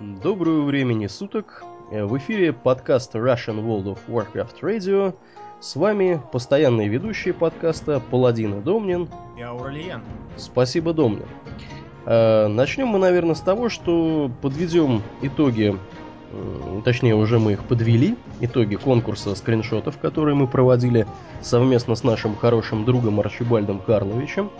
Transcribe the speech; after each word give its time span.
Доброго 0.00 0.62
времени 0.62 1.06
суток. 1.06 1.62
Э, 1.90 2.04
В 2.04 2.16
эфире 2.18 2.52
подкаст 2.52 3.14
Russian 3.14 3.64
World 3.64 3.84
of 3.96 3.98
Warcraft 4.08 4.60
Radio. 4.62 5.14
С 5.60 5.74
вами 5.74 6.20
постоянные 6.32 6.88
ведущие 6.88 7.34
подкаста 7.34 8.00
Паладин 8.10 8.58
и 8.60 8.62
Домнин. 8.62 9.08
И 9.36 9.42
Аурельян. 9.42 10.02
Спасибо, 10.36 10.92
Домнин. 10.92 11.26
Э, 12.06 12.46
Начнем 12.46 12.88
мы, 12.88 12.98
наверное, 12.98 13.34
с 13.34 13.40
того, 13.40 13.68
что 13.68 14.30
подведем 14.40 15.02
итоги, 15.22 15.76
м, 16.32 16.82
точнее, 16.82 17.16
уже 17.16 17.38
мы 17.40 17.52
их 17.54 17.64
подвели, 17.64 18.14
итоги 18.40 18.76
конкурса 18.76 19.34
скриншотов, 19.34 19.98
которые 19.98 20.36
мы 20.36 20.46
проводили 20.46 21.06
совместно 21.40 21.96
с 21.96 22.04
нашим 22.04 22.36
хорошим 22.36 22.84
другом 22.84 23.18
Арчибальдом 23.18 23.80
Карловичем. 23.80 24.50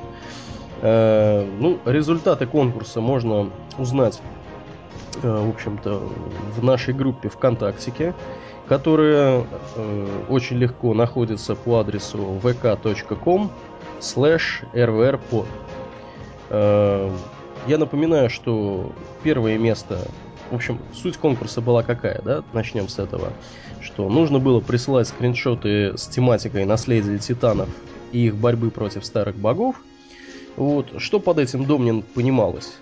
Э, 0.82 1.44
Ну, 1.60 1.78
результаты 1.84 2.46
конкурса 2.46 3.00
можно 3.00 3.50
узнать 3.78 4.20
э, 4.20 4.37
в 5.22 5.48
общем-то, 5.50 6.02
в 6.56 6.64
нашей 6.64 6.94
группе 6.94 7.28
ВКонтактике, 7.28 8.14
которая 8.68 9.44
э, 9.76 10.06
очень 10.28 10.58
легко 10.58 10.94
находится 10.94 11.54
по 11.54 11.80
адресу 11.80 12.38
vk.com 12.42 13.50
slash 14.00 14.64
rvrpod. 14.74 15.46
Э, 16.50 17.10
я 17.66 17.78
напоминаю, 17.78 18.30
что 18.30 18.92
первое 19.22 19.58
место, 19.58 20.06
в 20.50 20.54
общем, 20.54 20.78
суть 20.94 21.16
конкурса 21.16 21.60
была 21.60 21.82
какая, 21.82 22.20
да? 22.22 22.44
Начнем 22.52 22.88
с 22.88 22.98
этого. 22.98 23.32
Что 23.80 24.08
нужно 24.08 24.38
было 24.38 24.60
присылать 24.60 25.08
скриншоты 25.08 25.96
с 25.96 26.06
тематикой 26.06 26.64
наследия 26.64 27.18
титанов 27.18 27.68
и 28.12 28.26
их 28.26 28.36
борьбы 28.36 28.70
против 28.70 29.04
старых 29.04 29.36
богов. 29.36 29.76
Вот, 30.56 30.94
что 30.98 31.20
под 31.20 31.38
этим 31.38 31.64
Домнин 31.64 32.02
понималось? 32.02 32.78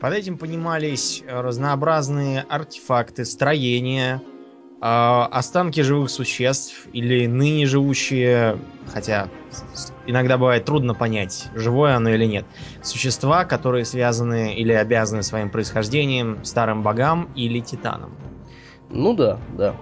Под 0.00 0.14
этим 0.14 0.38
понимались 0.38 1.22
э, 1.22 1.40
разнообразные 1.40 2.40
артефакты, 2.48 3.26
строения, 3.26 4.22
э, 4.80 4.86
останки 4.86 5.80
живых 5.80 6.08
существ 6.08 6.86
или 6.90 7.26
ныне 7.26 7.66
живущие, 7.66 8.58
хотя 8.86 9.28
иногда 10.06 10.38
бывает 10.38 10.64
трудно 10.64 10.94
понять, 10.94 11.48
живое 11.54 11.96
оно 11.96 12.08
или 12.08 12.24
нет, 12.24 12.46
существа, 12.82 13.44
которые 13.44 13.84
связаны 13.84 14.54
или 14.54 14.72
обязаны 14.72 15.22
своим 15.22 15.50
происхождением 15.50 16.42
старым 16.44 16.82
богам 16.82 17.28
или 17.34 17.60
титанам. 17.60 18.16
Ну 18.88 19.14
да, 19.14 19.38
да. 19.50 19.76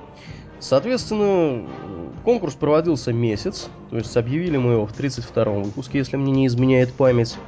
Соответственно, 0.59 2.13
конкурс 2.25 2.55
проводился 2.55 3.13
месяц, 3.13 3.69
то 3.89 3.97
есть 3.97 4.17
объявили 4.17 4.57
мы 4.57 4.73
его 4.73 4.87
в 4.87 4.93
32-м 4.99 5.63
выпуске, 5.63 5.99
если 5.99 6.17
мне 6.17 6.33
не 6.33 6.47
изменяет 6.49 6.93
память. 6.95 7.39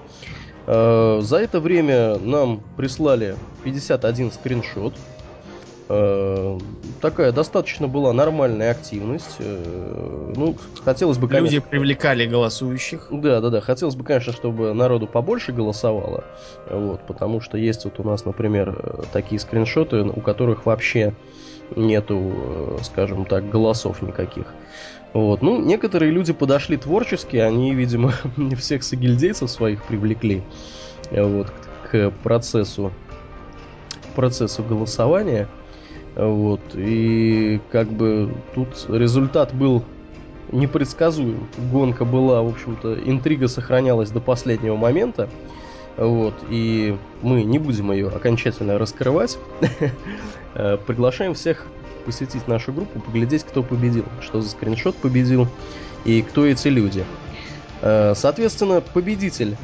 Э, 0.72 1.18
За 1.20 1.38
это 1.38 1.58
время 1.58 2.16
нам 2.18 2.60
прислали 2.76 3.34
51 3.64 4.30
скриншот. 4.30 4.94
Э, 5.88 6.58
Такая 7.00 7.32
достаточно 7.32 7.88
была 7.88 8.12
нормальная 8.12 8.70
активность. 8.70 9.36
Э, 9.40 10.32
Ну, 10.36 10.56
хотелось 10.84 11.18
бы, 11.18 11.26
конечно... 11.26 11.56
Люди 11.56 11.58
привлекали 11.58 12.24
голосующих. 12.24 13.08
Да, 13.10 13.40
да, 13.40 13.50
да. 13.50 13.60
Хотелось 13.60 13.96
бы, 13.96 14.04
конечно, 14.04 14.32
чтобы 14.32 14.72
народу 14.72 15.08
побольше 15.08 15.50
голосовало. 15.50 16.22
Вот, 16.70 17.00
потому 17.00 17.40
что 17.40 17.58
есть 17.58 17.84
вот 17.84 17.98
у 17.98 18.04
нас, 18.04 18.24
например, 18.24 19.04
такие 19.12 19.40
скриншоты, 19.40 20.02
у 20.02 20.20
которых 20.20 20.66
вообще 20.66 21.14
нету, 21.74 22.78
скажем 22.82 23.24
так, 23.24 23.50
голосов 23.50 24.02
никаких. 24.02 24.46
Вот. 25.12 25.42
Ну, 25.42 25.60
некоторые 25.60 26.12
люди 26.12 26.32
подошли 26.32 26.76
творчески, 26.76 27.36
они, 27.36 27.74
видимо, 27.74 28.12
всех 28.58 28.82
сагильдейцев 28.82 29.50
своих 29.50 29.82
привлекли 29.84 30.42
э, 31.10 31.22
вот, 31.22 31.52
к, 31.90 32.10
процессу 32.22 32.92
процессу 34.14 34.62
голосования. 34.62 35.48
Вот. 36.16 36.60
И 36.74 37.60
как 37.70 37.88
бы 37.88 38.32
тут 38.54 38.86
результат 38.88 39.54
был 39.54 39.84
непредсказуем. 40.52 41.48
Гонка 41.72 42.04
была, 42.04 42.42
в 42.42 42.48
общем-то, 42.48 42.98
интрига 43.04 43.48
сохранялась 43.48 44.10
до 44.10 44.20
последнего 44.20 44.76
момента. 44.76 45.28
Вот, 45.96 46.34
и 46.48 46.96
мы 47.20 47.42
не 47.42 47.58
будем 47.58 47.92
ее 47.92 48.08
окончательно 48.08 48.78
раскрывать. 48.78 49.38
Э, 50.52 50.78
Приглашаем 50.84 51.34
всех 51.34 51.68
посетить 52.00 52.48
нашу 52.48 52.72
группу, 52.72 53.00
поглядеть, 53.00 53.44
кто 53.44 53.62
победил, 53.62 54.04
что 54.20 54.40
за 54.40 54.50
скриншот 54.50 54.96
победил 54.96 55.48
и 56.04 56.22
кто 56.22 56.46
эти 56.46 56.68
люди. 56.68 57.04
Э, 57.82 58.14
Соответственно, 58.16 58.80
победитель 58.80 59.56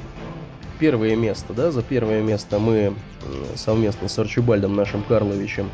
первое 0.78 1.16
место, 1.16 1.52
да, 1.52 1.70
за 1.70 1.82
первое 1.82 2.22
место 2.22 2.58
мы 2.58 2.94
совместно 3.54 4.08
с 4.08 4.18
Арчибальдом 4.18 4.76
нашим 4.76 5.02
Карловичем 5.02 5.70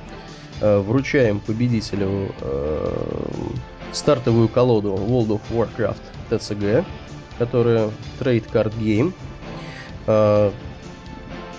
э, 0.60 0.78
вручаем 0.78 1.40
победителю 1.40 2.32
э, 2.40 2.94
стартовую 3.92 4.48
колоду 4.48 4.94
World 4.94 5.28
of 5.28 5.40
Warcraft 5.50 6.00
TCG, 6.30 6.84
которая 7.38 7.90
Trade 8.20 8.44
Card 8.52 8.72
Game. 8.78 9.12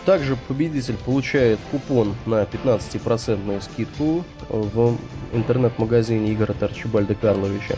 Также 0.05 0.35
победитель 0.35 0.97
получает 0.97 1.59
купон 1.71 2.15
на 2.25 2.43
15% 2.43 3.61
скидку 3.61 4.25
в 4.49 4.97
интернет-магазине 5.31 6.31
игр 6.33 6.51
от 6.51 7.17
Карловича. 7.21 7.77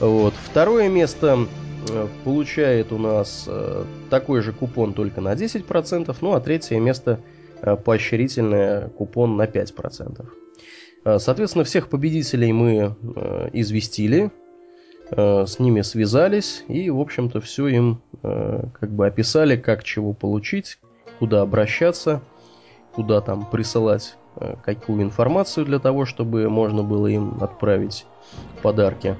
Вот. 0.00 0.32
Второе 0.34 0.88
место 0.88 1.46
э, 1.88 2.08
получает 2.24 2.92
у 2.92 2.98
нас 2.98 3.44
э, 3.46 3.84
такой 4.10 4.40
же 4.40 4.52
купон 4.52 4.92
только 4.92 5.20
на 5.20 5.34
10%, 5.34 6.14
ну 6.20 6.32
а 6.32 6.40
третье 6.40 6.78
место 6.78 7.20
э, 7.62 7.76
поощрительное 7.76 8.88
купон 8.88 9.36
на 9.36 9.44
5%. 9.44 10.26
Э, 11.04 11.18
Соответственно, 11.18 11.64
всех 11.64 11.88
победителей 11.88 12.52
мы 12.52 12.96
известили, 13.52 14.30
с 15.08 15.60
ними 15.60 15.82
связались 15.82 16.64
и, 16.66 16.90
в 16.90 17.00
общем-то, 17.00 17.40
все 17.40 17.68
им 17.68 18.02
как 18.22 18.90
бы 18.90 19.06
описали, 19.06 19.56
как 19.56 19.84
чего 19.84 20.12
получить, 20.12 20.78
куда 21.18 21.42
обращаться, 21.42 22.22
куда 22.94 23.20
там 23.20 23.44
присылать 23.44 24.16
э, 24.36 24.56
какую 24.64 25.02
информацию 25.02 25.66
для 25.66 25.78
того, 25.78 26.04
чтобы 26.04 26.48
можно 26.48 26.82
было 26.82 27.06
им 27.06 27.38
отправить 27.40 28.06
подарки. 28.62 29.16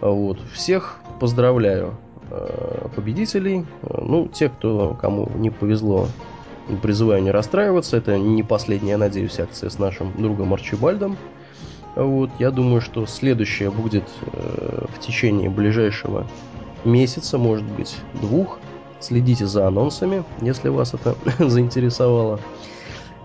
Вот. 0.00 0.40
Всех 0.52 0.96
поздравляю 1.18 1.96
э, 2.30 2.88
победителей. 2.94 3.66
Э, 3.82 4.00
Ну, 4.02 4.28
те, 4.28 4.48
кто 4.48 4.96
кому 5.00 5.28
не 5.36 5.50
повезло, 5.50 6.06
призываю 6.82 7.22
не 7.22 7.30
расстраиваться. 7.30 7.96
Это 7.96 8.16
не 8.18 8.42
последняя, 8.42 8.96
надеюсь, 8.96 9.40
акция 9.40 9.70
с 9.70 9.78
нашим 9.78 10.12
другом 10.16 10.54
Арчибальдом. 10.54 11.16
Вот, 11.96 12.30
я 12.38 12.52
думаю, 12.52 12.80
что 12.80 13.04
следующая 13.04 13.68
будет 13.68 14.04
в 14.32 15.00
течение 15.00 15.50
ближайшего 15.50 16.24
месяца, 16.84 17.36
может 17.36 17.66
быть, 17.66 17.96
двух. 18.20 18.60
Следите 19.00 19.46
за 19.46 19.66
анонсами, 19.66 20.24
если 20.40 20.68
вас 20.68 20.94
это 20.94 21.16
заинтересовало. 21.38 22.38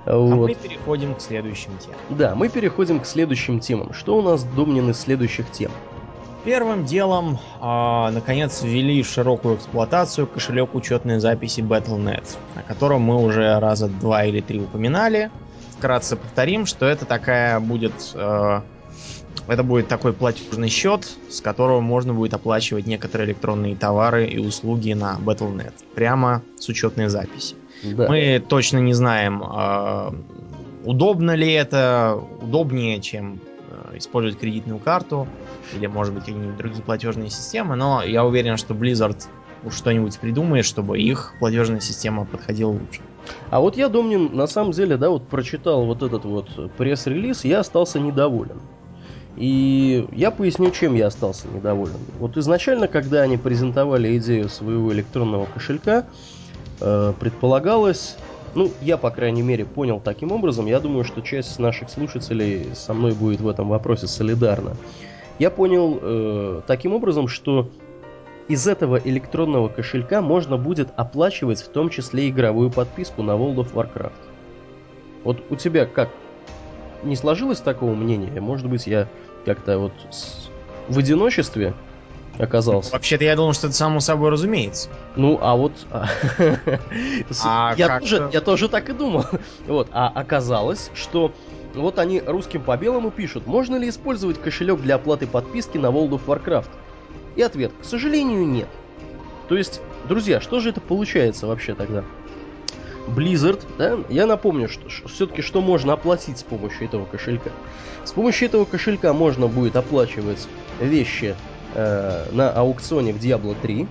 А 0.06 0.18
Вот. 0.18 0.50
мы 0.50 0.56
переходим 0.56 1.16
к 1.16 1.22
следующим 1.22 1.72
темам. 1.80 2.00
Да, 2.10 2.36
мы 2.36 2.50
переходим 2.50 3.00
к 3.00 3.06
следующим 3.06 3.60
темам. 3.60 3.94
Что 3.94 4.18
у 4.18 4.22
нас, 4.22 4.44
Домнин, 4.44 4.90
из 4.90 5.00
следующих 5.00 5.52
тем? 5.52 5.72
Первым 6.44 6.86
делом, 6.86 7.40
а, 7.60 8.12
наконец, 8.12 8.62
ввели 8.62 9.02
в 9.02 9.08
широкую 9.08 9.56
эксплуатацию 9.56 10.28
кошелек 10.28 10.76
учетной 10.76 11.20
записи 11.20 11.62
Battle.net, 11.62 12.38
о 12.54 12.62
котором 12.62 13.02
мы 13.02 13.20
уже 13.20 13.60
раза 13.60 13.88
два 13.88 14.26
или 14.26 14.42
три 14.42 14.60
упоминали. 14.62 15.32
Вкратце 15.78 16.16
повторим, 16.16 16.68
что 16.68 16.86
это 16.86 17.06
такая 17.06 17.60
будет... 17.60 18.12
э, 18.14 18.62
это 19.48 19.64
будет 19.64 19.88
такой 19.88 20.14
платежный 20.14 20.70
счет, 20.70 21.08
с 21.30 21.42
которого 21.42 21.82
можно 21.82 22.14
будет 22.14 22.34
оплачивать 22.34 22.88
некоторые 22.88 23.28
электронные 23.28 23.76
товары 23.76 24.26
и 24.26 24.40
услуги 24.40 24.94
на 24.94 25.18
Battle.net. 25.20 25.74
Прямо 25.94 26.42
с 26.58 26.68
учетной 26.70 27.10
записи. 27.10 27.56
Да. 27.84 28.08
Мы 28.08 28.44
точно 28.48 28.78
не 28.80 28.94
знаем, 28.94 29.44
э, 29.44 30.12
удобно 30.86 31.36
ли 31.36 31.52
это, 31.52 32.20
удобнее, 32.42 33.02
чем 33.02 33.40
э, 33.70 33.98
использовать 33.98 34.40
кредитную 34.40 34.80
карту 34.80 35.28
или, 35.76 35.88
может 35.88 36.14
быть, 36.14 36.26
какие-нибудь 36.26 36.58
другие 36.58 36.82
платежные 36.82 37.30
системы, 37.30 37.76
но 37.76 38.04
я 38.04 38.26
уверен, 38.26 38.58
что 38.58 38.74
Blizzard 38.74 39.28
уж 39.64 39.76
что-нибудь 39.76 40.18
придумает, 40.20 40.66
чтобы 40.66 41.00
их 41.00 41.34
платежная 41.40 41.80
система 41.80 42.26
подходила 42.26 42.70
лучше. 42.70 43.02
А 43.50 43.60
вот 43.60 43.76
я, 43.78 43.90
Домнин, 43.90 44.36
на 44.36 44.48
самом 44.48 44.72
деле, 44.72 44.98
да, 44.98 45.10
вот 45.10 45.28
прочитал 45.28 45.86
вот 45.86 46.04
этот 46.04 46.26
вот 46.26 46.72
пресс-релиз, 46.78 47.44
я 47.46 47.60
остался 47.60 48.00
недоволен. 48.00 48.62
И 49.36 50.08
я 50.14 50.32
поясню, 50.32 50.72
чем 50.72 50.96
я 50.96 51.08
остался 51.08 51.48
недоволен. 51.48 51.98
Вот 52.20 52.38
изначально, 52.38 52.88
когда 52.88 53.22
они 53.22 53.38
презентовали 53.38 54.18
идею 54.18 54.48
своего 54.50 54.94
электронного 54.94 55.46
кошелька, 55.46 56.06
э, 56.80 57.14
предполагалось, 57.20 58.16
ну, 58.54 58.72
я, 58.82 58.98
по 58.98 59.12
крайней 59.12 59.42
мере, 59.42 59.66
понял 59.66 60.00
таким 60.00 60.32
образом, 60.32 60.68
я 60.68 60.80
думаю, 60.80 61.04
что 61.04 61.22
часть 61.22 61.60
наших 61.60 61.90
слушателей 61.90 62.70
со 62.76 62.94
мной 62.94 63.12
будет 63.12 63.42
в 63.42 63.48
этом 63.50 63.68
вопросе 63.68 64.08
солидарна. 64.08 64.78
Я 65.38 65.52
понял 65.52 66.00
э, 66.02 66.62
таким 66.66 66.94
образом, 66.94 67.28
что 67.28 67.70
из 68.48 68.68
этого 68.68 68.98
электронного 69.04 69.68
кошелька 69.68 70.22
можно 70.22 70.56
будет 70.58 70.90
оплачивать 70.96 71.62
в 71.62 71.68
том 71.70 71.90
числе 71.90 72.30
игровую 72.30 72.70
подписку 72.70 73.22
на 73.22 73.32
World 73.32 73.56
of 73.56 73.74
Warcraft. 73.74 74.14
Вот 75.26 75.44
у 75.50 75.56
тебя 75.56 75.86
как? 75.86 76.10
Не 77.06 77.16
сложилось 77.16 77.60
такого 77.60 77.94
мнения? 77.94 78.42
Может 78.42 78.68
быть, 78.68 78.88
я 78.88 79.08
как-то 79.46 79.78
вот 79.78 79.94
с... 80.10 80.50
в 80.90 80.98
одиночестве 80.98 81.74
оказался. 82.40 82.92
Вообще-то 82.92 83.24
я 83.24 83.36
думал, 83.36 83.54
что 83.54 83.68
это 83.68 83.76
само 83.76 84.00
собой 84.00 84.32
разумеется. 84.32 84.90
Ну, 85.16 85.38
а 85.42 85.56
вот... 85.56 85.74
А 85.92 86.08
я, 87.78 87.88
как 87.88 88.02
тоже, 88.02 88.18
же? 88.18 88.30
я 88.34 88.42
тоже 88.42 88.68
так 88.70 88.90
и 88.90 88.94
думал. 88.94 89.26
Вот, 89.68 89.88
а 89.92 90.08
оказалось, 90.08 90.90
что 90.94 91.32
вот 91.76 92.00
они 92.00 92.22
русским 92.22 92.62
по 92.62 92.76
белому 92.78 93.12
пишут, 93.12 93.48
можно 93.48 93.76
ли 93.76 93.90
использовать 93.90 94.42
кошелек 94.42 94.82
для 94.82 94.96
оплаты 94.96 95.28
подписки 95.28 95.78
на 95.78 95.88
World 95.88 96.12
of 96.12 96.22
Warcraft? 96.26 96.70
И 97.36 97.42
ответ, 97.42 97.72
к 97.80 97.86
сожалению, 97.86 98.46
нет. 98.48 98.68
То 99.48 99.56
есть, 99.56 99.82
друзья, 100.08 100.42
что 100.42 100.60
же 100.60 100.70
это 100.70 100.82
получается 100.82 101.48
вообще 101.48 101.76
тогда? 101.76 102.04
Blizzard, 103.08 103.62
да, 103.78 103.98
я 104.10 104.26
напомню, 104.26 104.68
что, 104.68 104.88
все-таки 105.08 105.42
что 105.42 105.62
можно 105.62 105.94
оплатить 105.94 106.40
с 106.40 106.44
помощью 106.44 106.86
этого 106.86 107.06
кошелька. 107.06 107.52
С 108.04 108.12
помощью 108.12 108.48
этого 108.48 108.66
кошелька 108.66 109.14
можно 109.14 109.48
будет 109.48 109.76
оплачивать 109.76 110.48
вещи 110.80 111.36
э, 111.74 112.26
на 112.32 112.52
аукционе 112.52 113.14
в 113.14 113.18
Diablo 113.18 113.56
3. 113.62 113.88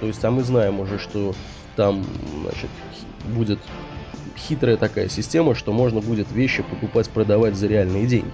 То 0.00 0.06
есть, 0.06 0.24
а 0.24 0.30
мы 0.30 0.42
знаем 0.42 0.80
уже, 0.80 0.98
что 0.98 1.34
там, 1.76 2.04
значит, 2.42 2.70
будет 3.26 3.58
хитрая 4.36 4.76
такая 4.76 5.08
система, 5.08 5.54
что 5.54 5.72
можно 5.72 6.00
будет 6.00 6.30
вещи 6.30 6.62
покупать, 6.62 7.08
продавать 7.08 7.56
за 7.56 7.66
реальные 7.66 8.06
деньги. 8.06 8.30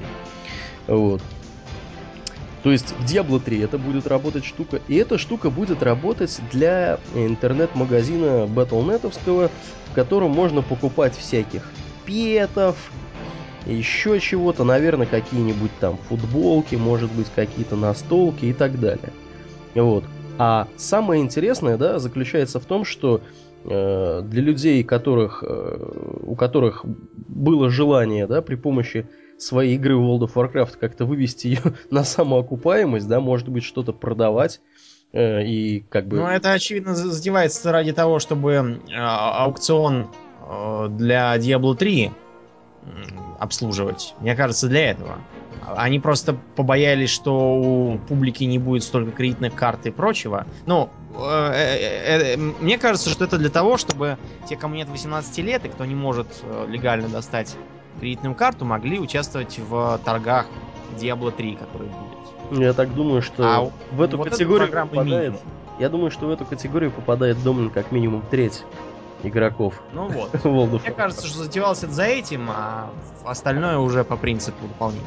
Вот. 0.87 1.23
То 2.63 2.71
есть 2.71 2.93
в 2.93 3.05
Diablo 3.05 3.41
3 3.41 3.61
это 3.61 3.79
будет 3.79 4.07
работать 4.07 4.45
штука. 4.45 4.81
И 4.89 4.97
эта 4.97 5.17
штука 5.17 5.51
будет 5.51 5.83
работать 5.83 6.41
для 6.53 6.99
интернет-магазина 7.15 8.47
Battle.netовского, 8.47 9.51
в 9.91 9.95
котором 9.95 10.31
можно 10.31 10.61
покупать 10.61 11.17
всяких 11.17 11.63
петов, 12.05 12.77
еще 13.67 14.21
чего-то, 14.21 14.65
наверное, 14.65 15.07
какие-нибудь 15.07 15.71
там 15.81 15.97
футболки, 16.09 16.77
может 16.77 17.11
быть, 17.13 17.29
какие-то 17.35 17.77
настолки 17.77 18.47
и 18.47 18.53
так 18.53 18.79
далее. 18.81 19.13
Вот. 19.75 20.05
А 20.39 20.69
самое 20.77 21.23
интересное, 21.23 21.77
да, 21.77 21.99
заключается 21.99 22.61
в 22.61 22.65
том, 22.65 22.85
что 22.85 23.21
э, 23.65 24.23
для 24.25 24.43
людей, 24.43 24.83
которых, 24.83 25.45
э, 25.47 26.23
у 26.25 26.35
которых 26.35 26.85
было 26.85 27.71
желание, 27.71 28.27
да, 28.27 28.41
при 28.41 28.55
помощи 28.55 29.07
своей 29.43 29.75
игры 29.77 29.97
в 29.97 30.01
World 30.03 30.29
of 30.29 30.33
Warcraft 30.35 30.79
как-то 30.79 31.05
вывести 31.05 31.49
ее 31.49 31.61
на 31.91 32.05
самоокупаемость, 32.05 33.09
да, 33.09 33.21
может 33.21 33.49
быть, 33.49 33.65
что-то 33.65 33.93
продавать, 33.93 34.61
э, 35.13 35.45
и 35.45 35.81
как 35.89 36.07
бы... 36.09 36.19
Ну, 36.19 36.27
это, 36.27 36.53
очевидно, 36.53 36.95
за- 36.95 37.11
затевается 37.11 37.73
ради 37.73 37.93
того, 37.93 38.19
чтобы 38.19 38.81
э, 38.89 38.95
аукцион 38.95 40.09
э, 40.49 40.89
для 40.91 41.37
Diablo 41.37 41.75
3 41.75 42.07
м, 42.07 43.37
обслуживать. 43.39 44.15
Мне 44.21 44.35
кажется, 44.37 44.69
для 44.69 44.91
этого. 44.91 45.19
Они 45.77 46.01
просто 46.01 46.37
побоялись, 46.57 47.11
что 47.11 47.55
у 47.55 47.99
публики 47.99 48.45
не 48.45 48.59
будет 48.59 48.83
столько 48.83 49.13
кредитных 49.13 49.55
карт 49.55 49.87
и 49.87 49.91
прочего. 49.91 50.47
Ну, 50.67 50.89
э, 51.17 51.53
э, 51.53 52.35
э, 52.35 52.37
мне 52.37 52.79
кажется, 52.79 53.11
что 53.11 53.25
это 53.25 53.39
для 53.39 53.51
того, 53.51 53.77
чтобы 53.77 54.17
те, 54.49 54.57
кому 54.57 54.75
нет 54.75 54.89
18 54.89 55.39
лет 55.39 55.65
и 55.65 55.69
кто 55.69 55.85
не 55.85 55.95
может 55.95 56.27
э, 56.43 56.67
легально 56.69 57.09
достать 57.09 57.57
кредитную 57.99 58.35
карту, 58.35 58.65
могли 58.65 58.99
участвовать 58.99 59.59
в 59.59 60.01
торгах 60.05 60.47
Diablo 60.99 61.31
3, 61.31 61.57
который 61.57 61.89
будет. 61.89 62.61
Я 62.61 62.73
так 62.73 62.95
думаю, 62.95 63.23
что 63.23 63.45
А 63.45 63.71
в 63.93 64.01
эту 64.01 64.17
вот 64.19 64.31
категорию 64.31 64.69
попадает... 64.71 65.07
минимум. 65.07 65.39
Я 65.79 65.89
думаю, 65.89 66.11
что 66.11 66.27
в 66.27 66.31
эту 66.31 66.45
категорию 66.45 66.91
попадает 66.91 67.43
Домнин 67.43 67.71
как 67.71 67.91
минимум 67.91 68.23
треть 68.31 68.65
игроков 69.23 69.75
Ну 69.93 70.09
вот. 70.09 70.45
Мне 70.83 70.93
кажется, 70.93 71.27
что 71.27 71.39
затевался 71.45 71.89
за 71.89 72.05
этим, 72.05 72.49
а 72.51 72.91
остальное 73.25 73.79
уже 73.79 74.05
по 74.05 74.17
принципу 74.17 74.67
дополнения. 74.67 75.05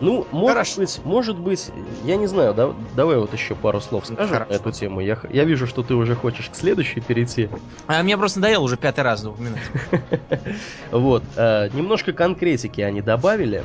Ну, 0.00 0.26
может 0.32 0.54
Хорошо. 0.54 0.80
быть, 0.80 1.00
может 1.04 1.38
быть, 1.38 1.70
я 2.04 2.16
не 2.16 2.26
знаю, 2.26 2.52
да- 2.52 2.74
давай 2.96 3.16
вот 3.16 3.32
еще 3.32 3.54
пару 3.54 3.80
слов 3.80 4.06
скажем 4.06 4.28
Хорошо. 4.28 4.50
на 4.50 4.56
эту 4.56 4.72
тему. 4.72 5.00
Я, 5.00 5.18
я 5.30 5.44
вижу, 5.44 5.66
что 5.66 5.82
ты 5.82 5.94
уже 5.94 6.16
хочешь 6.16 6.50
к 6.50 6.56
следующей 6.56 7.00
перейти. 7.00 7.48
А 7.86 8.02
мне 8.02 8.18
просто 8.18 8.40
надоело 8.40 8.64
уже 8.64 8.76
пятый 8.76 9.00
раз 9.00 9.24
упоминать. 9.24 9.62
Вот, 10.90 11.22
э, 11.36 11.68
немножко 11.72 12.12
конкретики 12.12 12.80
они 12.80 13.02
добавили. 13.02 13.62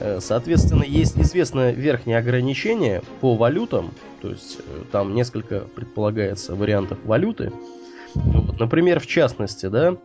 Э, 0.00 0.18
Соответственно, 0.20 0.82
есть 0.82 1.18
известное 1.18 1.72
верхнее 1.72 2.18
ограничение 2.18 3.02
по 3.20 3.34
валютам, 3.36 3.90
то 4.20 4.28
есть 4.28 4.58
э, 4.66 4.82
там 4.92 5.14
несколько 5.14 5.60
предполагается 5.60 6.54
вариантов 6.54 6.98
валюты. 7.04 7.52
Ну 8.16 8.42
вот, 8.42 8.58
например, 8.60 9.00
в 9.00 9.06
частности, 9.06 9.66
да, 9.66 9.96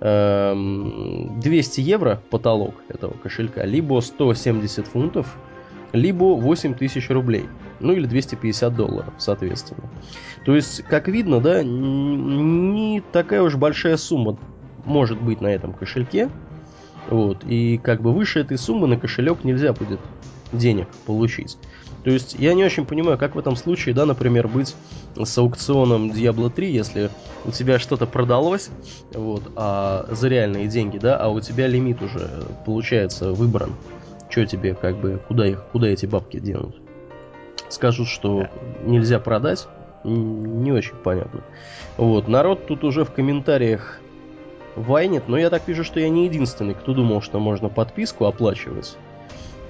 эм, 0.00 1.40
200 1.40 1.80
евро 1.80 2.22
потолок 2.30 2.82
этого 2.88 3.14
кошелька, 3.14 3.64
либо 3.64 4.00
170 4.00 4.86
фунтов, 4.86 5.36
либо 5.92 6.36
8 6.36 6.74
тысяч 6.74 7.10
рублей. 7.10 7.46
Ну 7.80 7.92
или 7.92 8.06
250 8.06 8.74
долларов, 8.74 9.14
соответственно. 9.18 9.88
То 10.44 10.54
есть, 10.54 10.82
как 10.84 11.08
видно, 11.08 11.40
да, 11.40 11.62
не 11.62 13.02
такая 13.12 13.42
уж 13.42 13.56
большая 13.56 13.96
сумма 13.96 14.38
может 14.84 15.20
быть 15.20 15.40
на 15.40 15.48
этом 15.48 15.72
кошельке. 15.72 16.28
Вот. 17.08 17.44
И 17.44 17.78
как 17.78 18.02
бы 18.02 18.12
выше 18.12 18.40
этой 18.40 18.58
суммы 18.58 18.86
на 18.86 18.98
кошелек 18.98 19.44
нельзя 19.44 19.72
будет 19.72 20.00
денег 20.52 20.88
получить. 21.06 21.58
То 22.04 22.10
есть 22.10 22.36
я 22.38 22.54
не 22.54 22.64
очень 22.64 22.86
понимаю, 22.86 23.18
как 23.18 23.34
в 23.34 23.38
этом 23.38 23.56
случае, 23.56 23.94
да, 23.94 24.06
например, 24.06 24.48
быть 24.48 24.76
с 25.16 25.38
аукционом 25.38 26.10
Diablo 26.10 26.50
3, 26.50 26.70
если 26.70 27.10
у 27.44 27.50
тебя 27.50 27.78
что-то 27.78 28.06
продалось, 28.06 28.70
вот, 29.12 29.42
а 29.56 30.06
за 30.10 30.28
реальные 30.28 30.68
деньги, 30.68 30.98
да, 30.98 31.16
а 31.16 31.28
у 31.28 31.40
тебя 31.40 31.66
лимит 31.66 32.00
уже 32.00 32.28
получается 32.64 33.32
выбран. 33.32 33.74
Что 34.30 34.46
тебе, 34.46 34.74
как 34.74 34.96
бы, 34.98 35.20
куда 35.26 35.46
их, 35.46 35.64
куда 35.72 35.88
эти 35.88 36.06
бабки 36.06 36.38
денут? 36.38 36.76
Скажут, 37.68 38.08
что 38.08 38.46
нельзя 38.84 39.18
продать, 39.18 39.66
не 40.04 40.70
очень 40.72 40.96
понятно. 40.96 41.42
Вот, 41.96 42.28
народ 42.28 42.66
тут 42.66 42.84
уже 42.84 43.04
в 43.04 43.10
комментариях 43.10 44.00
вайнет, 44.76 45.28
но 45.28 45.36
я 45.36 45.50
так 45.50 45.66
вижу, 45.66 45.82
что 45.82 45.98
я 45.98 46.08
не 46.08 46.26
единственный, 46.26 46.74
кто 46.74 46.94
думал, 46.94 47.20
что 47.20 47.40
можно 47.40 47.68
подписку 47.68 48.26
оплачивать. 48.26 48.96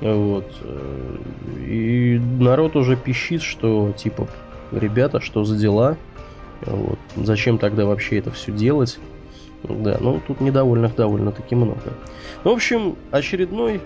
Вот. 0.01 0.47
э, 0.63 1.17
И 1.67 2.19
народ 2.19 2.77
уже 2.77 2.97
пищит, 2.97 3.43
что 3.43 3.93
типа, 3.93 4.29
ребята, 4.73 5.21
что 5.21 5.45
за 5.45 5.57
дела? 5.57 5.97
Вот. 6.63 6.99
Зачем 7.17 7.59
тогда 7.59 7.85
вообще 7.87 8.19
это 8.19 8.31
все 8.31 8.53
делать? 8.53 8.99
Да, 9.65 9.99
ну 10.01 10.21
тут 10.27 10.41
недовольных 10.41 10.95
довольно-таки 10.95 11.55
много. 11.57 11.93
Ну, 12.45 12.53
в 12.53 12.55
общем, 12.55 12.97
очередной 13.11 13.81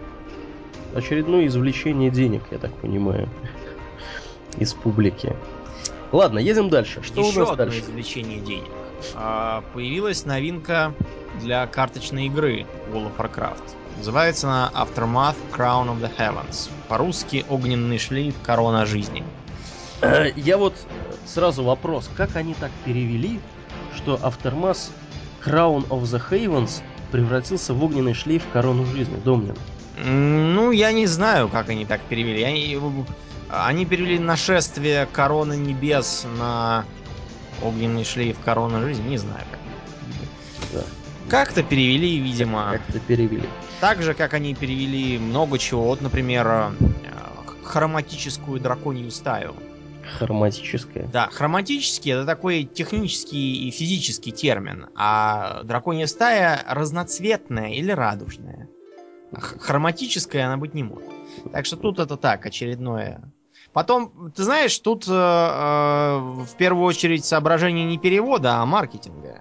очередное 0.94 1.46
извлечение 1.46 2.10
денег, 2.10 2.42
я 2.50 2.58
так 2.58 2.72
понимаю, 2.74 3.28
из 4.58 4.74
публики. 4.74 5.34
Ладно, 6.12 6.38
едем 6.38 6.68
дальше. 6.68 7.02
Что 7.02 7.22
Еще 7.22 7.36
у 7.36 7.40
нас 7.40 7.50
одно 7.52 7.64
дальше? 7.64 7.80
извлечение 7.80 8.40
денег. 8.40 8.68
А, 9.14 9.64
появилась 9.72 10.26
новинка 10.26 10.92
для 11.40 11.66
карточной 11.66 12.26
игры 12.26 12.66
World 12.92 13.10
of 13.10 13.16
Warcraft. 13.16 13.62
Называется 14.02 14.48
она 14.48 14.72
Aftermath 14.74 15.36
Crown 15.56 15.86
of 15.86 16.00
the 16.00 16.10
Heavens. 16.18 16.68
По-русски 16.88 17.46
«Огненный 17.48 17.98
шлейф. 17.98 18.34
Корона 18.42 18.84
жизни». 18.84 19.22
Э, 20.00 20.32
Я 20.34 20.58
вот 20.58 20.74
сразу 21.24 21.62
вопрос, 21.62 22.10
как 22.16 22.34
они 22.34 22.54
так 22.54 22.72
перевели, 22.84 23.38
что 23.94 24.16
Aftermath 24.16 24.90
Crown 25.46 25.86
of 25.86 26.02
the 26.02 26.20
Havens 26.30 26.82
превратился 27.12 27.74
в 27.74 27.84
огненный 27.84 28.12
шлейф 28.12 28.42
корону 28.52 28.84
жизни, 28.86 29.14
Домнин. 29.24 29.54
Ну, 30.04 30.72
я 30.72 30.90
не 30.90 31.06
знаю, 31.06 31.48
как 31.48 31.68
они 31.68 31.86
так 31.86 32.00
перевели. 32.00 32.42
Они, 32.42 32.76
они 33.50 33.86
перевели 33.86 34.18
нашествие 34.18 35.06
короны 35.12 35.56
небес 35.56 36.26
на 36.40 36.86
огненный 37.62 38.02
шлейф 38.02 38.36
корона 38.44 38.80
жизни. 38.80 39.10
Не 39.10 39.18
знаю 39.18 39.44
как. 39.48 39.60
Да. 40.72 41.01
Как-то 41.28 41.62
перевели, 41.62 42.18
видимо. 42.18 42.72
Как-то 42.72 43.00
перевели. 43.00 43.48
Так 43.80 44.02
же, 44.02 44.14
как 44.14 44.34
они 44.34 44.54
перевели 44.54 45.18
много 45.18 45.58
чего. 45.58 45.84
Вот, 45.84 46.00
например, 46.00 46.46
э, 46.46 46.70
хроматическую 47.62 48.60
драконью 48.60 49.10
стаю. 49.10 49.54
Хроматическое. 50.18 51.06
Да, 51.06 51.28
хроматический 51.28 52.12
это 52.12 52.26
такой 52.26 52.64
технический 52.64 53.68
и 53.68 53.70
физический 53.70 54.30
термин, 54.30 54.88
а 54.94 55.62
драконья 55.62 56.06
стая 56.06 56.64
разноцветная 56.68 57.70
или 57.70 57.92
радужная. 57.92 58.68
Хроматическая 59.32 60.46
она 60.46 60.58
быть 60.58 60.74
не 60.74 60.82
может. 60.82 61.08
Так 61.52 61.64
что 61.64 61.76
тут 61.76 61.98
это 61.98 62.16
так, 62.16 62.44
очередное. 62.44 63.32
Потом, 63.72 64.32
ты 64.36 64.42
знаешь, 64.42 64.78
тут 64.78 65.06
э, 65.08 65.12
э, 65.12 66.18
в 66.18 66.56
первую 66.58 66.84
очередь 66.84 67.24
соображение 67.24 67.86
не 67.86 67.96
перевода, 67.98 68.56
а 68.56 68.66
маркетинга. 68.66 69.40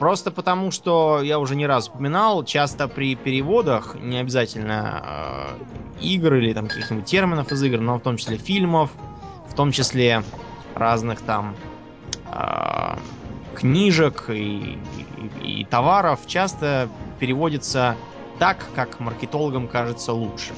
Просто 0.00 0.30
потому, 0.30 0.70
что 0.70 1.20
я 1.20 1.38
уже 1.38 1.54
не 1.54 1.66
раз 1.66 1.88
упоминал, 1.90 2.42
часто 2.42 2.88
при 2.88 3.14
переводах, 3.16 3.96
не 4.00 4.16
обязательно 4.16 5.04
э, 5.04 6.00
игр 6.00 6.36
или 6.36 6.54
там 6.54 6.68
каких-нибудь 6.68 7.04
терминов 7.04 7.52
из 7.52 7.62
игр, 7.62 7.80
но 7.80 7.98
в 7.98 8.00
том 8.00 8.16
числе 8.16 8.38
фильмов, 8.38 8.90
в 9.46 9.54
том 9.54 9.72
числе 9.72 10.24
разных 10.74 11.20
там 11.20 11.54
а, 12.32 12.98
книжек 13.54 14.30
и, 14.30 14.78
и- 15.42 15.60
и 15.60 15.64
товаров, 15.66 16.20
часто 16.26 16.88
переводится 17.18 17.94
так, 18.38 18.70
как 18.74 19.00
маркетологам 19.00 19.68
кажется 19.68 20.14
лучше. 20.14 20.54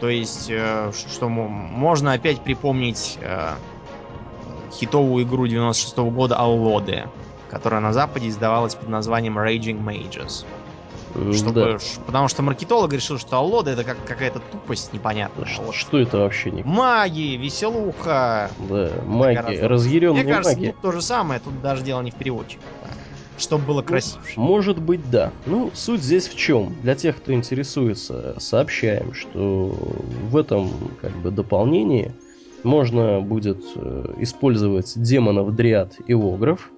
То 0.00 0.08
есть, 0.08 0.46
э, 0.48 0.92
что 0.94 1.28
можно 1.28 2.14
опять 2.14 2.40
припомнить 2.40 3.18
э, 3.20 3.50
хитовую 4.72 5.26
игру 5.26 5.46
96 5.46 5.98
-го 5.98 6.10
года 6.10 6.36
Аллоды, 6.36 7.04
которая 7.54 7.80
на 7.80 7.92
Западе 7.92 8.28
издавалась 8.28 8.74
под 8.74 8.88
названием 8.88 9.38
Raging 9.38 9.80
Mages. 9.80 10.44
Чтобы, 11.32 11.54
да. 11.54 11.78
Потому 12.04 12.26
что 12.26 12.42
маркетолог 12.42 12.92
решил, 12.92 13.16
что 13.16 13.36
Аллода 13.36 13.70
это 13.70 13.84
как 13.84 13.96
какая-то 14.04 14.40
тупость 14.50 14.92
непонятная. 14.92 15.46
Что, 15.46 15.70
что 15.70 16.00
это 16.00 16.18
вообще 16.18 16.50
не? 16.50 16.64
Маги, 16.64 17.36
веселуха. 17.36 18.50
Да, 18.68 18.90
маги, 19.06 19.56
разъяренные 19.58 20.24
Мне 20.24 20.32
кажется, 20.32 20.56
маги. 20.56 20.70
тут 20.72 20.80
то 20.80 20.90
же 20.90 21.00
самое, 21.00 21.38
тут 21.38 21.62
даже 21.62 21.84
дело 21.84 22.02
не 22.02 22.10
в 22.10 22.16
переводчиках. 22.16 22.64
Чтобы 23.38 23.64
было 23.64 23.82
красиво. 23.82 24.20
Может 24.34 24.80
быть, 24.80 25.08
да. 25.08 25.30
Ну, 25.46 25.70
суть 25.74 26.02
здесь 26.02 26.26
в 26.26 26.36
чем? 26.36 26.74
Для 26.82 26.96
тех, 26.96 27.16
кто 27.18 27.32
интересуется, 27.32 28.34
сообщаем, 28.38 29.14
что 29.14 29.76
в 30.28 30.36
этом 30.36 30.72
как 31.00 31.12
бы 31.18 31.30
дополнении 31.30 32.12
можно 32.64 33.20
будет 33.20 33.62
э, 33.76 34.14
использовать 34.18 34.92
демонов, 34.96 35.54
дриад 35.54 35.92
и 36.08 36.14
огров. 36.14 36.70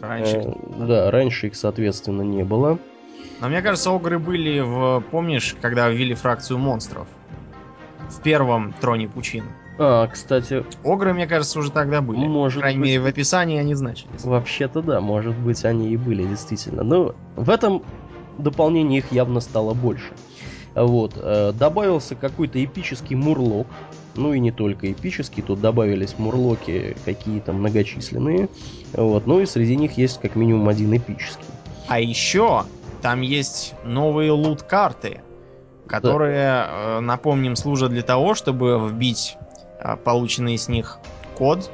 Раньше. 0.00 0.36
Э, 0.36 0.86
да, 0.86 1.10
раньше 1.10 1.48
их, 1.48 1.56
соответственно, 1.56 2.22
не 2.22 2.44
было. 2.44 2.78
Но 3.40 3.48
мне 3.48 3.62
кажется, 3.62 3.90
огры 3.90 4.18
были 4.18 4.60
в... 4.60 5.02
Помнишь, 5.10 5.56
когда 5.60 5.88
ввели 5.88 6.14
фракцию 6.14 6.58
монстров? 6.58 7.06
В 8.08 8.22
первом 8.22 8.72
троне 8.80 9.08
пучин. 9.08 9.44
А, 9.78 10.06
кстати... 10.08 10.64
Огры, 10.82 11.12
мне 11.14 11.26
кажется, 11.26 11.58
уже 11.58 11.70
тогда 11.70 12.00
были. 12.00 12.26
Может 12.26 12.56
По 12.56 12.60
крайней 12.62 12.80
быть... 12.80 12.88
мере, 12.88 13.00
в 13.00 13.06
описании 13.06 13.58
они 13.58 13.74
значились. 13.74 14.24
Вообще-то 14.24 14.82
да, 14.82 15.00
может 15.00 15.36
быть, 15.36 15.64
они 15.64 15.90
и 15.90 15.96
были, 15.96 16.24
действительно. 16.24 16.82
Но 16.82 17.14
в 17.36 17.50
этом 17.50 17.84
дополнении 18.38 18.98
их 18.98 19.12
явно 19.12 19.40
стало 19.40 19.74
больше. 19.74 20.12
Вот. 20.74 21.12
Э, 21.16 21.52
добавился 21.52 22.14
какой-то 22.14 22.62
эпический 22.64 23.16
мурлок. 23.16 23.66
Ну 24.14 24.32
и 24.32 24.40
не 24.40 24.50
только 24.50 24.90
эпический, 24.90 25.42
тут 25.42 25.60
добавились 25.60 26.18
мурлоки 26.18 26.96
какие-то 27.04 27.52
многочисленные. 27.52 28.48
Вот. 28.92 29.26
Ну 29.26 29.40
и 29.40 29.46
среди 29.46 29.76
них 29.76 29.96
есть 29.98 30.20
как 30.20 30.34
минимум 30.34 30.68
один 30.68 30.96
эпический. 30.96 31.46
А 31.86 32.00
еще 32.00 32.64
там 33.00 33.20
есть 33.20 33.74
новые 33.84 34.32
лут-карты, 34.32 35.20
которые, 35.86 36.66
да. 36.66 37.00
напомним, 37.00 37.56
служат 37.56 37.90
для 37.90 38.02
того, 38.02 38.34
чтобы 38.34 38.88
вбить 38.88 39.36
полученный 40.04 40.58
с 40.58 40.68
них 40.68 40.98
код 41.36 41.70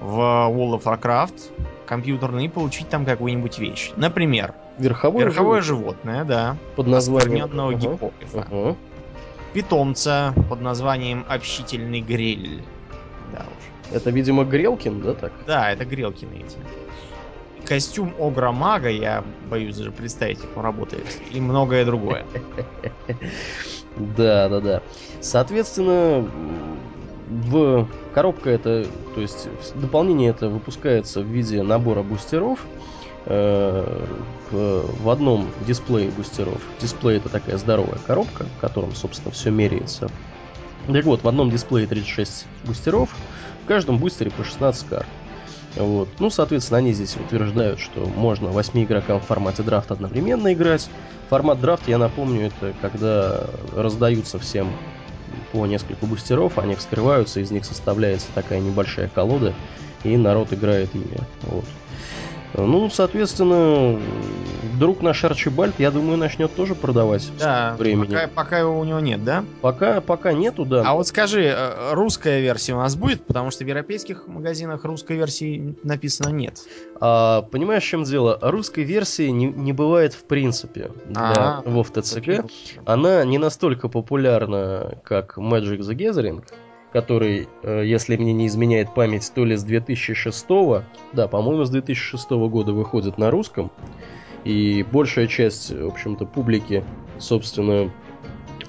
в 0.00 0.18
World 0.18 0.80
of 0.80 0.84
Warcraft 0.84 1.50
компьютерный 1.86 2.44
и 2.44 2.48
получить 2.48 2.88
там 2.88 3.04
какую-нибудь 3.04 3.58
вещь. 3.58 3.90
Например, 3.96 4.54
верховое, 4.78 5.24
верховое 5.24 5.60
животное, 5.60 6.24
да, 6.24 6.56
под 6.76 6.86
названием 6.86 7.46
uh-huh. 7.46 7.74
гипогрифа. 7.74 8.46
Uh-huh. 8.50 8.76
Питомца 9.52 10.34
под 10.48 10.60
названием 10.60 11.24
общительный 11.28 12.00
гриль. 12.00 12.62
Да 13.32 13.40
уж. 13.40 13.94
Это, 13.96 14.10
видимо, 14.10 14.44
Грелкин, 14.44 15.00
да, 15.00 15.14
так? 15.14 15.32
Да, 15.46 15.72
это 15.72 15.84
Грелкины 15.84 16.34
эти 16.34 16.58
костюм 17.68 18.14
Огра 18.18 18.50
Мага, 18.50 18.88
я 18.88 19.22
боюсь 19.50 19.76
даже 19.76 19.92
представить, 19.92 20.40
как 20.40 20.56
он 20.56 20.62
работает, 20.62 21.04
и 21.30 21.40
многое 21.40 21.84
другое. 21.84 22.24
Да, 24.16 24.48
да, 24.48 24.60
да. 24.60 24.82
Соответственно, 25.20 26.30
в 27.26 27.88
коробка 28.14 28.50
это, 28.50 28.86
то 29.16 29.20
есть 29.20 29.48
дополнение 29.74 30.30
это 30.30 30.48
выпускается 30.48 31.20
в 31.20 31.26
виде 31.26 31.64
набора 31.64 32.04
бустеров. 32.04 32.64
Э, 33.30 34.06
в, 34.50 35.10
одном 35.10 35.50
дисплее 35.66 36.10
бустеров. 36.10 36.62
Дисплей 36.80 37.18
это 37.18 37.28
такая 37.28 37.58
здоровая 37.58 37.98
коробка, 38.06 38.46
в 38.56 38.60
котором, 38.62 38.94
собственно, 38.94 39.30
все 39.30 39.50
меряется. 39.50 40.08
Так 40.86 41.04
вот, 41.04 41.22
в 41.22 41.28
одном 41.28 41.50
дисплее 41.50 41.86
36 41.86 42.46
бустеров, 42.64 43.14
в 43.64 43.68
каждом 43.68 43.98
бустере 43.98 44.30
по 44.30 44.44
16 44.44 44.88
карт. 44.88 45.06
Вот. 45.76 46.08
Ну, 46.18 46.30
соответственно, 46.30 46.78
они 46.78 46.94
здесь 46.94 47.16
утверждают, 47.16 47.80
что 47.80 48.06
можно 48.16 48.48
8 48.48 48.82
игрокам 48.84 49.20
в 49.20 49.24
формате 49.24 49.62
драфт 49.62 49.90
одновременно 49.90 50.50
играть. 50.54 50.88
Формат 51.28 51.60
драфт, 51.60 51.86
я 51.86 51.98
напомню, 51.98 52.46
это 52.46 52.72
когда 52.80 53.44
раздаются 53.76 54.38
всем 54.38 54.72
по 55.52 55.66
несколько 55.66 56.06
бустеров, 56.06 56.58
они 56.58 56.74
вскрываются, 56.74 57.40
из 57.40 57.50
них 57.50 57.66
составляется 57.66 58.28
такая 58.34 58.60
небольшая 58.60 59.08
колода, 59.08 59.52
и 60.02 60.16
народ 60.16 60.54
играет 60.54 60.94
ими. 60.94 61.18
Вот. 61.42 61.66
Ну, 62.54 62.90
соответственно, 62.90 64.00
друг 64.78 65.02
наш 65.02 65.24
Арчибальд, 65.24 65.74
я 65.78 65.90
думаю, 65.90 66.16
начнет 66.16 66.54
тоже 66.54 66.74
продавать 66.74 67.30
да, 67.38 67.74
времени. 67.78 68.14
Пока, 68.14 68.28
пока 68.28 68.58
его 68.58 68.78
у 68.78 68.84
него 68.84 69.00
нет, 69.00 69.24
да? 69.24 69.44
Пока, 69.60 70.00
пока 70.00 70.32
нету, 70.32 70.64
да. 70.64 70.82
А 70.86 70.94
вот 70.94 71.06
скажи, 71.06 71.44
э, 71.44 71.92
русская 71.92 72.40
версия 72.40 72.74
у 72.74 72.78
нас 72.78 72.96
будет? 72.96 73.24
Потому 73.26 73.50
что 73.50 73.64
в 73.64 73.66
европейских 73.66 74.26
магазинах 74.26 74.84
русской 74.84 75.16
версии 75.16 75.76
написано 75.82 76.30
нет. 76.30 76.60
А, 77.00 77.42
понимаешь, 77.42 77.82
в 77.82 77.86
чем 77.86 78.04
дело? 78.04 78.38
Русской 78.40 78.84
версии 78.84 79.28
не, 79.28 79.46
не 79.46 79.72
бывает 79.72 80.14
в 80.14 80.24
принципе 80.24 80.90
для 81.06 81.58
а, 81.58 81.62
WoW 81.64 81.92
TCG. 81.92 82.50
Она 82.86 83.24
не 83.24 83.38
настолько 83.38 83.88
популярна, 83.88 84.98
как 85.04 85.38
Magic 85.38 85.80
the 85.80 85.94
Gathering, 85.94 86.44
который, 86.92 87.48
э, 87.62 87.82
если 87.84 88.16
мне 88.16 88.32
не 88.32 88.46
изменяет 88.46 88.94
память, 88.94 89.30
то 89.34 89.44
ли 89.44 89.56
с 89.56 89.62
2006, 89.62 90.46
да, 91.12 91.28
по-моему, 91.28 91.64
с 91.64 91.70
2006 91.70 92.30
года 92.48 92.72
выходит 92.72 93.18
на 93.18 93.30
русском. 93.30 93.70
И 94.44 94.82
большая 94.82 95.26
часть, 95.26 95.70
в 95.70 95.86
общем-то, 95.86 96.24
публики, 96.24 96.84
собственно, 97.18 97.90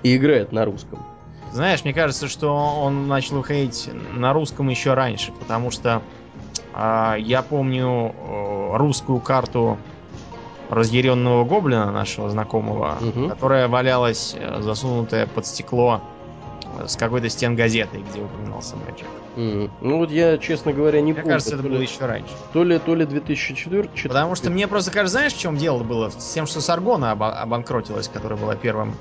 и 0.04 0.16
играет 0.16 0.52
на 0.52 0.66
русском. 0.66 1.00
Знаешь, 1.52 1.84
мне 1.84 1.94
кажется, 1.94 2.28
что 2.28 2.54
он 2.54 3.08
начал 3.08 3.38
выходить 3.38 3.90
на 4.16 4.34
русском 4.34 4.70
еще 4.70 4.94
раньше, 4.94 5.32
потому 5.32 5.72
что 5.72 6.02
э, 6.76 7.16
я 7.20 7.42
помню 7.42 8.14
э, 8.16 8.78
русскую 8.78 9.20
карту 9.20 9.78
разъяренного 10.70 11.46
гоблина 11.46 11.92
нашего 11.92 12.30
знакомого, 12.30 12.98
угу. 13.02 13.30
которая 13.30 13.68
валялась, 13.68 14.36
э, 14.38 14.62
засунутая 14.62 15.26
под 15.26 15.46
стекло 15.46 16.02
с 16.88 16.96
какой-то 16.96 17.30
стен 17.30 17.56
газеты, 17.56 17.98
где 17.98 18.22
упоминался 18.22 18.76
Мэджик. 18.76 19.08
Mm. 19.36 19.70
Ну 19.82 19.98
вот 19.98 20.12
я, 20.12 20.38
честно 20.38 20.74
говоря, 20.74 21.02
не 21.02 21.14
мне 21.14 21.22
помню. 21.22 21.26
Мне 21.26 21.34
кажется, 21.34 21.56
это 21.56 21.64
было 21.64 21.78
ли, 21.78 21.84
еще 21.84 22.06
раньше. 22.06 22.32
То 22.54 22.64
ли, 22.64 22.80
то 22.80 22.96
ли 22.96 23.06
2004 23.06 23.90
Потому 24.04 24.36
что 24.36 24.50
мне 24.50 24.68
просто 24.68 24.92
кажется, 24.92 25.18
знаешь, 25.18 25.34
в 25.34 25.40
чем 25.40 25.58
дело 25.58 25.84
было? 25.84 26.10
С 26.10 26.34
тем, 26.34 26.48
что 26.48 26.62
Саргона 26.62 27.12
об- 27.12 27.24
обанкротилась, 27.24 28.08
которая 28.08 28.40
была 28.40 28.56
первым 28.56 28.96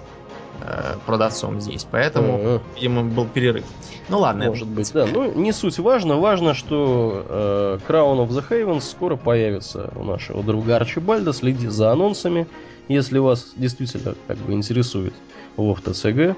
э, 0.60 0.94
продавцом 1.06 1.60
здесь. 1.60 1.86
Поэтому, 1.90 2.38
uh-huh. 2.38 2.60
видимо, 2.76 3.02
был 3.04 3.26
перерыв. 3.26 3.64
Ну 4.08 4.20
ладно. 4.20 4.46
Может 4.46 4.66
это... 4.66 4.76
быть, 4.76 4.92
да. 4.92 5.06
Ну, 5.06 5.32
не 5.34 5.52
суть 5.52 5.78
важно. 5.78 6.16
Важно, 6.16 6.54
что 6.54 7.26
э, 7.28 7.78
Crown 7.88 8.26
of 8.26 8.28
the 8.28 8.44
Havens 8.48 8.82
скоро 8.82 9.16
появится 9.16 9.92
у 9.96 10.04
нашего 10.04 10.42
друга 10.42 10.76
Арчибальда. 10.76 11.32
Следи 11.32 11.66
за 11.68 11.92
анонсами, 11.92 12.46
если 12.88 13.18
вас 13.18 13.52
действительно 13.56 14.14
как 14.26 14.38
бы 14.38 14.52
интересует 14.52 15.14
WoW 15.56 15.76
TCG. 15.82 16.36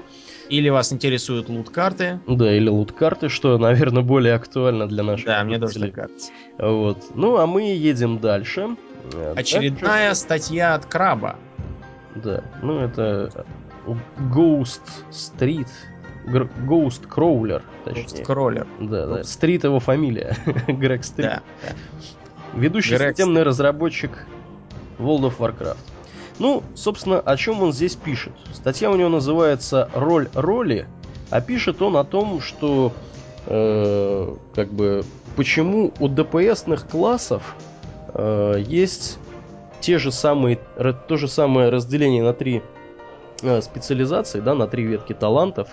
Или 0.51 0.67
вас 0.67 0.91
интересуют 0.91 1.47
лут-карты. 1.47 2.19
Да, 2.27 2.53
или 2.53 2.67
лут-карты, 2.67 3.29
что, 3.29 3.57
наверное, 3.57 4.03
более 4.03 4.33
актуально 4.33 4.85
для 4.85 5.01
наших 5.01 5.25
Да, 5.25 5.43
мне 5.45 5.57
тоже 5.57 5.79
так 5.79 5.93
кажется. 5.93 6.31
Вот. 6.57 6.97
Ну, 7.15 7.37
а 7.37 7.47
мы 7.47 7.61
едем 7.61 8.19
дальше. 8.19 8.75
Очередная 9.35 10.07
дальше... 10.07 10.15
статья 10.15 10.75
от 10.75 10.85
Краба. 10.85 11.37
Да, 12.15 12.43
ну 12.61 12.79
это 12.79 13.45
Ghost 14.33 14.81
Street. 15.09 15.69
Ghost 16.25 17.07
Crawler, 17.07 17.63
точнее. 17.85 18.03
Ghost 18.03 18.25
Crawler. 18.25 18.67
Да, 18.81 19.07
да. 19.07 19.23
Стрит 19.23 19.63
его 19.63 19.79
фамилия. 19.79 20.35
Грег 20.67 21.05
Стрит. 21.05 21.27
Да, 21.27 21.41
да. 21.63 22.59
Ведущий 22.59 22.97
Грег 22.97 23.11
системный 23.11 23.43
разработчик 23.43 24.27
World 24.99 25.31
of 25.31 25.37
Warcraft. 25.37 25.77
Ну, 26.39 26.63
собственно, 26.75 27.19
о 27.19 27.37
чем 27.37 27.61
он 27.61 27.73
здесь 27.73 27.95
пишет? 27.95 28.33
Статья 28.53 28.89
у 28.91 28.95
него 28.95 29.09
называется 29.09 29.89
«Роль 29.93 30.29
роли», 30.33 30.87
а 31.29 31.41
пишет 31.41 31.81
он 31.81 31.97
о 31.97 32.03
том, 32.03 32.41
что 32.41 32.91
э, 33.45 34.35
как 34.53 34.71
бы 34.71 35.03
почему 35.35 35.91
у 35.99 36.07
ДПСных 36.07 36.87
классов 36.87 37.55
э, 38.13 38.63
есть 38.67 39.17
те 39.79 39.97
же 39.97 40.11
самые, 40.11 40.59
то 41.07 41.17
же 41.17 41.27
самое 41.27 41.69
разделение 41.69 42.23
на 42.23 42.33
три 42.33 42.61
э, 43.41 43.61
специализации, 43.61 44.39
да, 44.39 44.53
на 44.53 44.67
три 44.67 44.83
ветки 44.83 45.13
талантов, 45.13 45.69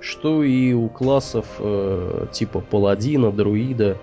что 0.00 0.42
и 0.42 0.72
у 0.72 0.88
классов 0.88 1.46
э, 1.58 2.26
типа 2.32 2.60
паладина, 2.60 3.30
друида, 3.30 3.98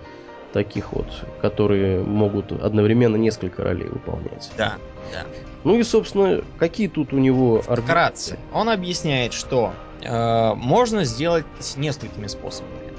таких 0.52 0.92
вот, 0.92 1.06
которые 1.40 2.02
могут 2.02 2.52
одновременно 2.52 3.16
несколько 3.16 3.62
ролей 3.62 3.88
выполнять. 3.88 4.50
Да, 4.56 4.74
да. 5.12 5.24
Ну 5.64 5.76
и, 5.76 5.82
собственно, 5.82 6.42
какие 6.58 6.88
тут 6.88 7.12
у 7.12 7.18
него 7.18 7.60
Вкратце. 7.62 8.38
Он 8.52 8.68
объясняет, 8.70 9.32
что 9.32 9.72
э, 10.00 10.54
можно 10.54 11.04
сделать 11.04 11.44
несколькими 11.76 12.26
способами. 12.28 12.90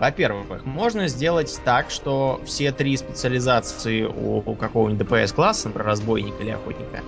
Во-первых, 0.00 0.64
можно 0.64 1.08
сделать 1.08 1.60
так, 1.64 1.90
что 1.90 2.40
все 2.46 2.72
три 2.72 2.96
специализации 2.96 4.04
у, 4.04 4.38
у 4.38 4.54
какого-нибудь 4.54 5.06
ДПС-класса, 5.06 5.68
например, 5.68 5.86
разбойника 5.86 6.42
или 6.42 6.50
охотника, 6.50 7.02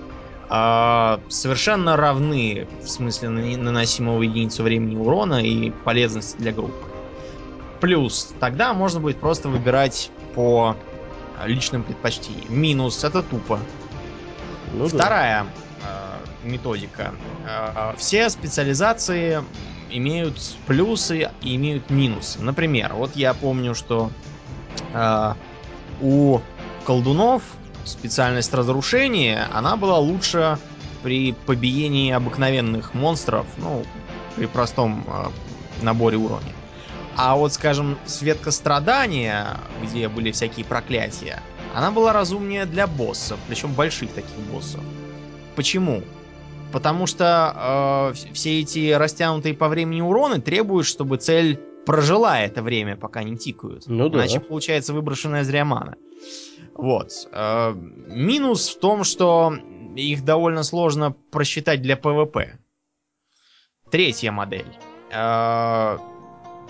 э, 0.50 1.18
совершенно 1.28 1.97
равны 1.97 2.68
в 2.82 2.87
смысле 2.87 3.30
наносимого 3.30 4.23
единицу 4.23 4.62
времени 4.62 4.94
урона 4.94 5.42
и 5.42 5.71
полезности 5.71 6.37
для 6.37 6.52
группы. 6.52 6.87
Плюс, 7.80 8.32
тогда 8.38 8.73
можно 8.75 9.00
будет 9.00 9.16
просто 9.16 9.49
выбирать 9.49 10.12
по 10.37 10.76
личным 11.44 11.82
предпочтениям. 11.82 12.47
Минус 12.49 13.02
это 13.02 13.25
тупо. 13.25 13.59
Ну, 14.73 14.88
Вторая 14.88 15.47
да. 15.81 16.19
э, 16.45 16.49
методика. 16.49 17.12
Э, 17.47 17.95
все 17.97 18.31
специализации 18.31 19.43
имеют 19.91 20.41
плюсы 20.67 21.31
и 21.43 21.57
имеют 21.57 21.91
минусы. 21.91 22.41
Например, 22.41 22.95
вот 22.95 23.14
я 23.14 23.35
помню, 23.35 23.75
что 23.75 24.11
э, 24.95 25.35
у 26.00 26.41
колдунов 26.85 27.43
специальность 27.85 28.55
разрушения, 28.55 29.47
она 29.52 29.76
была 29.76 29.99
лучше 29.99 30.59
при 31.02 31.33
побиении 31.33 32.12
обыкновенных 32.12 32.95
монстров, 32.95 33.47
ну, 33.59 33.85
при 34.37 34.47
простом 34.47 35.05
наборе 35.83 36.17
уровня. 36.17 36.52
А 37.17 37.37
вот, 37.37 37.52
скажем, 37.52 37.99
светка 38.07 38.50
страдания, 38.50 39.59
где 39.83 40.09
были 40.09 40.31
всякие 40.31 40.64
проклятия, 40.64 41.43
она 41.75 41.91
была 41.91 42.12
разумнее 42.12 42.67
для 42.67 42.87
боссов, 42.87 43.38
причем 43.49 43.73
больших 43.73 44.12
таких 44.12 44.37
боссов. 44.52 44.81
Почему? 45.57 46.02
Потому 46.73 47.07
что 47.07 48.12
э, 48.14 48.33
все 48.33 48.61
эти 48.61 48.93
растянутые 48.93 49.55
по 49.55 49.69
времени 49.69 50.00
уроны 50.00 50.41
требуют, 50.41 50.87
чтобы 50.87 51.19
цель 51.19 51.59
прожила 51.85 52.41
это 52.41 52.62
время, 52.62 52.97
пока 52.97 53.23
не 53.23 53.37
тикают. 53.37 53.85
Ну 53.87 54.09
да. 54.09 54.21
Иначе 54.21 54.41
получается 54.41 54.95
выброшенная 54.95 55.45
зря 55.45 55.64
мана. 55.64 55.97
Вот. 56.75 57.11
Э, 57.33 57.75
минус 57.75 58.69
в 58.71 58.81
том, 58.81 59.05
что 59.05 59.55
их 59.95 60.25
довольно 60.25 60.62
сложно 60.62 61.12
просчитать 61.31 61.83
для 61.83 61.97
PvP. 61.97 62.59
Третья 63.91 64.33
модель. 64.33 64.73
Э, 65.12 65.99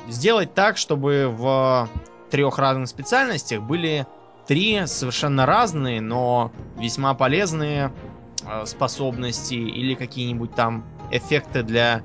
сделать 0.08 0.54
так, 0.54 0.76
чтобы 0.76 1.28
в 1.30 1.88
трех 2.30 2.58
разных 2.58 2.88
специальностях 2.88 3.62
были 3.62 4.06
три 4.46 4.86
совершенно 4.86 5.46
разные, 5.46 6.00
но 6.00 6.52
весьма 6.78 7.14
полезные 7.14 7.92
э, 8.46 8.66
способности 8.66 9.54
или 9.54 9.94
какие-нибудь 9.94 10.54
там 10.54 10.84
эффекты 11.10 11.62
для 11.62 12.02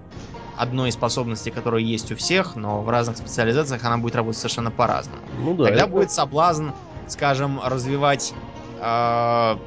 одной 0.57 0.91
способности, 0.91 1.49
которая 1.49 1.81
есть 1.81 2.11
у 2.11 2.15
всех, 2.15 2.55
но 2.55 2.81
в 2.81 2.89
разных 2.89 3.17
специализациях 3.17 3.83
она 3.85 3.97
будет 3.97 4.15
работать 4.15 4.39
совершенно 4.39 4.71
по-разному. 4.71 5.21
Ну 5.39 5.53
да. 5.53 5.65
Тогда 5.65 5.83
это... 5.83 5.91
будет 5.91 6.11
соблазн, 6.11 6.69
скажем, 7.07 7.59
развивать 7.63 8.33
э, 8.79 9.57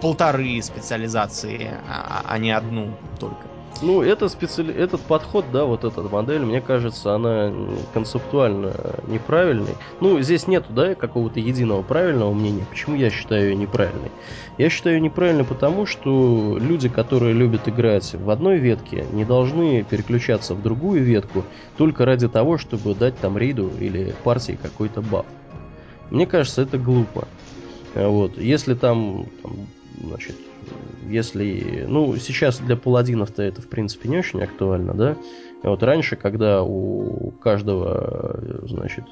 полторы 0.00 0.60
специализации, 0.62 1.70
а, 1.88 2.22
а 2.26 2.38
не 2.38 2.50
одну 2.50 2.94
только. 3.18 3.53
Ну, 3.82 4.02
это 4.02 4.28
специали... 4.28 4.72
этот 4.72 5.00
подход, 5.02 5.44
да, 5.52 5.64
вот 5.64 5.84
эта 5.84 6.00
модель, 6.02 6.42
мне 6.44 6.60
кажется, 6.60 7.14
она 7.14 7.52
концептуально 7.92 8.72
неправильный. 9.08 9.74
Ну, 10.00 10.20
здесь 10.20 10.46
нету, 10.46 10.72
да, 10.72 10.94
какого-то 10.94 11.40
единого 11.40 11.82
правильного 11.82 12.32
мнения. 12.32 12.64
Почему 12.70 12.96
я 12.96 13.10
считаю 13.10 13.50
ее 13.50 13.56
неправильной? 13.56 14.10
Я 14.58 14.70
считаю 14.70 14.96
ее 14.96 15.02
неправильной 15.02 15.44
потому, 15.44 15.86
что 15.86 16.56
люди, 16.58 16.88
которые 16.88 17.34
любят 17.34 17.68
играть 17.68 18.14
в 18.14 18.30
одной 18.30 18.58
ветке, 18.58 19.04
не 19.12 19.24
должны 19.24 19.82
переключаться 19.82 20.54
в 20.54 20.62
другую 20.62 21.02
ветку 21.02 21.44
только 21.76 22.04
ради 22.04 22.28
того, 22.28 22.58
чтобы 22.58 22.94
дать 22.94 23.18
там 23.18 23.36
рейду 23.36 23.70
или 23.80 24.14
партии 24.22 24.58
какой-то 24.60 25.02
баф. 25.02 25.26
Мне 26.10 26.26
кажется, 26.26 26.62
это 26.62 26.78
глупо. 26.78 27.26
Вот. 27.94 28.38
Если 28.38 28.74
там, 28.74 29.26
там 29.42 29.52
значит, 30.00 30.36
если... 31.08 31.84
Ну, 31.88 32.16
сейчас 32.16 32.58
для 32.58 32.76
паладинов-то 32.76 33.42
это, 33.42 33.62
в 33.62 33.68
принципе, 33.68 34.08
не 34.08 34.18
очень 34.18 34.42
актуально, 34.42 34.94
да? 34.94 35.16
Вот 35.62 35.82
раньше, 35.82 36.16
когда 36.16 36.62
у 36.62 37.30
каждого, 37.40 38.40
значит, 38.62 39.04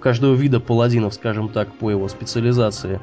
каждого 0.00 0.34
вида 0.34 0.60
паладинов, 0.60 1.14
скажем 1.14 1.48
так, 1.48 1.72
по 1.74 1.90
его 1.90 2.08
специализации 2.08 3.00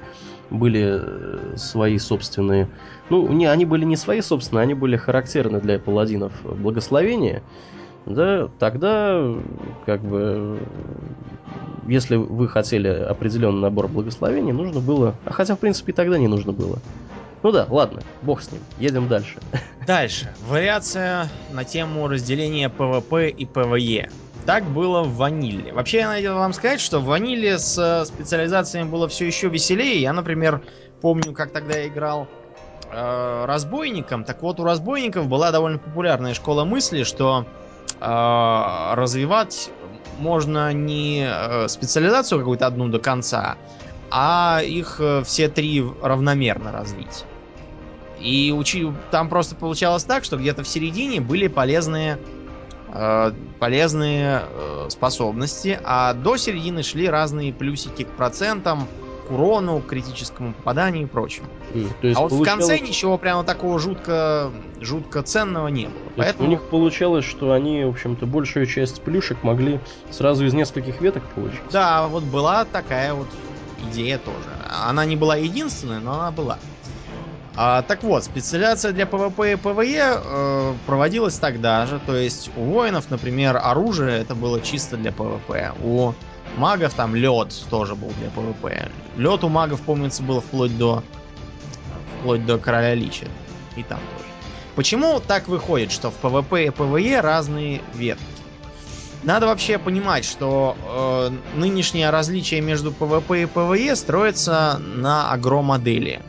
были 0.49 0.99
э, 1.01 1.57
свои 1.57 1.97
собственные... 1.97 2.69
Ну, 3.09 3.31
не, 3.31 3.47
они 3.47 3.65
были 3.65 3.85
не 3.85 3.95
свои 3.95 4.21
собственные, 4.21 4.63
они 4.63 4.73
были 4.73 4.95
характерны 4.95 5.59
для 5.59 5.79
паладинов 5.79 6.33
благословения. 6.43 7.41
Да, 8.05 8.49
тогда, 8.59 9.33
как 9.85 10.01
бы, 10.01 10.59
если 11.87 12.15
вы 12.15 12.47
хотели 12.47 12.87
определенный 12.87 13.61
набор 13.61 13.87
благословений, 13.87 14.51
нужно 14.51 14.79
было... 14.79 15.15
А 15.25 15.33
хотя, 15.33 15.55
в 15.55 15.59
принципе, 15.59 15.91
и 15.91 15.95
тогда 15.95 16.17
не 16.17 16.27
нужно 16.27 16.51
было. 16.51 16.79
Ну 17.43 17.51
да, 17.51 17.67
ладно, 17.69 18.01
бог 18.23 18.41
с 18.41 18.51
ним. 18.51 18.61
Едем 18.79 19.07
дальше. 19.07 19.37
Дальше. 19.87 20.33
Вариация 20.49 21.29
на 21.51 21.63
тему 21.63 22.07
разделения 22.07 22.71
PvP 22.75 23.29
и 23.29 23.45
PvE. 23.45 24.09
Так 24.47 24.63
было 24.63 25.03
в 25.03 25.15
ваниле. 25.15 25.71
Вообще, 25.73 25.99
я 25.99 26.07
надеялся 26.07 26.39
вам 26.39 26.53
сказать, 26.53 26.79
что 26.79 26.99
в 26.99 27.05
ваниле 27.05 27.59
с 27.59 27.77
э, 27.77 28.05
специализациями 28.05 28.89
было 28.89 29.07
все 29.07 29.27
еще 29.27 29.49
веселее. 29.49 30.01
Я, 30.01 30.13
например, 30.13 30.61
помню, 31.01 31.33
как 31.33 31.51
тогда 31.51 31.77
я 31.77 31.87
играл 31.87 32.27
э, 32.91 33.45
разбойником. 33.45 34.23
Так 34.23 34.41
вот, 34.41 34.59
у 34.59 34.63
разбойников 34.63 35.27
была 35.27 35.51
довольно 35.51 35.77
популярная 35.77 36.33
школа 36.33 36.63
мысли, 36.63 37.03
что 37.03 37.45
развивать 37.99 39.71
можно 40.19 40.73
не 40.73 41.25
э, 41.27 41.67
специализацию 41.67 42.39
какую-то 42.39 42.67
одну 42.67 42.87
до 42.87 42.99
конца, 42.99 43.57
а 44.11 44.61
их 44.63 44.97
э, 44.99 45.23
все 45.23 45.49
три 45.49 45.83
равномерно 46.01 46.71
развить. 46.71 47.25
И 48.19 48.53
учи... 48.55 48.91
там 49.11 49.29
просто 49.29 49.55
получалось 49.55 50.03
так, 50.03 50.23
что 50.23 50.37
где-то 50.37 50.63
в 50.63 50.67
середине 50.67 51.21
были 51.21 51.47
полезные 51.47 52.17
э, 52.93 53.31
полезные 53.59 54.43
э, 54.47 54.87
способности, 54.89 55.79
а 55.83 56.13
до 56.13 56.37
середины 56.37 56.83
шли 56.83 57.09
разные 57.09 57.53
плюсики 57.53 58.03
к 58.03 58.09
процентам, 58.09 58.87
к 59.27 59.31
урону, 59.31 59.81
к 59.81 59.87
критическому 59.87 60.53
попаданию 60.53 61.03
и 61.03 61.05
прочему. 61.05 61.47
Mm, 61.73 61.89
то 62.01 62.07
есть 62.07 62.19
а 62.19 62.23
вот 62.23 62.29
получалось... 62.29 62.65
в 62.65 62.67
конце 62.67 62.85
ничего 62.85 63.17
прямо 63.17 63.43
такого 63.43 63.79
жутко, 63.79 64.51
жутко 64.81 65.23
ценного 65.23 65.67
не 65.67 65.85
было. 65.87 65.93
То 65.93 66.13
Поэтому... 66.17 66.47
У 66.47 66.51
них 66.51 66.63
получалось, 66.63 67.25
что 67.25 67.51
они, 67.51 67.83
в 67.83 67.89
общем-то, 67.89 68.25
большую 68.25 68.65
часть 68.65 69.01
плюшек 69.01 69.43
могли 69.43 69.79
сразу 70.11 70.45
из 70.45 70.53
нескольких 70.53 71.01
веток 71.01 71.23
получить. 71.33 71.59
Да, 71.71 72.07
вот 72.07 72.23
была 72.23 72.65
такая 72.65 73.13
вот 73.13 73.27
идея 73.89 74.17
тоже. 74.17 74.49
Она 74.87 75.05
не 75.05 75.15
была 75.15 75.35
единственной, 75.35 75.99
но 75.99 76.13
она 76.13 76.31
была. 76.31 76.59
А, 77.57 77.83
так 77.83 78.03
вот, 78.03 78.23
специализация 78.23 78.91
для 78.91 79.05
PvP 79.05 79.53
и 79.53 79.55
PvE 79.55 80.19
э, 80.23 80.73
проводилась 80.85 81.39
тогда 81.39 81.85
же. 81.85 82.01
То 82.05 82.15
есть 82.15 82.51
у 82.57 82.61
воинов, 82.61 83.09
например, 83.09 83.57
оружие 83.61 84.19
это 84.19 84.35
было 84.35 84.59
чисто 84.59 84.97
для 84.97 85.11
PvP. 85.13 85.71
У 85.81 86.13
магов 86.57 86.93
там 86.93 87.15
лед 87.15 87.53
тоже 87.69 87.95
был 87.95 88.11
для 88.19 88.29
PvP. 88.29 88.89
Лед 89.17 89.43
у 89.43 89.49
магов, 89.49 89.81
помнится, 89.81 90.23
был 90.23 90.41
вплоть 90.41 90.77
до 90.77 91.03
вплоть 92.19 92.45
до 92.45 92.57
короля 92.57 92.95
Лича. 92.95 93.27
И 93.75 93.83
там 93.83 93.99
тоже. 93.99 94.29
Почему 94.75 95.21
так 95.25 95.47
выходит, 95.47 95.91
что 95.91 96.11
в 96.11 96.15
PvP 96.15 96.65
и 96.65 96.69
PvE 96.69 97.21
разные 97.21 97.81
ветки? 97.93 98.23
Надо 99.23 99.47
вообще 99.47 99.77
понимать, 99.77 100.25
что 100.25 100.75
э, 100.85 101.57
нынешнее 101.57 102.09
различие 102.09 102.61
между 102.61 102.91
PvP 102.91 103.43
и 103.43 103.45
PvE 103.45 103.95
строится 103.95 104.79
на 104.79 105.31
aggro 105.31 105.68
модели. 105.68 106.19
модели 106.19 106.21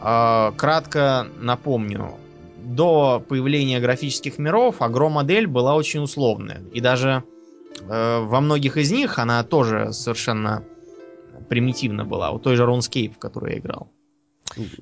а, 0.00 0.52
кратко 0.52 1.26
напомню. 1.38 2.14
До 2.56 3.22
появления 3.26 3.80
графических 3.80 4.38
миров 4.38 4.80
aggro 4.80 5.10
модель 5.10 5.46
была 5.46 5.74
очень 5.74 6.00
условная. 6.00 6.62
И 6.72 6.80
даже 6.80 7.22
э, 7.26 7.39
во 7.86 8.40
многих 8.40 8.76
из 8.76 8.90
них 8.90 9.18
она 9.18 9.42
тоже 9.42 9.92
совершенно 9.92 10.64
примитивна 11.48 12.04
была. 12.04 12.30
У 12.30 12.38
той 12.38 12.56
же 12.56 12.64
RuneScape, 12.64 13.14
в 13.14 13.18
которой 13.18 13.54
я 13.54 13.58
играл. 13.58 13.90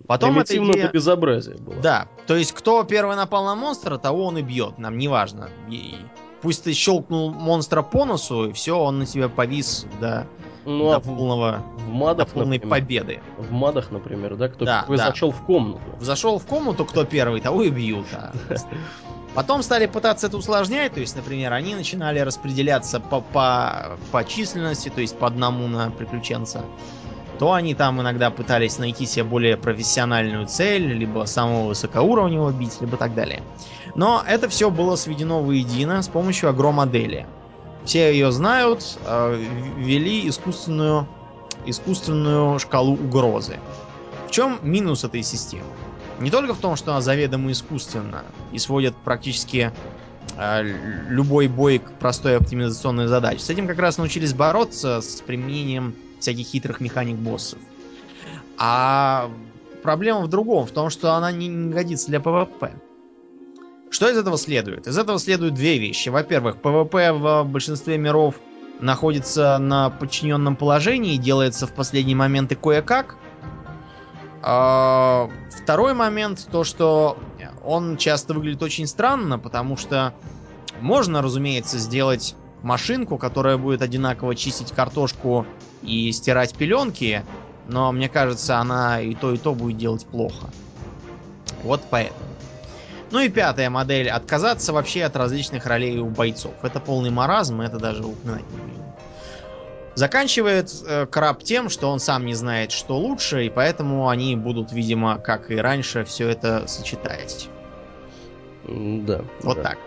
Потом 0.06 0.34
Примитивно 0.34 0.70
это 0.70 0.78
идея... 0.78 0.90
безобразие 0.90 1.56
было. 1.56 1.76
Да, 1.76 2.08
то 2.26 2.36
есть 2.36 2.52
кто 2.52 2.84
первый 2.84 3.16
напал 3.16 3.44
на 3.44 3.54
монстра, 3.54 3.98
того 3.98 4.24
он 4.24 4.38
и 4.38 4.42
бьет. 4.42 4.78
Нам 4.78 4.96
не 4.96 5.08
важно. 5.08 5.50
И 5.68 5.96
пусть 6.40 6.64
ты 6.64 6.72
щелкнул 6.72 7.30
монстра 7.30 7.82
по 7.82 8.04
носу, 8.04 8.48
и 8.48 8.52
все, 8.52 8.78
он 8.78 8.98
на 9.00 9.06
тебя 9.06 9.28
повис 9.28 9.86
до 10.00 10.26
ну, 10.64 10.90
до 10.90 10.96
а 10.96 11.00
полного, 11.00 11.62
в 11.76 11.88
мадах, 11.88 12.28
до 12.28 12.34
полной 12.34 12.56
например, 12.56 12.78
победы. 12.78 13.20
В 13.38 13.52
мадах, 13.52 13.90
например, 13.90 14.36
да, 14.36 14.48
кто 14.48 14.64
да, 14.64 14.84
да. 14.88 14.96
зашел 14.96 15.30
в 15.30 15.42
комнату. 15.44 15.82
Зашел 16.00 16.38
в 16.38 16.46
комнату, 16.46 16.84
кто 16.84 17.04
первый, 17.04 17.40
того 17.40 17.62
и 17.62 17.70
бьют. 17.70 18.06
Потом 19.34 19.62
стали 19.62 19.86
пытаться 19.86 20.26
это 20.26 20.36
усложнять, 20.36 20.94
то 20.94 21.00
есть, 21.00 21.14
например, 21.14 21.52
они 21.52 21.74
начинали 21.74 22.18
распределяться 22.18 22.98
по, 22.98 23.20
по, 23.20 23.98
по 24.10 24.24
численности, 24.24 24.88
то 24.88 25.00
есть 25.00 25.16
по 25.16 25.26
одному 25.26 25.68
на 25.68 25.90
приключенца. 25.90 26.64
То 27.38 27.52
они 27.52 27.74
там 27.74 28.00
иногда 28.00 28.30
пытались 28.30 28.78
найти 28.78 29.06
себе 29.06 29.24
более 29.24 29.56
профессиональную 29.56 30.46
цель, 30.48 30.92
либо 30.92 31.24
самого 31.24 31.68
высокоуровневого 31.68 32.50
бить, 32.50 32.80
либо 32.80 32.96
так 32.96 33.14
далее. 33.14 33.42
Но 33.94 34.22
это 34.26 34.48
все 34.48 34.70
было 34.70 34.96
сведено 34.96 35.40
воедино 35.40 36.02
с 36.02 36.08
помощью 36.08 36.48
агромодели. 36.48 37.26
Все 37.84 38.12
ее 38.12 38.32
знают, 38.32 38.98
э, 39.04 39.44
ввели 39.76 40.28
искусственную, 40.28 41.06
искусственную 41.64 42.58
шкалу 42.58 42.94
угрозы. 42.94 43.58
В 44.26 44.30
чем 44.30 44.58
минус 44.62 45.04
этой 45.04 45.22
системы? 45.22 45.64
Не 46.20 46.30
только 46.30 46.54
в 46.54 46.58
том, 46.58 46.76
что 46.76 46.92
она 46.92 47.00
заведомо 47.00 47.52
искусственна 47.52 48.24
и 48.52 48.58
сводит 48.58 48.96
практически 48.96 49.72
э, 50.36 50.62
любой 51.08 51.48
бой 51.48 51.78
к 51.78 51.92
простой 51.92 52.36
оптимизационной 52.36 53.06
задаче. 53.06 53.40
С 53.40 53.50
этим 53.50 53.68
как 53.68 53.78
раз 53.78 53.98
научились 53.98 54.34
бороться 54.34 55.00
с 55.00 55.20
применением 55.20 55.94
всяких 56.18 56.46
хитрых 56.46 56.80
механик 56.80 57.16
боссов. 57.16 57.58
А 58.56 59.30
проблема 59.82 60.20
в 60.20 60.28
другом, 60.28 60.66
в 60.66 60.72
том, 60.72 60.90
что 60.90 61.14
она 61.14 61.30
не, 61.30 61.46
не 61.46 61.72
годится 61.72 62.08
для 62.08 62.20
PvP. 62.20 62.72
Что 63.90 64.10
из 64.10 64.18
этого 64.18 64.36
следует? 64.36 64.86
Из 64.86 64.98
этого 64.98 65.18
следуют 65.18 65.54
две 65.54 65.78
вещи. 65.78 66.08
Во-первых, 66.08 66.56
PvP 66.56 67.12
в 67.12 67.44
большинстве 67.44 67.96
миров 67.96 68.34
находится 68.80 69.58
на 69.58 69.90
подчиненном 69.90 70.56
положении 70.56 71.14
и 71.14 71.18
делается 71.18 71.66
в 71.66 71.72
последние 71.72 72.16
моменты 72.16 72.54
кое-как. 72.54 73.16
А, 74.42 75.30
второй 75.50 75.94
момент, 75.94 76.46
то 76.50 76.64
что 76.64 77.18
он 77.64 77.96
часто 77.96 78.34
выглядит 78.34 78.62
очень 78.62 78.86
странно, 78.86 79.38
потому 79.38 79.76
что 79.76 80.14
можно, 80.80 81.22
разумеется, 81.22 81.78
сделать 81.78 82.34
машинку, 82.62 83.18
которая 83.18 83.56
будет 83.56 83.82
одинаково 83.82 84.34
чистить 84.34 84.72
картошку 84.72 85.46
и 85.82 86.10
стирать 86.12 86.54
пеленки, 86.54 87.24
но 87.66 87.92
мне 87.92 88.08
кажется, 88.08 88.58
она 88.58 89.00
и 89.00 89.14
то, 89.14 89.32
и 89.32 89.38
то 89.38 89.54
будет 89.54 89.76
делать 89.76 90.06
плохо. 90.06 90.48
Вот 91.62 91.82
поэтому. 91.90 92.28
Ну 93.10 93.20
и 93.20 93.28
пятая 93.28 93.70
модель. 93.70 94.08
Отказаться 94.10 94.72
вообще 94.72 95.04
от 95.04 95.16
различных 95.16 95.66
ролей 95.66 95.98
у 95.98 96.06
бойцов. 96.06 96.52
Это 96.62 96.78
полный 96.80 97.10
маразм, 97.10 97.60
это 97.60 97.78
даже 97.78 98.04
упоминать 98.04 98.50
не 98.50 98.58
будем. 98.58 98.87
Заканчивает 99.98 100.72
э, 100.86 101.06
краб 101.06 101.42
тем, 101.42 101.68
что 101.68 101.90
он 101.90 101.98
сам 101.98 102.24
не 102.24 102.34
знает, 102.34 102.70
что 102.70 102.96
лучше, 102.96 103.46
и 103.46 103.50
поэтому 103.50 104.08
они 104.08 104.36
будут, 104.36 104.70
видимо, 104.70 105.18
как 105.18 105.50
и 105.50 105.56
раньше, 105.56 106.04
все 106.04 106.28
это 106.28 106.68
сочетать. 106.68 107.48
Да. 108.68 109.22
Вот 109.42 109.56
да. 109.56 109.62
так. 109.64 109.78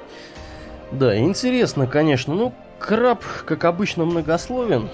Да, 0.91 1.17
интересно, 1.17 1.87
конечно. 1.87 2.35
Ну, 2.35 2.53
краб, 2.77 3.23
как 3.45 3.63
обычно, 3.63 4.03
многословен. 4.03 4.89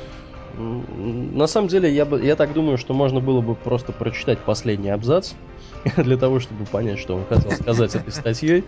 На 0.56 1.48
самом 1.48 1.68
деле, 1.68 1.92
я, 1.92 2.06
бы, 2.06 2.24
я 2.24 2.36
так 2.36 2.54
думаю, 2.54 2.78
что 2.78 2.94
можно 2.94 3.20
было 3.20 3.42
бы 3.42 3.56
просто 3.56 3.94
прочитать 3.94 4.38
последний 4.38 4.92
абзац 4.92 5.32
для 5.98 6.18
того, 6.18 6.40
чтобы 6.40 6.66
понять, 6.66 7.00
что 7.00 7.16
он 7.16 7.26
хотел 7.26 7.54
сказать 7.54 7.96
этой 7.96 8.14
статьей, 8.14 8.64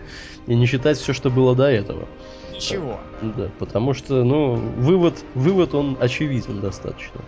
и 0.48 0.56
не 0.56 0.66
читать 0.66 0.98
все, 0.98 1.14
что 1.14 1.30
было 1.30 1.56
до 1.56 1.70
этого. 1.70 2.08
Ничего. 2.60 3.00
Да, 3.22 3.50
потому 3.58 3.94
что, 3.94 4.24
ну, 4.24 4.56
вывод, 4.56 5.24
вывод 5.36 5.74
он 5.74 5.98
очевиден 6.00 6.60
достаточно. 6.60 7.22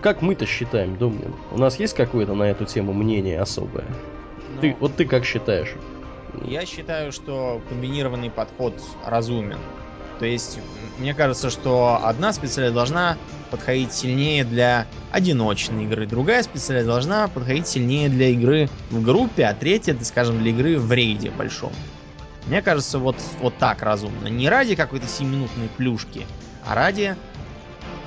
Как 0.00 0.22
мы-то 0.22 0.46
считаем, 0.46 0.96
Домнин? 0.96 1.34
У 1.52 1.58
нас 1.58 1.78
есть 1.78 1.94
какое-то 1.94 2.34
на 2.34 2.44
эту 2.44 2.64
тему 2.64 2.92
мнение 2.92 3.40
особое? 3.40 3.86
Но 4.54 4.60
Ты, 4.60 4.76
вот 4.78 4.94
ты 4.94 5.04
как 5.04 5.24
считаешь? 5.24 5.74
Я 6.44 6.66
считаю, 6.66 7.12
что 7.12 7.60
комбинированный 7.68 8.30
подход 8.30 8.74
разумен. 9.04 9.58
То 10.18 10.26
есть, 10.26 10.58
мне 10.98 11.14
кажется, 11.14 11.50
что 11.50 12.00
одна 12.02 12.32
специалист 12.32 12.74
должна 12.74 13.18
подходить 13.50 13.92
сильнее 13.92 14.44
для 14.44 14.86
одиночной 15.10 15.84
игры, 15.84 16.06
другая 16.06 16.42
специалист 16.42 16.86
должна 16.86 17.28
подходить 17.28 17.66
сильнее 17.66 18.08
для 18.08 18.28
игры 18.28 18.68
в 18.90 19.02
группе, 19.02 19.44
а 19.44 19.54
третья, 19.54 19.96
скажем, 20.02 20.38
для 20.38 20.50
игры 20.50 20.78
в 20.78 20.90
рейде 20.92 21.30
большом. 21.30 21.72
Мне 22.46 22.62
кажется, 22.62 22.98
вот, 22.98 23.16
вот 23.40 23.54
так 23.58 23.82
разумно. 23.82 24.28
Не 24.28 24.48
ради 24.48 24.76
какой-то 24.76 25.06
7-минутной 25.06 25.68
плюшки, 25.76 26.26
а 26.64 26.74
ради 26.74 27.16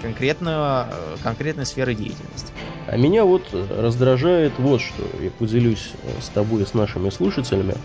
конкретного, 0.02 0.88
э, 0.90 1.16
конкретной 1.24 1.66
сферы 1.66 1.94
деятельности. 1.94 2.54
А 2.88 2.98
меня 2.98 3.26
вот 3.26 3.54
раздражает 3.70 4.54
вот 4.58 4.82
что, 4.82 5.04
я 5.22 5.30
поделюсь 5.32 5.92
э, 6.04 6.22
с 6.22 6.30
тобой 6.30 6.64
и 6.64 6.66
с 6.66 6.74
нашими 6.74 7.10
слушателями. 7.10 7.76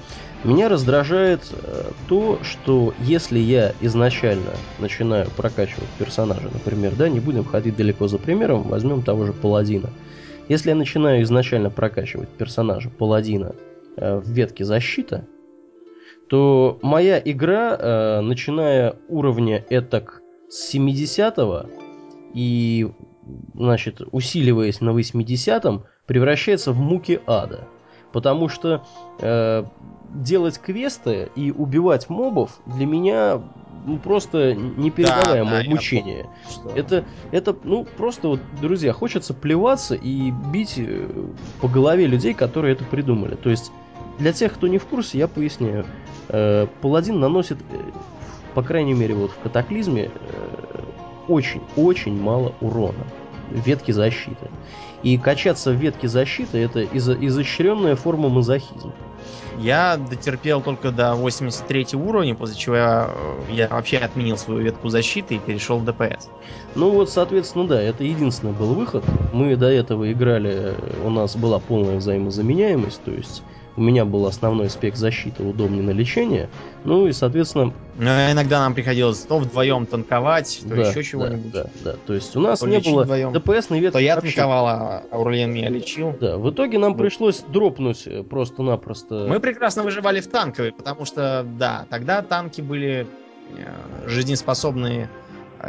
Меня 0.45 0.69
раздражает 0.69 1.43
э, 1.51 1.91
то, 2.09 2.39
что 2.43 2.95
если 3.01 3.39
я 3.39 3.73
изначально 3.81 4.53
начинаю 4.79 5.29
прокачивать 5.31 5.89
персонажа, 5.99 6.49
например, 6.53 6.95
да, 6.95 7.09
не 7.09 7.21
будем 7.21 7.45
ходить 7.45 7.77
далеко 7.77 8.07
за 8.07 8.19
примером, 8.19 8.63
возьмем 8.63 9.03
того 9.03 9.27
же 9.27 9.33
паладина. 9.33 9.91
Если 10.49 10.69
я 10.69 10.77
начинаю 10.77 11.23
изначально 11.23 11.71
прокачивать 11.71 12.29
персонажа 12.29 12.91
паладина 12.91 13.55
в 13.97 14.29
ветке 14.29 14.65
защита, 14.65 15.25
то 16.35 16.81
моя 16.83 17.23
игра, 17.25 17.77
э, 17.79 18.21
начиная 18.21 18.97
уровня 19.09 19.65
этак 19.71 20.21
с 20.49 20.67
70 20.67 21.39
и 22.35 22.91
значит, 23.55 24.01
усиливаясь 24.11 24.81
на 24.81 24.91
80-м, 24.91 25.85
превращается 26.07 26.73
в 26.73 26.81
муки 26.81 27.21
ада. 27.29 27.69
Потому 28.11 28.49
что 28.49 28.83
э, 29.21 29.63
делать 30.13 30.59
квесты 30.59 31.29
и 31.37 31.53
убивать 31.53 32.09
мобов 32.09 32.59
для 32.67 32.87
меня 32.87 33.41
ну, 33.87 33.99
просто 33.99 34.55
непередаваемое 34.55 35.61
Да, 35.61 35.65
да, 35.65 35.71
мучение. 35.71 36.27
Что- 36.51 36.71
Это, 36.71 37.05
это, 37.31 37.57
ну, 37.63 37.87
просто 37.97 38.27
вот, 38.27 38.41
друзья, 38.61 38.93
хочется 38.93 39.35
плеваться 39.35 39.95
и 39.95 40.33
бить 40.53 40.79
э, 40.79 41.09
по 41.61 41.69
голове 41.69 42.09
людей, 42.09 42.35
которые 42.35 42.75
это 42.75 42.83
придумали. 42.83 43.37
То 43.37 43.51
есть, 43.51 43.71
для 44.19 44.33
тех, 44.33 44.55
кто 44.55 44.67
не 44.67 44.79
в 44.79 44.87
курсе, 44.87 45.19
я 45.19 45.29
поясняю. 45.29 45.87
Э, 46.29 46.67
Паладин 46.81 47.21
наносит, 47.21 47.59
э, 47.71 47.77
по 48.55 48.63
крайней 48.63 48.95
мере, 48.95 49.15
вот 49.15 49.31
в 49.33 49.39
катаклизме, 49.39 50.11
очень-очень 51.29 52.21
мало 52.21 52.53
урона 52.61 53.07
в 53.51 53.67
ветке 53.67 53.93
защиты. 53.93 54.49
И 55.03 55.19
качаться 55.19 55.71
в 55.71 55.75
ветке 55.75 56.09
защиты 56.09 56.59
это 56.59 56.83
изо- 56.83 57.17
изощренная 57.27 57.97
форма 57.97 58.29
мазохизма. 58.29 58.93
Я 59.59 59.97
дотерпел 59.97 60.61
только 60.61 60.91
до 60.91 61.15
83 61.15 61.97
уровня, 61.97 62.35
после 62.35 62.57
чего 62.57 62.77
я, 62.77 63.11
э, 63.49 63.53
я 63.53 63.69
вообще 63.69 63.99
отменил 63.99 64.37
свою 64.37 64.61
ветку 64.61 64.89
защиты 64.89 65.37
и 65.37 65.39
перешел 65.39 65.79
в 65.79 65.85
ДПС. 65.85 66.29
Ну 66.75 66.91
вот, 66.91 67.11
соответственно, 67.11 67.69
да, 67.69 67.81
это 67.81 68.03
единственный 68.03 68.53
был 68.53 68.75
выход. 68.75 69.05
Мы 69.33 69.57
до 69.57 69.71
этого 69.71 70.11
играли, 70.11 70.51
э, 70.53 70.75
у 71.05 71.11
нас 71.11 71.37
была 71.37 71.59
полная 71.61 71.99
взаимозаменяемость, 71.99 73.03
то 73.05 73.13
есть 73.13 73.43
у 73.77 73.81
меня 73.81 74.05
был 74.05 74.27
основной 74.27 74.71
спек 74.71 74.97
защиты, 74.97 75.43
удобнее 75.43 75.83
на 75.83 75.91
лечение. 75.91 76.49
Ну 76.85 77.07
и, 77.07 77.13
соответственно, 77.13 77.73
Но 77.99 78.31
иногда 78.31 78.61
нам 78.61 78.75
приходилось 78.75 79.19
то 79.21 79.39
вдвоем 79.39 79.87
танковать, 79.87 80.61
то 80.63 80.69
да, 80.69 80.83
еще 80.83 80.95
да, 80.95 81.03
чего-нибудь. 81.03 81.53
Да, 81.53 81.67
да, 81.83 81.95
то 82.07 82.15
есть 82.15 82.37
у 82.37 82.41
нас 82.41 82.61
То 82.61 82.69
не 82.69 82.79
было 82.79 83.03
вдвоем. 83.03 83.33
ДПС 83.33 83.71
на 83.71 83.91
То 83.91 83.99
я 83.99 84.21
танковал, 84.21 84.67
а 84.67 85.03
Аурлиен 85.11 85.53
меня 85.53 85.71
лечил. 85.71 86.17
Да, 86.21 86.37
в 86.37 86.51
итоге 86.51 86.79
нам 86.79 86.93
Вот. 86.93 86.99
пришлось 86.99 87.41
дропнуть 87.49 88.07
э, 88.07 88.23
просто-напросто. 88.23 89.27
Мы 89.29 89.41
прекрасно 89.41 89.83
выживали 89.83 90.21
в 90.21 90.29
танковой, 90.29 90.73
потому 90.73 91.05
что, 91.05 91.45
да, 91.59 91.87
тогда 91.91 92.23
танки 92.23 92.61
были 92.61 93.07
э, 93.57 94.09
жизнеспособные 94.09 95.09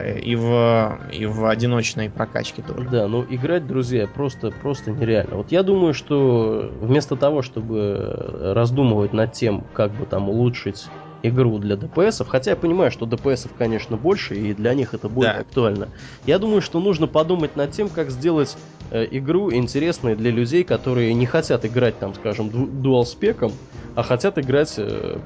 и 0.04 0.36
в, 0.36 1.00
и 1.12 1.26
в 1.26 1.46
одиночной 1.46 2.10
прокачке 2.10 2.62
тоже. 2.62 2.88
Да, 2.90 3.08
ну 3.08 3.26
играть, 3.28 3.68
друзья, 3.68 4.08
просто, 4.08 4.52
просто 4.52 4.92
нереально. 4.92 5.38
Вот 5.38 5.52
я 5.52 5.64
думаю, 5.64 5.94
что 5.94 6.72
вместо 6.80 7.16
того, 7.16 7.42
чтобы 7.42 8.54
раздумывать 8.54 9.14
над 9.14 9.34
тем, 9.34 9.62
как 9.74 9.92
бы 9.92 10.06
там 10.06 10.30
улучшить 10.30 10.88
игру 11.24 11.58
для 11.58 11.76
ДПСов, 11.76 12.28
хотя 12.28 12.52
я 12.52 12.58
понимаю, 12.58 12.92
что 12.92 13.06
ДПСов, 13.06 13.52
конечно, 13.58 13.98
больше, 13.98 14.36
и 14.36 14.54
для 14.54 14.74
них 14.74 14.94
это 14.94 15.10
более 15.10 15.34
Да. 15.34 15.40
актуально. 15.42 15.90
Я 16.26 16.38
думаю, 16.40 16.62
что 16.62 16.80
нужно 16.80 17.08
подумать 17.08 17.56
над 17.56 17.72
тем, 17.72 17.90
как 17.90 18.12
сделать 18.12 18.58
э, 18.92 19.08
игру 19.12 19.52
интересной 19.52 20.16
для 20.16 20.30
людей, 20.32 20.64
которые 20.64 21.14
не 21.14 21.26
хотят 21.26 21.66
играть, 21.66 21.98
там, 22.00 22.14
скажем, 22.14 22.50
ду- 22.50 22.68
дуал-спеком, 22.68 23.54
а 23.96 24.04
хотят 24.04 24.38
играть 24.38 24.76
э, 24.78 25.18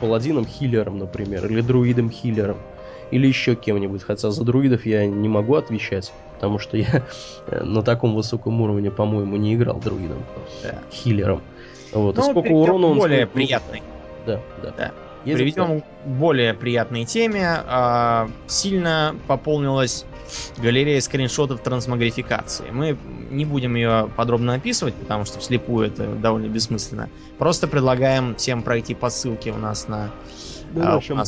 паладином-хиллером, 0.00 0.98
например, 0.98 1.46
или 1.46 1.60
друидом-хиллером, 1.60 2.56
или 3.10 3.26
еще 3.26 3.54
кем-нибудь. 3.54 4.02
Хотя 4.02 4.30
за 4.30 4.44
друидов 4.44 4.86
я 4.86 5.06
не 5.06 5.28
могу 5.28 5.54
отвечать, 5.54 6.12
потому 6.34 6.58
что 6.58 6.76
я 6.76 7.02
э, 7.46 7.64
на 7.64 7.82
таком 7.82 8.14
высоком 8.14 8.60
уровне, 8.60 8.90
по-моему, 8.90 9.36
не 9.36 9.54
играл 9.54 9.78
друидом, 9.80 10.22
Да. 10.62 10.78
хиллером. 10.92 11.42
Вот, 11.92 12.16
Ну, 12.16 12.22
сколько 12.22 12.42
перейдем 12.42 12.62
урона 12.62 12.86
он 12.88 12.98
более 12.98 13.18
стоит, 13.18 13.28
ну, 13.28 13.34
приятной. 13.34 13.82
Да, 14.26 14.40
да. 14.62 14.74
Да. 14.76 14.92
Едем 15.24 15.38
Перейдем 15.38 15.80
к 15.80 15.84
более 16.06 16.54
приятной 16.54 17.04
теме. 17.04 17.46
А, 17.66 18.28
Сильно 18.46 19.14
пополнилась 19.26 20.04
галерея 20.58 21.00
скриншотов 21.00 21.60
трансмогрификации. 21.60 22.66
Мы 22.70 22.96
не 23.30 23.44
будем 23.44 23.74
ее 23.74 24.08
подробно 24.16 24.54
описывать, 24.54 24.94
потому 24.94 25.24
что 25.24 25.38
вслепую 25.38 25.88
это 25.88 26.06
довольно 26.06 26.46
бессмысленно. 26.46 27.08
Просто 27.38 27.66
предлагаем 27.66 28.34
всем 28.36 28.62
пройти 28.62 28.94
по 28.94 29.10
ссылке 29.10 29.50
у 29.52 29.56
нас 29.56 29.88
на, 29.88 30.10
На 30.74 30.92
а, 30.92 30.92
у 30.92 30.94
нашем, 30.96 31.18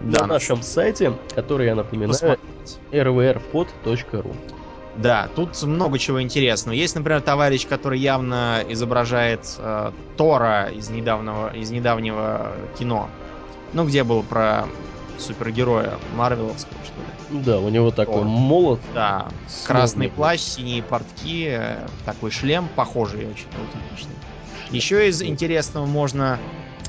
нас- 0.00 0.12
на 0.12 0.18
да, 0.20 0.26
нашем 0.26 0.62
сайте, 0.62 1.18
который, 1.34 1.66
я 1.66 1.74
напоминаю, 1.74 2.10
посмотреть. 2.10 2.80
rvrpod.ru. 2.90 4.36
Да, 4.94 5.30
тут 5.34 5.60
много 5.62 5.98
чего 5.98 6.22
интересного. 6.22 6.74
Есть, 6.74 6.94
например, 6.94 7.22
товарищ, 7.22 7.66
который 7.66 7.98
явно 7.98 8.62
изображает 8.68 9.40
э, 9.58 9.92
Тора 10.16 10.68
из 10.70 10.90
недавнего, 10.90 11.54
из 11.54 11.70
недавнего 11.70 12.52
кино. 12.78 13.08
Ну, 13.72 13.86
где 13.86 14.04
был 14.04 14.22
про 14.22 14.66
супергероя 15.16 15.98
Марвеловского, 16.14 16.76
что 16.84 17.00
ли. 17.00 17.42
Да, 17.42 17.60
у 17.60 17.70
него 17.70 17.90
такой 17.90 18.24
молот. 18.24 18.80
Да, 18.92 19.28
красный 19.64 20.10
плащ, 20.10 20.40
синие 20.40 20.82
портки, 20.82 21.48
э, 21.50 21.86
такой 22.04 22.30
шлем, 22.30 22.68
похожий 22.76 23.20
очень 23.20 23.46
аутентичный. 23.58 24.16
Еще 24.70 25.08
из 25.08 25.22
интересного 25.22 25.86
можно 25.86 26.38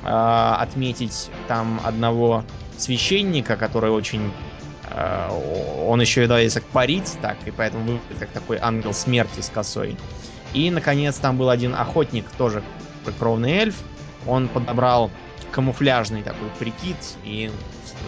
э, 0.04 0.08
отметить 0.08 1.30
там 1.48 1.80
одного 1.86 2.44
священника, 2.78 3.56
который 3.56 3.92
очень 3.92 4.32
э, 4.90 5.30
он 5.88 6.02
еще 6.02 6.24
и 6.24 6.28
дается 6.28 6.62
парить, 6.72 7.18
так, 7.22 7.38
и 7.46 7.52
поэтому 7.52 7.84
выглядит 7.84 8.20
как 8.20 8.30
такой 8.30 8.58
ангел 8.58 8.94
смерти 8.94 9.42
с 9.42 9.50
косой. 9.50 9.96
И, 10.54 10.70
наконец, 10.70 11.18
там 11.18 11.38
был 11.38 11.50
один 11.50 11.74
охотник, 11.74 12.26
тоже 12.38 12.64
кровный 13.20 13.52
эльф. 13.54 13.82
Он 14.28 14.48
подобрал 14.48 15.10
камуфляжный 15.52 16.24
такой 16.24 16.48
прикид 16.60 16.98
и 17.26 17.50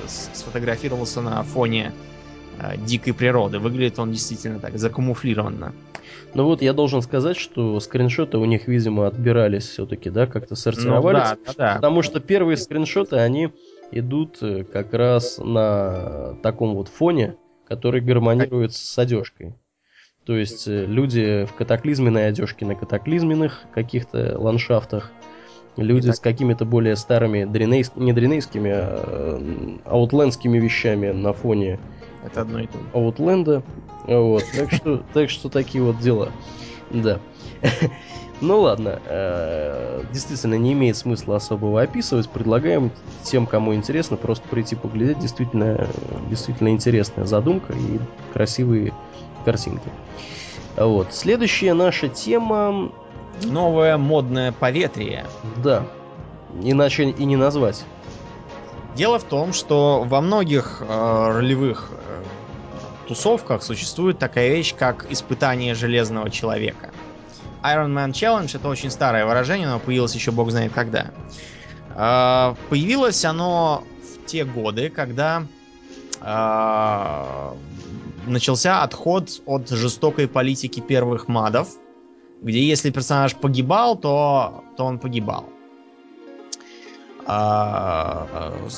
сфотографировался 0.07 1.21
на 1.21 1.43
фоне 1.43 1.91
э, 2.59 2.77
дикой 2.77 3.13
природы. 3.13 3.59
Выглядит 3.59 3.99
он 3.99 4.11
действительно 4.11 4.59
так 4.59 4.77
закамуфлированно. 4.77 5.73
Ну 6.33 6.43
вот 6.43 6.61
я 6.61 6.73
должен 6.73 7.01
сказать, 7.01 7.37
что 7.37 7.79
скриншоты 7.79 8.37
у 8.37 8.45
них, 8.45 8.67
видимо, 8.67 9.07
отбирались 9.07 9.67
все-таки, 9.69 10.09
да, 10.09 10.27
как-то 10.27 10.55
сортировались. 10.55 11.29
Ну, 11.29 11.37
да, 11.45 11.53
да, 11.53 11.53
да. 11.57 11.75
Потому 11.75 12.01
что 12.01 12.19
первые 12.19 12.57
скриншоты, 12.57 13.17
они 13.17 13.51
идут 13.91 14.37
э, 14.41 14.63
как 14.63 14.93
раз 14.93 15.37
на 15.37 16.35
таком 16.41 16.75
вот 16.75 16.87
фоне, 16.87 17.35
который 17.67 18.01
гармонирует 18.01 18.73
с 18.73 18.97
одежкой. 18.97 19.55
То 20.25 20.35
есть 20.35 20.67
э, 20.67 20.85
люди 20.85 21.45
в 21.45 21.53
катаклизменной 21.53 22.27
одежке 22.27 22.65
на 22.65 22.75
катаклизменных 22.75 23.65
каких-то 23.73 24.35
ландшафтах, 24.37 25.11
люди 25.77 26.09
с 26.09 26.19
какими-то 26.19 26.65
более 26.65 26.95
старыми 26.95 27.45
дренейс... 27.45 27.91
не 27.95 28.13
дренейскими, 28.13 28.71
а 28.73 29.79
аутлендскими 29.85 30.57
вещами 30.57 31.11
на 31.11 31.33
фоне 31.33 31.79
это 32.25 32.41
одно 32.41 32.59
и 32.59 32.67
то. 32.67 32.77
Outland. 32.93 33.63
Вот. 34.07 34.43
Так 34.55 34.71
что, 34.71 35.03
так 35.13 35.29
что 35.29 35.49
такие 35.49 35.83
вот 35.83 35.99
дела. 35.99 36.31
Да. 36.91 37.19
Ну 38.41 38.59
ладно, 38.59 38.99
э, 39.05 40.03
действительно 40.11 40.55
не 40.55 40.73
имеет 40.73 40.97
смысла 40.97 41.37
особого 41.37 41.81
описывать. 41.81 42.29
Предлагаем 42.29 42.91
тем, 43.23 43.45
кому 43.45 43.73
интересно, 43.73 44.17
просто 44.17 44.47
прийти 44.49 44.75
поглядеть. 44.75 45.19
Действительно, 45.19 45.87
действительно 46.29 46.69
интересная 46.69 47.25
задумка 47.25 47.73
и 47.73 47.99
красивые 48.33 48.93
картинки. 49.45 49.89
Вот. 50.77 51.13
Следующая 51.13 51.73
наша 51.73 52.07
тема... 52.09 52.91
Новое 53.43 53.97
модное 53.97 54.53
поветрие. 54.53 55.25
Да. 55.61 55.85
Иначе 56.63 57.03
и 57.09 57.25
не 57.25 57.35
назвать. 57.35 57.83
Дело 58.95 59.19
в 59.19 59.25
том, 59.25 59.51
что 59.51 60.05
во 60.07 60.21
многих 60.21 60.81
э, 60.81 61.31
ролевых 61.33 61.89
э, 61.91 62.23
тусовках 63.09 63.61
существует 63.61 64.19
такая 64.19 64.49
вещь, 64.51 64.73
как 64.73 65.11
испытание 65.11 65.75
железного 65.75 66.29
человека. 66.29 66.91
Iron 67.73 67.93
Man 67.93 68.11
Challenge 68.11 68.55
это 68.55 68.67
очень 68.67 68.91
старое 68.91 69.25
выражение, 69.25 69.67
но 69.67 69.79
появилось 69.79 70.15
еще 70.15 70.31
бог 70.31 70.51
знает 70.51 70.71
когда. 70.73 71.11
Э, 71.95 72.55
появилось 72.69 73.23
оно 73.25 73.83
в 74.01 74.25
те 74.25 74.45
годы, 74.45 74.89
когда 74.89 75.45
э, 76.21 77.51
начался 78.27 78.83
отход 78.83 79.29
от 79.45 79.69
жестокой 79.69 80.27
политики 80.27 80.79
первых 80.79 81.27
мадов, 81.27 81.69
где 82.41 82.61
если 82.63 82.91
персонаж 82.91 83.35
погибал, 83.35 83.95
то, 83.95 84.63
то 84.77 84.85
он 84.85 84.99
погибал. 84.99 85.49
А, 87.27 88.27
а, 88.31 88.69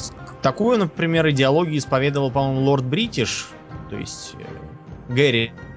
такую, 0.42 0.80
например, 0.80 1.30
идеологию 1.30 1.78
исповедовал, 1.78 2.32
по-моему, 2.32 2.62
Лорд 2.62 2.86
Бритиш, 2.86 3.50
то 3.90 3.98
есть 3.98 4.36
э, 4.40 5.14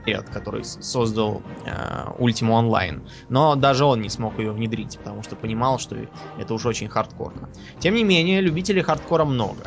Гэри, 0.05 0.19
который 0.33 0.65
создал 0.65 1.43
э, 1.65 1.71
Ultima 2.19 2.63
Online. 2.63 3.03
Но 3.29 3.55
даже 3.55 3.85
он 3.85 4.01
не 4.01 4.09
смог 4.09 4.39
ее 4.39 4.53
внедрить, 4.53 4.99
потому 4.99 5.23
что 5.23 5.37
понимал, 5.37 5.79
что 5.79 5.97
это 6.39 6.55
уж 6.55 6.67
очень 6.67 6.89
хардкорно. 6.89 7.49
Тем 7.79 7.95
не 7.95 8.05
менее, 8.05 8.41
любителей 8.41 8.83
хардкора 8.83 9.25
много. 9.25 9.65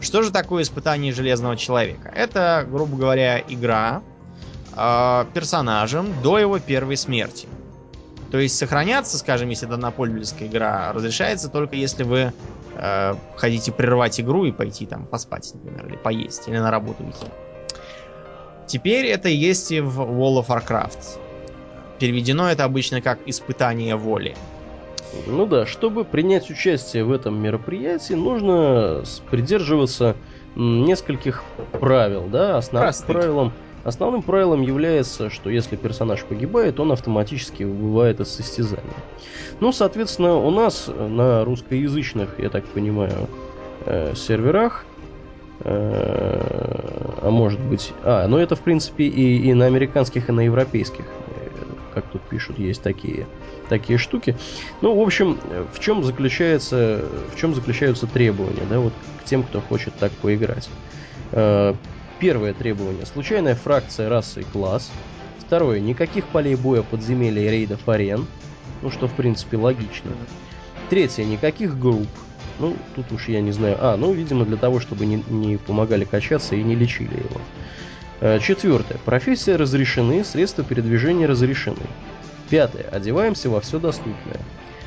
Что 0.00 0.22
же 0.22 0.32
такое 0.32 0.64
испытание 0.64 1.12
Железного 1.12 1.56
Человека? 1.56 2.12
Это, 2.14 2.66
грубо 2.68 2.96
говоря, 2.96 3.38
игра 3.40 4.02
э, 4.76 5.24
персонажем 5.32 6.08
до 6.22 6.38
его 6.38 6.58
первой 6.58 6.96
смерти. 6.96 7.48
То 8.32 8.38
есть 8.38 8.56
сохраняться, 8.56 9.18
скажем, 9.18 9.50
если 9.50 9.66
это 9.66 9.74
однопользовательская 9.74 10.48
игра, 10.48 10.92
разрешается 10.94 11.50
только 11.50 11.76
если 11.76 12.02
вы 12.02 12.32
э, 12.74 13.14
хотите 13.36 13.72
прервать 13.72 14.18
игру 14.20 14.46
и 14.46 14.52
пойти 14.52 14.86
там 14.86 15.06
поспать, 15.06 15.52
например, 15.54 15.86
или 15.86 15.96
поесть, 15.96 16.48
или 16.48 16.56
на 16.56 16.70
работу 16.70 17.04
идти. 17.04 17.26
Теперь 18.72 19.04
это 19.04 19.28
есть 19.28 19.70
и 19.70 19.80
в 19.80 20.00
World 20.00 20.46
of 20.46 20.46
Warcraft. 20.46 21.18
Переведено 21.98 22.50
это 22.50 22.64
обычно 22.64 23.02
как 23.02 23.18
испытание 23.26 23.96
воли. 23.96 24.34
Ну 25.26 25.44
да, 25.44 25.66
чтобы 25.66 26.06
принять 26.06 26.50
участие 26.50 27.04
в 27.04 27.12
этом 27.12 27.38
мероприятии, 27.38 28.14
нужно 28.14 29.02
придерживаться 29.30 30.16
нескольких 30.56 31.44
правил, 31.72 32.28
да, 32.28 32.56
основным 32.56 32.86
Простых. 32.86 33.06
правилом. 33.08 33.52
Основным 33.84 34.22
правилом 34.22 34.62
является, 34.62 35.28
что 35.28 35.50
если 35.50 35.76
персонаж 35.76 36.24
погибает, 36.24 36.80
он 36.80 36.92
автоматически 36.92 37.64
выбывает 37.64 38.20
из 38.20 38.28
состязания. 38.28 38.96
Ну, 39.60 39.72
соответственно, 39.72 40.36
у 40.36 40.50
нас 40.50 40.88
на 40.88 41.44
русскоязычных, 41.44 42.40
я 42.40 42.48
так 42.48 42.64
понимаю, 42.64 43.28
э, 43.84 44.14
серверах, 44.16 44.86
а 45.64 47.28
может 47.30 47.60
быть, 47.60 47.92
а, 48.02 48.26
ну 48.26 48.38
это 48.38 48.56
в 48.56 48.60
принципе 48.60 49.04
и, 49.04 49.48
и 49.48 49.54
на 49.54 49.66
американских, 49.66 50.28
и 50.28 50.32
на 50.32 50.40
европейских, 50.40 51.04
э, 51.04 51.48
как 51.94 52.04
тут 52.06 52.22
пишут, 52.22 52.58
есть 52.58 52.82
такие 52.82 53.26
такие 53.68 53.98
штуки. 53.98 54.36
Ну, 54.82 54.94
в 54.94 55.00
общем, 55.00 55.38
в 55.72 55.80
чем 55.80 56.04
заключается, 56.04 57.04
в 57.32 57.38
чем 57.38 57.54
заключаются 57.54 58.06
требования, 58.06 58.64
да, 58.68 58.80
вот 58.80 58.92
к 59.20 59.24
тем, 59.24 59.42
кто 59.44 59.60
хочет 59.60 59.94
так 59.94 60.12
поиграть. 60.12 60.68
Э, 61.32 61.74
первое 62.18 62.54
требование. 62.54 63.06
Случайная 63.06 63.54
фракция 63.54 64.08
расы 64.08 64.42
и 64.42 64.44
класс. 64.44 64.90
Второе. 65.38 65.80
Никаких 65.80 66.26
полей 66.26 66.54
боя, 66.54 66.82
подземелья 66.82 67.42
и 67.42 67.50
рейдов 67.50 67.88
арен. 67.88 68.26
Ну, 68.82 68.90
что, 68.90 69.08
в 69.08 69.12
принципе, 69.12 69.56
логично. 69.56 70.10
Третье. 70.90 71.24
Никаких 71.24 71.78
групп. 71.78 72.08
Ну, 72.58 72.76
тут 72.94 73.10
уж 73.12 73.28
я 73.28 73.40
не 73.40 73.52
знаю. 73.52 73.76
А, 73.80 73.96
ну, 73.96 74.12
видимо, 74.12 74.44
для 74.44 74.56
того, 74.56 74.80
чтобы 74.80 75.06
не, 75.06 75.22
не 75.28 75.56
помогали 75.56 76.04
качаться 76.04 76.54
и 76.54 76.62
не 76.62 76.74
лечили 76.74 77.14
его. 77.14 77.40
Э, 78.20 78.38
четвертое. 78.38 78.98
Профессия 79.04 79.56
разрешены, 79.56 80.24
средства 80.24 80.62
передвижения 80.62 81.26
разрешены. 81.26 81.82
Пятое. 82.50 82.84
Одеваемся 82.90 83.50
во 83.50 83.60
все 83.60 83.78
доступное. 83.78 84.40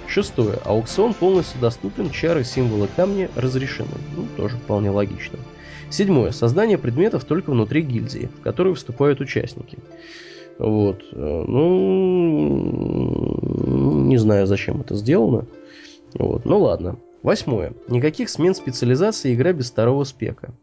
Шестое. 0.08 0.60
Аукцион 0.64 1.14
полностью 1.14 1.60
доступен, 1.60 2.12
чары, 2.12 2.44
символы, 2.44 2.88
камни 2.96 3.30
разрешены. 3.36 3.90
Ну, 4.16 4.28
тоже 4.38 4.56
вполне 4.58 4.90
логично. 4.90 5.40
Седьмое. 5.90 6.32
Создание 6.32 6.78
предметов 6.78 7.26
только 7.26 7.50
внутри 7.52 7.82
гильдии, 7.82 8.30
в 8.40 8.42
которую 8.42 8.76
вступают 8.76 9.20
участники. 9.20 9.80
Вот. 10.58 11.04
Э, 11.12 11.44
ну, 11.48 13.26
не 14.06 14.18
знаю, 14.18 14.48
зачем 14.48 14.82
это 14.82 14.96
сделано. 14.96 15.46
Вот. 16.14 16.46
Ну 16.46 16.60
ладно. 16.60 16.98
Восьмое. 17.26 17.74
Никаких 17.88 18.30
смен 18.30 18.54
специализации 18.54 19.34
игра 19.34 19.52
без 19.52 19.72
второго 19.72 20.04
спека. 20.04 20.54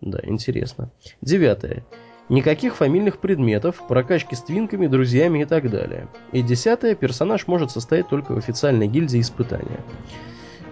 Да, 0.00 0.18
интересно. 0.22 0.90
Девятое. 1.20 1.84
Никаких 2.30 2.76
фамильных 2.76 3.18
предметов, 3.18 3.86
прокачки 3.86 4.34
с 4.34 4.40
твинками, 4.42 4.86
друзьями 4.86 5.42
и 5.42 5.44
так 5.44 5.70
далее. 5.70 6.08
И 6.32 6.40
десятое, 6.40 6.94
персонаж 6.94 7.46
может 7.46 7.72
состоять 7.72 8.08
только 8.08 8.32
в 8.32 8.38
официальной 8.38 8.88
гильдии 8.88 9.20
испытания. 9.20 9.84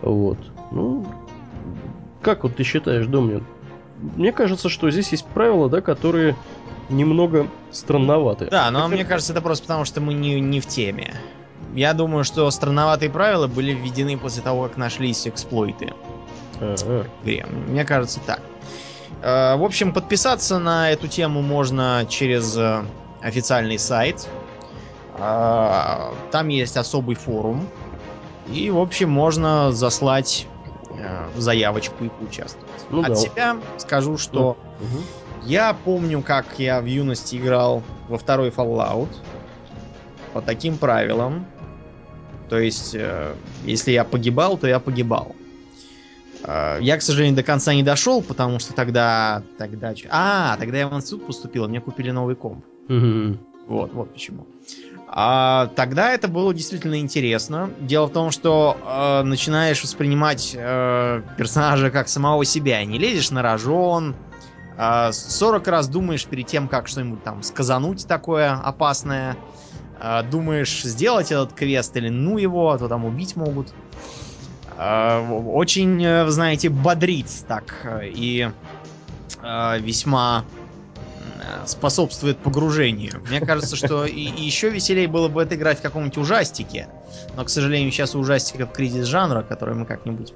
Вот. 0.00 0.38
Ну, 0.72 1.06
как 2.22 2.42
вот 2.42 2.56
ты 2.56 2.62
считаешь, 2.62 3.04
Домнин? 3.04 3.44
Мне 4.16 4.32
кажется, 4.32 4.70
что 4.70 4.90
здесь 4.90 5.12
есть 5.12 5.26
правила, 5.26 5.68
да, 5.68 5.82
которые 5.82 6.34
немного 6.88 7.46
странноваты. 7.70 8.48
Да, 8.50 8.70
но 8.70 8.88
мне 8.88 9.04
кажется, 9.04 9.34
это 9.34 9.42
просто 9.42 9.64
потому, 9.64 9.84
что 9.84 10.00
мы 10.00 10.14
не, 10.14 10.40
не 10.40 10.60
в 10.60 10.66
теме. 10.66 11.12
Я 11.74 11.92
думаю, 11.92 12.24
что 12.24 12.50
странноватые 12.50 13.10
правила 13.10 13.48
были 13.48 13.72
введены 13.72 14.16
после 14.16 14.42
того, 14.42 14.64
как 14.64 14.76
нашлись 14.76 15.26
эксплойты. 15.26 15.92
Игре. 16.60 17.46
Мне 17.68 17.84
кажется, 17.84 18.20
так. 18.24 18.40
Э, 19.22 19.56
в 19.56 19.64
общем, 19.64 19.92
подписаться 19.92 20.58
на 20.58 20.90
эту 20.90 21.08
тему 21.08 21.42
можно 21.42 22.06
через 22.08 22.56
э, 22.56 22.84
официальный 23.22 23.78
сайт. 23.78 24.28
Э, 25.18 26.12
там 26.30 26.48
есть 26.48 26.76
особый 26.76 27.16
форум. 27.16 27.66
И, 28.46 28.70
в 28.70 28.78
общем, 28.78 29.10
можно 29.10 29.72
заслать 29.72 30.46
заявочку 31.36 32.04
и 32.04 32.08
поучаствовать. 32.08 32.70
Ну, 32.88 33.00
От 33.00 33.08
да. 33.08 33.14
себя 33.16 33.56
скажу, 33.78 34.16
что 34.16 34.56
ну, 34.78 34.86
угу. 34.86 35.04
я 35.42 35.74
помню, 35.84 36.22
как 36.22 36.46
я 36.58 36.80
в 36.80 36.84
юности 36.84 37.36
играл 37.36 37.82
во 38.08 38.16
второй 38.16 38.50
Fallout 38.50 39.08
по 40.32 40.40
таким 40.40 40.78
правилам. 40.78 41.46
То 42.54 42.60
есть, 42.60 42.96
если 43.64 43.90
я 43.90 44.04
погибал, 44.04 44.56
то 44.56 44.68
я 44.68 44.78
погибал. 44.78 45.34
Э, 46.44 46.78
я, 46.80 46.96
к 46.96 47.02
сожалению, 47.02 47.34
до 47.34 47.42
конца 47.42 47.74
не 47.74 47.82
дошел, 47.82 48.22
потому 48.22 48.60
что 48.60 48.74
тогда... 48.74 49.42
тогда... 49.58 49.92
А, 50.08 50.56
тогда 50.56 50.78
я 50.78 50.88
в 50.88 50.94
институт 50.94 51.26
поступил, 51.26 51.66
мне 51.66 51.80
купили 51.80 52.12
новый 52.12 52.36
комп. 52.36 52.64
Мгм. 52.86 53.40
Вот, 53.66 53.92
вот 53.92 54.12
почему. 54.12 54.46
А, 55.08 55.66
тогда 55.74 56.12
это 56.12 56.28
было 56.28 56.54
действительно 56.54 57.00
интересно. 57.00 57.70
Дело 57.80 58.06
в 58.06 58.12
том, 58.12 58.30
что 58.30 58.76
э, 58.86 59.22
начинаешь 59.24 59.82
воспринимать 59.82 60.54
э, 60.56 61.22
персонажа 61.36 61.90
как 61.90 62.08
самого 62.08 62.44
себя. 62.44 62.84
Не 62.84 62.98
лезешь 62.98 63.32
на 63.32 63.42
рожон. 63.42 64.14
э, 64.78 65.10
40 65.10 65.66
раз 65.66 65.88
думаешь 65.88 66.24
перед 66.24 66.46
тем, 66.46 66.68
как 66.68 66.86
что-нибудь 66.86 67.24
там 67.24 67.42
сказануть 67.42 68.06
такое 68.06 68.52
опасное. 68.52 69.36
Э, 70.00 70.22
думаешь, 70.22 70.82
сделать 70.82 71.32
этот 71.32 71.52
квест 71.52 71.96
или 71.96 72.08
ну 72.08 72.38
его, 72.38 72.70
а 72.70 72.78
то 72.78 72.88
там 72.88 73.04
убить 73.04 73.36
могут. 73.36 73.72
Э, 74.76 75.26
очень, 75.28 76.02
э, 76.04 76.28
знаете, 76.28 76.68
бодрит 76.68 77.26
так. 77.48 77.74
э, 77.84 78.08
И 78.08 78.50
э, 79.42 79.78
весьма 79.80 80.44
способствует 81.66 82.38
погружению. 82.38 83.22
Мне 83.28 83.40
кажется, 83.40 83.76
что 83.76 84.04
еще 84.06 84.70
веселее 84.70 85.08
было 85.08 85.28
бы 85.28 85.42
это 85.42 85.54
играть 85.54 85.78
в 85.78 85.82
каком-нибудь 85.82 86.16
ужастике. 86.18 86.88
Но, 87.36 87.44
к 87.44 87.50
сожалению, 87.50 87.90
сейчас 87.90 88.14
у 88.14 88.20
ужастиков 88.20 88.72
кризис 88.72 89.06
жанра, 89.06 89.42
который 89.42 89.74
мы 89.74 89.84
как-нибудь 89.84 90.32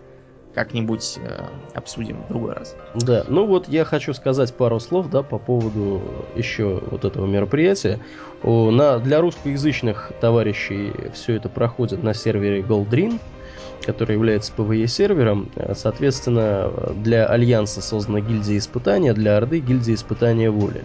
как-нибудь 0.58 1.20
э, 1.22 1.44
обсудим 1.72 2.24
в 2.24 2.28
другой 2.28 2.54
раз. 2.54 2.74
Да, 2.96 3.24
ну 3.28 3.46
вот 3.46 3.68
я 3.68 3.84
хочу 3.84 4.12
сказать 4.12 4.52
пару 4.52 4.80
слов, 4.80 5.08
да, 5.08 5.22
по 5.22 5.38
поводу 5.38 6.02
еще 6.34 6.82
вот 6.90 7.04
этого 7.04 7.26
мероприятия. 7.26 8.00
О, 8.42 8.72
на, 8.72 8.98
для 8.98 9.20
русскоязычных 9.20 10.10
товарищей 10.20 10.92
все 11.14 11.34
это 11.34 11.48
проходит 11.48 12.02
на 12.02 12.12
сервере 12.12 12.62
Goldrin, 12.62 13.20
который 13.86 14.14
является 14.14 14.52
PvE-сервером. 14.56 15.48
Э, 15.54 15.74
Соответственно, 15.76 16.72
для 16.96 17.26
Альянса 17.26 17.80
создана 17.80 18.20
гильдия 18.20 18.58
испытания, 18.58 19.14
для 19.14 19.36
Орды 19.36 19.60
гильдия 19.60 19.94
испытания 19.94 20.50
воли. 20.50 20.82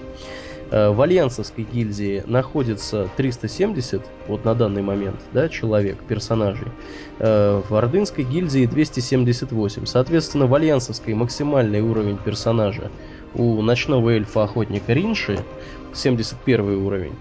Э, 0.73 0.89
В 0.89 1.01
Альянсовской 1.01 1.65
гильдии 1.71 2.23
находится 2.25 3.07
370, 3.15 4.01
вот 4.27 4.43
на 4.43 4.55
данный 4.55 4.81
момент, 4.81 5.19
да, 5.31 5.47
человек, 5.47 5.99
персонажей. 6.07 6.67
Э, 7.19 7.61
В 7.69 7.75
Ордынской 7.75 8.23
гильдии 8.23 8.65
278. 8.65 9.85
Соответственно, 9.85 10.47
в 10.47 10.55
Альянсовской 10.55 11.13
максимальный 11.13 11.81
уровень 11.81 12.17
персонажа 12.17 12.89
у 13.35 13.61
ночного 13.61 14.09
эльфа 14.09 14.43
охотника 14.43 14.93
Ринши 14.93 15.37
71 15.93 16.83
уровень. 16.83 17.15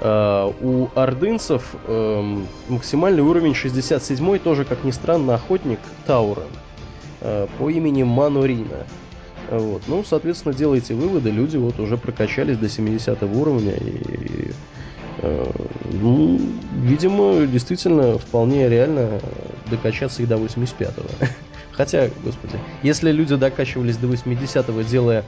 Э, 0.00 0.52
У 0.60 0.88
ордынцев 0.94 1.74
эм, 1.86 2.46
максимальный 2.68 3.22
уровень 3.22 3.54
67 3.54 4.38
тоже, 4.40 4.66
как 4.66 4.84
ни 4.84 4.90
странно, 4.90 5.36
охотник 5.36 5.80
Таурен 6.06 6.42
э, 7.22 7.46
по 7.58 7.70
имени 7.70 8.02
Манорина. 8.02 8.84
Вот. 9.50 9.82
Ну, 9.86 10.04
соответственно, 10.04 10.54
делайте 10.54 10.94
выводы, 10.94 11.30
люди 11.30 11.56
вот 11.56 11.80
уже 11.80 11.96
прокачались 11.96 12.58
до 12.58 12.68
70 12.68 13.22
уровня 13.22 13.72
и, 13.72 14.50
э, 15.18 15.50
ну, 15.94 16.38
видимо, 16.82 17.46
действительно 17.46 18.18
вполне 18.18 18.68
реально 18.68 19.20
докачаться 19.70 20.22
и 20.22 20.26
до 20.26 20.36
85-го. 20.36 21.08
Хотя, 21.72 22.10
господи, 22.24 22.60
если 22.82 23.10
люди 23.10 23.36
докачивались 23.36 23.96
до 23.96 24.08
80-го, 24.08 24.82
делая 24.82 25.24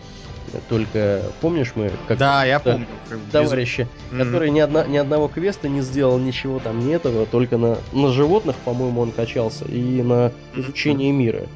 только, 0.69 1.23
помнишь 1.41 1.73
мы, 1.77 1.93
как 2.09 2.19
да, 2.19 2.45
я 2.45 2.59
помню. 2.59 2.87
как 3.09 3.19
без- 3.21 3.51
который 4.11 4.51
ни, 4.51 4.59
одна, 4.59 4.85
ни 4.85 4.97
одного 4.97 5.29
квеста 5.29 5.69
не 5.69 5.81
сделал, 5.81 6.19
ничего 6.19 6.59
там 6.59 6.81
не 6.81 6.93
этого, 6.93 7.25
только 7.25 7.57
на, 7.57 7.79
на 7.93 8.09
животных, 8.09 8.57
по-моему, 8.57 9.01
он 9.01 9.13
качался, 9.13 9.65
и 9.67 10.03
на 10.03 10.33
изучение 10.55 11.13
мира. 11.13 11.47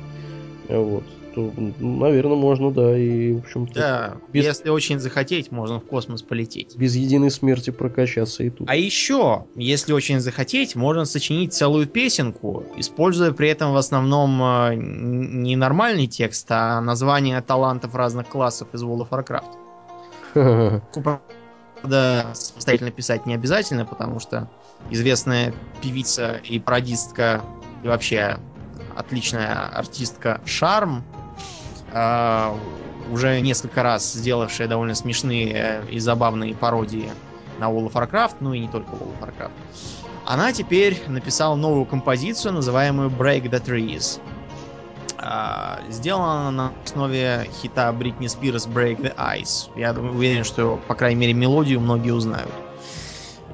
Вот. 0.68 1.05
То, 1.34 1.52
наверное, 1.80 2.36
можно, 2.36 2.70
да, 2.70 2.96
и, 2.96 3.32
в 3.32 3.38
общем-то, 3.40 3.74
Да, 3.74 4.16
без- 4.32 4.44
если 4.44 4.68
очень 4.68 5.00
захотеть, 5.00 5.50
можно 5.50 5.80
в 5.80 5.84
космос 5.84 6.22
полететь. 6.22 6.76
без 6.76 6.94
единой 6.94 7.30
смерти 7.30 7.70
прокачаться 7.70 8.44
и 8.44 8.50
тут. 8.50 8.68
А 8.70 8.76
еще, 8.76 9.46
если 9.56 9.92
очень 9.92 10.20
захотеть, 10.20 10.76
можно 10.76 11.04
сочинить 11.04 11.52
целую 11.52 11.86
песенку, 11.88 12.64
используя 12.76 13.32
при 13.32 13.48
этом 13.48 13.72
в 13.72 13.76
основном 13.76 14.40
э, 14.42 14.74
не 14.76 15.56
нормальный 15.56 16.06
текст, 16.06 16.46
а 16.50 16.80
название 16.80 17.40
талантов 17.40 17.94
разных 17.96 18.28
классов 18.28 18.68
из 18.72 18.82
World 18.84 19.08
of 19.08 19.10
Warcraft. 19.10 20.82
Правда, 21.80 22.30
самостоятельно 22.34 22.90
писать 22.90 23.26
не 23.26 23.34
обязательно, 23.34 23.84
потому 23.84 24.20
что 24.20 24.48
известная 24.90 25.52
певица 25.82 26.40
и 26.44 26.58
пародистка, 26.58 27.42
и 27.82 27.88
вообще 27.88 28.38
отличная 28.96 29.66
артистка 29.68 30.40
Шарм, 30.46 31.02
уже 33.11 33.40
несколько 33.40 33.83
раз 33.83 34.12
сделавшая 34.12 34.66
довольно 34.68 34.94
смешные 34.94 35.85
и 35.90 35.98
забавные 35.98 36.54
пародии 36.54 37.11
на 37.59 37.66
World 37.66 37.92
of 37.92 37.92
Warcraft, 37.92 38.37
ну 38.40 38.52
и 38.52 38.61
не 38.61 38.68
только 38.68 38.90
World 38.92 39.18
of 39.20 39.28
Warcraft. 39.28 39.52
Она 40.24 40.52
теперь 40.52 41.02
написала 41.07 41.54
новую 41.54 41.85
композицию, 41.85 42.54
называемую 42.54 43.11
Break 43.11 43.50
the 43.50 43.62
Trees. 43.62 44.20
А, 45.18 45.80
Сделана 45.90 46.48
она 46.48 46.50
на 46.50 46.72
основе 46.85 47.48
хита 47.62 47.92
Бритни 47.92 48.26
Спирс 48.26 48.66
Break 48.66 49.00
the 49.02 49.14
Ice. 49.16 49.70
Я 49.76 49.92
уверен, 49.92 50.44
что, 50.44 50.80
по 50.88 50.94
крайней 50.94 51.20
мере, 51.20 51.35
мелодию 51.35 51.80
многие 51.80 52.11
узнают. 52.11 52.50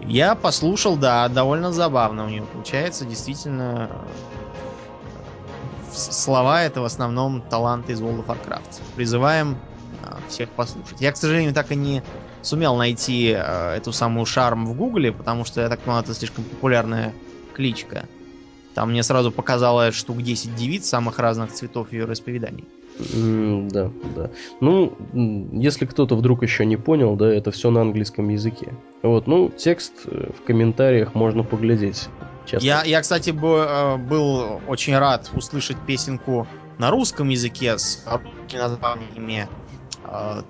Я 0.00 0.35
послушал, 0.35 0.96
да, 0.96 1.29
довольно 1.29 1.72
забавно 1.72 2.24
у 2.24 2.29
нее 2.29 2.42
получается. 2.42 3.05
Действительно, 3.05 3.90
э, 3.90 4.39
слова 5.92 6.62
это 6.62 6.81
в 6.81 6.85
основном 6.85 7.42
таланты 7.42 7.92
из 7.92 8.00
World 8.00 8.24
of 8.24 8.26
Warcraft. 8.26 8.94
Призываем 8.94 9.59
а, 10.03 10.20
всех 10.29 10.50
послушать. 10.50 11.00
Я, 11.00 11.12
к 11.12 11.16
сожалению, 11.16 11.53
так 11.53 11.72
и 11.72 11.76
не 11.76 12.03
сумел 12.42 12.76
найти 12.76 13.35
э, 13.37 13.74
эту 13.76 13.92
самую 13.92 14.24
шарм 14.24 14.66
в 14.66 14.74
гугле, 14.74 15.12
потому 15.12 15.44
что, 15.44 15.61
я 15.61 15.68
так 15.68 15.81
понимаю, 15.81 16.03
это 16.05 16.14
слишком 16.14 16.44
популярная 16.44 17.14
кличка. 17.55 18.09
Там 18.74 18.90
мне 18.90 19.03
сразу 19.03 19.31
показалось 19.33 19.94
штук 19.94 20.22
10 20.22 20.55
девиц 20.55 20.88
самых 20.88 21.18
разных 21.18 21.53
цветов 21.53 21.92
ее 21.92 22.05
расповеданий. 22.05 22.64
М, 23.14 23.68
Да, 23.68 23.90
да. 24.16 24.31
Ну, 24.61 24.96
если 25.53 25.87
кто-то 25.87 26.16
вдруг 26.16 26.42
еще 26.42 26.64
не 26.64 26.76
понял, 26.76 27.16
да, 27.16 27.33
это 27.33 27.50
все 27.50 27.70
на 27.70 27.83
английском 27.83 28.29
языке. 28.29 28.72
Вот, 29.03 29.26
ну, 29.26 29.50
текст 29.50 29.92
э, 30.07 30.31
в 30.38 30.44
комментариях 30.44 31.14
можно 31.14 31.42
поглядеть. 31.42 32.09
Часто. 32.46 32.66
Я, 32.66 32.85
я, 32.85 33.00
кстати, 33.00 33.31
бы, 33.31 33.66
э, 33.68 33.96
был 33.96 34.61
очень 34.66 34.96
рад 34.96 35.31
услышать 35.35 35.76
песенку 35.87 36.46
на 36.79 36.90
русском 36.90 37.29
языке 37.29 37.79
с 37.79 38.05
названиями 38.53 39.48
э, 40.05 40.42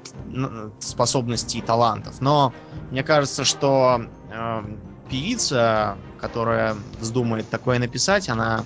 способностей 0.79 1.59
и 1.59 1.63
талантов. 1.63 2.21
Но 2.21 2.55
мне 2.91 3.03
кажется, 3.03 3.45
что 3.45 4.03
э, 4.31 4.63
певица, 5.11 5.99
которая 6.21 6.77
вздумает 7.01 7.49
такое 7.51 7.79
написать, 7.79 8.29
она 8.29 8.65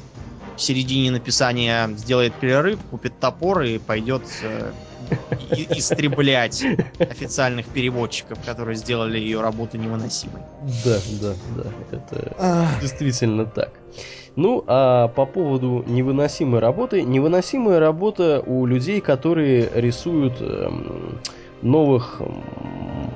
в 0.56 0.60
середине 0.60 1.10
написания 1.10 1.88
сделает 1.96 2.34
перерыв, 2.34 2.80
купит 2.90 3.18
топор 3.20 3.62
и 3.62 3.78
пойдет 3.78 4.22
э, 4.42 4.72
и- 5.56 5.66
истреблять 5.78 6.64
официальных 6.98 7.66
переводчиков, 7.66 8.38
которые 8.44 8.76
сделали 8.76 9.18
ее 9.18 9.40
работу 9.40 9.78
невыносимой. 9.78 10.42
Да, 10.84 11.00
да, 11.20 11.34
да, 11.56 11.72
это 11.90 12.78
действительно 12.80 13.46
так. 13.46 13.70
Ну, 14.36 14.64
а 14.66 15.08
по 15.08 15.26
поводу 15.26 15.84
невыносимой 15.86 16.60
работы, 16.60 17.02
невыносимая 17.02 17.78
работа 17.78 18.42
у 18.44 18.66
людей, 18.66 19.00
которые 19.00 19.70
рисуют 19.74 20.40
эм, 20.40 21.20
новых 21.62 22.20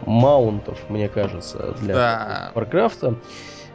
маунтов, 0.06 0.78
мне 0.88 1.08
кажется, 1.08 1.74
для 1.80 1.94
Да. 1.94 2.52
Warcraft, 2.54 3.16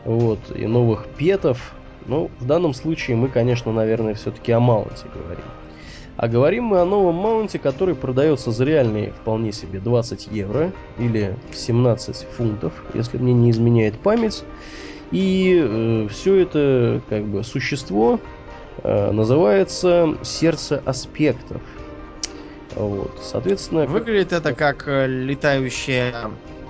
вот, 0.05 0.39
и 0.55 0.65
новых 0.65 1.05
петов. 1.17 1.75
Ну, 2.07 2.29
в 2.39 2.45
данном 2.45 2.73
случае 2.73 3.17
мы, 3.17 3.29
конечно, 3.29 3.71
наверное, 3.71 4.15
все-таки 4.15 4.51
о 4.51 4.59
маунте 4.59 5.05
говорим. 5.13 5.45
А 6.15 6.27
говорим 6.27 6.65
мы 6.65 6.79
о 6.79 6.85
новом 6.85 7.15
маунте, 7.15 7.57
который 7.57 7.95
продается 7.95 8.51
за 8.51 8.65
реальные 8.65 9.11
вполне 9.11 9.51
себе 9.51 9.79
20 9.79 10.27
евро 10.27 10.71
или 10.99 11.35
17 11.51 12.27
фунтов, 12.37 12.73
если 12.93 13.17
мне 13.17 13.33
не 13.33 13.49
изменяет 13.49 13.97
память. 13.99 14.43
И 15.11 16.07
все 16.11 16.41
это 16.41 17.01
как 17.09 17.25
бы 17.25 17.43
существо 17.43 18.19
э, 18.83 19.11
называется 19.11 20.17
сердце 20.23 20.81
аспектов. 20.85 21.61
Вот, 22.75 23.19
соответственно, 23.21 23.85
Выглядит 23.85 24.33
это 24.33 24.53
как 24.53 24.87
э, 24.87 25.07
летающая 25.07 26.13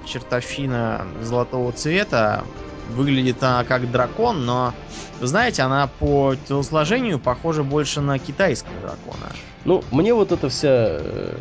чертовщина 0.06 1.06
золотого 1.22 1.72
цвета. 1.72 2.44
Выглядит 2.90 3.42
она 3.42 3.64
как 3.64 3.90
дракон, 3.92 4.46
но, 4.46 4.74
вы 5.20 5.28
знаете, 5.28 5.62
она 5.62 5.88
по 5.88 6.36
телосложению 6.48 7.20
похожа 7.20 7.64
больше 7.64 8.02
на 8.02 8.20
китайского 8.20 8.74
дракона. 8.82 9.32
Ну, 9.66 9.84
мне 9.92 10.14
вот 10.14 10.32
эта 10.32 10.50
вся, 10.50 10.70
э, 10.70 11.36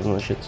значит, 0.00 0.38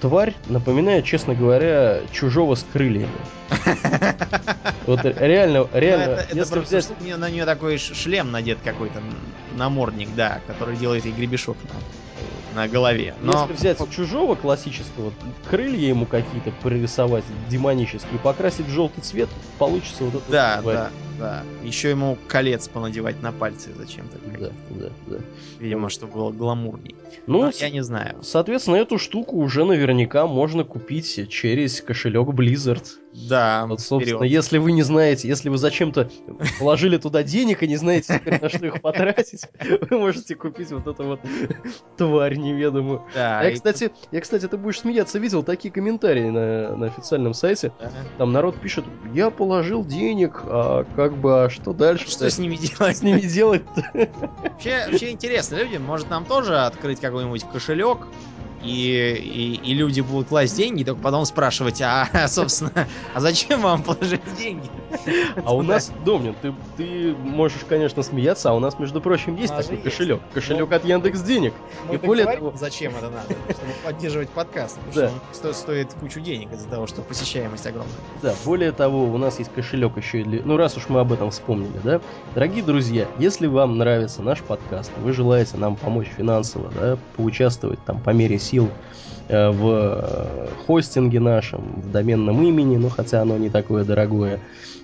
тварь 0.00 0.34
напоминает, 0.48 1.04
честно 1.04 1.34
говоря, 1.34 2.00
чужого 2.12 2.54
с 2.54 2.64
крыльями. 2.72 3.08
Вот 4.86 5.04
реально, 5.04 5.68
реально, 5.72 6.24
Ну, 6.32 6.46
просто, 6.46 6.80
что 6.80 6.94
мне 7.00 7.16
на 7.16 7.30
нее 7.30 7.44
такой 7.44 7.78
шлем 7.78 8.32
надет 8.32 8.58
какой-то, 8.64 9.00
намордник, 9.54 10.08
да, 10.16 10.40
который 10.48 10.76
делает 10.76 11.04
ей 11.04 11.12
гребешок 11.12 11.56
на, 12.54 12.68
голове. 12.68 13.14
Но 13.20 13.42
Если 13.48 13.52
взять 13.54 13.90
чужого 13.90 14.34
классического, 14.34 15.12
крылья 15.48 15.88
ему 15.88 16.06
какие-то 16.06 16.52
пририсовать 16.62 17.24
демонические, 17.48 18.18
покрасить 18.20 18.66
в 18.66 18.70
желтый 18.70 19.02
цвет, 19.02 19.28
получится 19.58 20.04
вот 20.04 20.14
это. 20.16 20.30
да, 20.30 20.60
тварь. 20.62 20.76
да, 20.76 20.90
да. 21.18 21.42
Еще 21.62 21.90
ему 21.90 22.16
колец 22.28 22.68
понадевать 22.68 23.22
на 23.22 23.32
пальцы 23.32 23.70
зачем-то. 23.76 24.18
Да, 24.38 24.50
да, 24.70 24.88
да. 25.06 25.16
Видимо, 25.58 25.88
чтобы 25.90 26.14
было 26.14 26.30
гламурней. 26.32 26.94
Ну, 27.26 27.42
Но 27.42 27.52
я 27.58 27.70
не 27.70 27.82
знаю. 27.82 28.16
соответственно, 28.22 28.76
эту 28.76 28.98
штуку 28.98 29.36
уже 29.36 29.64
наверняка 29.64 30.26
можно 30.26 30.64
купить 30.64 31.28
через 31.28 31.80
кошелек 31.80 32.28
Blizzard. 32.28 32.84
Да, 33.12 33.66
Вот, 33.66 33.80
собственно, 33.80 34.18
вперед. 34.18 34.32
если 34.32 34.58
вы 34.58 34.70
не 34.72 34.82
знаете, 34.82 35.26
если 35.26 35.48
вы 35.48 35.58
зачем-то 35.58 36.08
положили 36.60 36.96
туда 36.96 37.22
денег 37.24 37.62
и 37.64 37.66
не 37.68 37.76
знаете 37.76 38.18
теперь, 38.18 38.40
на 38.40 38.48
что 38.48 38.64
их 38.66 38.80
потратить, 38.80 39.46
вы 39.90 39.98
можете 39.98 40.36
купить 40.36 40.70
вот 40.70 40.86
эту 40.86 41.04
вот 41.04 41.20
тварь 41.96 42.36
неведомую. 42.36 43.02
Да, 43.14 43.42
Я, 43.42 43.50
и- 43.50 43.54
кстати, 43.54 43.90
я, 44.12 44.20
кстати, 44.20 44.46
ты 44.46 44.56
будешь 44.56 44.80
смеяться, 44.80 45.18
видел 45.18 45.42
такие 45.42 45.72
комментарии 45.72 46.28
на, 46.30 46.76
на 46.76 46.86
официальном 46.86 47.34
сайте. 47.34 47.72
да. 47.80 47.90
Там 48.18 48.32
народ 48.32 48.54
пишет, 48.60 48.84
я 49.12 49.30
положил 49.30 49.84
денег, 49.84 50.42
а 50.46 50.84
как 50.94 51.16
бы, 51.16 51.44
а 51.44 51.50
что 51.50 51.72
дальше? 51.72 52.08
Что 52.10 52.30
с 52.30 52.38
ними 52.38 52.56
делать? 52.56 52.96
с 52.98 53.02
ними 53.02 53.20
делать-то? 53.20 53.82
Вообще, 54.42 54.86
вообще 54.88 55.10
интересно, 55.10 55.56
люди, 55.56 55.76
может 55.78 56.10
нам 56.10 56.24
тоже 56.24 56.58
открыть 56.60 57.00
какой-нибудь 57.00 57.44
кошелек, 57.44 57.98
и, 58.62 59.14
и, 59.62 59.70
и 59.70 59.74
люди 59.74 60.00
будут 60.00 60.28
класть 60.28 60.56
деньги, 60.56 60.84
только 60.84 61.00
потом 61.00 61.24
спрашивать, 61.24 61.80
а, 61.82 62.08
собственно, 62.28 62.86
а 63.14 63.20
зачем 63.20 63.60
вам 63.62 63.82
положить 63.82 64.20
деньги? 64.38 64.68
А 65.44 65.54
у 65.54 65.62
нас, 65.62 65.90
Домнин, 66.04 66.34
ты, 66.42 66.52
ты 66.76 67.14
можешь, 67.14 67.60
конечно, 67.68 68.02
смеяться, 68.02 68.50
а 68.50 68.54
у 68.54 68.58
нас, 68.58 68.78
между 68.78 69.00
прочим, 69.00 69.36
есть 69.36 69.52
нас 69.54 69.66
такой 69.66 69.82
кошелек. 69.82 70.20
Кошелек 70.34 70.68
Ну, 70.68 70.76
от 70.76 70.84
Яндекс 70.84 71.22
Денег. 71.22 71.54
Мы 71.88 71.94
И 71.94 71.98
более 71.98 72.26
того- 72.26 72.52
зачем 72.56 72.94
это 72.96 73.08
надо, 73.10 73.26
чтобы 73.48 73.72
поддерживать 73.84 74.28
подкаст, 74.30 74.78
потому 74.88 75.06
Да. 75.08 75.10
что 75.34 75.52
стоит 75.54 75.94
кучу 75.94 76.20
денег 76.20 76.52
из-за 76.52 76.68
того, 76.68 76.86
что 76.86 77.02
посещаемость 77.02 77.66
огромная. 77.66 77.94
Да, 78.22 78.34
более 78.44 78.72
того, 78.72 79.04
у 79.04 79.16
нас 79.16 79.38
есть 79.38 79.52
кошелек 79.52 79.96
еще 79.96 80.20
и 80.20 80.24
для... 80.24 80.42
Ну, 80.44 80.56
раз 80.56 80.76
уж 80.76 80.88
мы 80.88 81.00
об 81.00 81.12
этом 81.12 81.30
вспомнили, 81.30 81.80
да? 81.82 82.00
Дорогие 82.34 82.62
друзья, 82.62 83.06
если 83.18 83.46
вам 83.46 83.78
нравится 83.78 84.22
наш 84.22 84.40
подкаст, 84.40 84.90
вы 84.98 85.12
желаете 85.12 85.56
нам 85.56 85.76
помочь 85.76 86.08
финансово, 86.16 86.70
да, 86.78 86.98
поучаствовать 87.16 87.82
там 87.84 88.00
по 88.00 88.10
мере 88.10 88.38
сил 88.38 88.49
э, 88.58 89.50
в 89.50 89.68
э, 89.68 90.48
хостинге 90.66 91.20
нашем, 91.20 91.60
в 91.82 91.90
доменном 91.90 92.42
имени, 92.42 92.76
ну, 92.76 92.88
хотя 92.88 93.22
оно 93.22 93.36
не 93.38 93.50
такое 93.50 93.84
дорогое, 93.84 94.40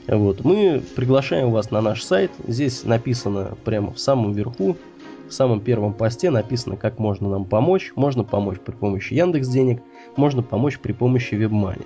вот, 0.06 0.44
мы 0.44 0.82
приглашаем 0.94 1.50
вас 1.50 1.70
на 1.70 1.80
наш 1.80 2.02
сайт. 2.04 2.30
Здесь 2.46 2.84
написано 2.84 3.56
прямо 3.64 3.92
в 3.92 3.98
самом 3.98 4.32
верху, 4.32 4.76
в 5.28 5.32
самом 5.32 5.60
первом 5.60 5.92
посте 5.92 6.30
написано, 6.30 6.76
как 6.76 6.98
можно 7.00 7.28
нам 7.28 7.44
помочь. 7.44 7.92
Можно 7.96 8.22
помочь 8.22 8.58
при 8.64 8.72
помощи 8.72 9.14
Яндекс 9.14 9.48
Денег, 9.48 9.82
можно 10.16 10.42
помочь 10.42 10.78
при 10.78 10.92
помощи 10.92 11.34
WebMoney. 11.34 11.84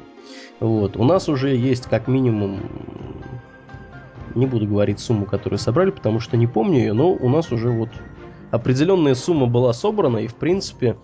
Вот. 0.60 0.96
У 0.96 1.04
нас 1.04 1.28
уже 1.28 1.56
есть 1.56 1.86
как 1.86 2.06
минимум, 2.08 2.60
не 4.34 4.44
буду 4.44 4.66
говорить 4.66 5.00
сумму, 5.00 5.24
которую 5.24 5.58
собрали, 5.58 5.90
потому 5.90 6.20
что 6.20 6.36
не 6.36 6.46
помню 6.46 6.78
ее, 6.78 6.92
но 6.92 7.12
у 7.12 7.28
нас 7.30 7.50
уже 7.50 7.70
вот 7.70 7.88
определенная 8.50 9.14
сумма 9.14 9.46
была 9.46 9.72
собрана, 9.72 10.18
и 10.18 10.26
в 10.26 10.34
принципе 10.34 10.96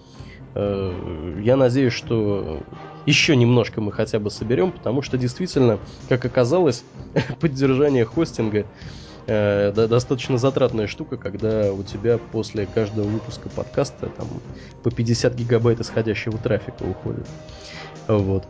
я 0.57 1.57
надеюсь, 1.57 1.93
что 1.93 2.63
еще 3.05 3.37
немножко 3.37 3.81
мы 3.81 3.93
хотя 3.93 4.19
бы 4.19 4.31
соберем, 4.31 4.73
потому 4.73 5.03
что 5.03 5.19
действительно, 5.19 5.79
как 6.09 6.25
оказалось, 6.25 6.85
поддержание 7.41 8.05
хостинга 8.05 8.67
э, 9.27 9.73
достаточно 9.73 10.39
затратная 10.39 10.87
штука, 10.87 11.17
когда 11.17 11.73
у 11.73 11.83
тебя 11.83 12.19
после 12.19 12.67
каждого 12.67 13.07
выпуска 13.07 13.49
подкаста 13.49 14.09
там 14.09 14.29
по 14.83 14.91
50 14.91 15.35
гигабайт 15.35 15.81
исходящего 15.81 16.39
трафика 16.39 16.83
уходит. 16.83 17.27
Вот. 18.09 18.45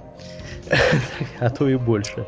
А 1.39 1.49
то 1.51 1.69
и 1.69 1.77
больше. 1.77 2.27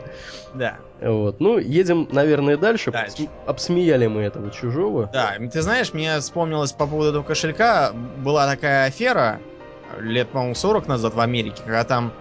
Да. 0.55 0.76
Вот. 1.01 1.41
Ну, 1.41 1.59
едем, 1.59 2.09
наверное, 2.12 2.57
дальше. 2.57 2.91
Дальше. 2.91 3.29
Обсмеяли 3.47 4.07
мы 4.07 4.22
этого 4.22 4.51
чужого. 4.51 5.11
Да, 5.12 5.35
ты 5.53 5.62
знаешь, 5.62 5.93
мне 5.93 6.18
вспомнилось 6.20 6.72
по 6.72 6.87
поводу 6.87 7.11
этого 7.11 7.22
кошелька, 7.22 7.93
была 7.93 8.47
такая 8.47 8.87
афера 8.87 9.41
э, 9.41 9.58
лет, 10.01 10.28
по-моему, 10.30 10.55
40 10.55 10.89
назад 10.89 11.14
в 11.14 11.20
Америке, 11.20 11.62
когда 11.64 11.84
там 11.84 12.12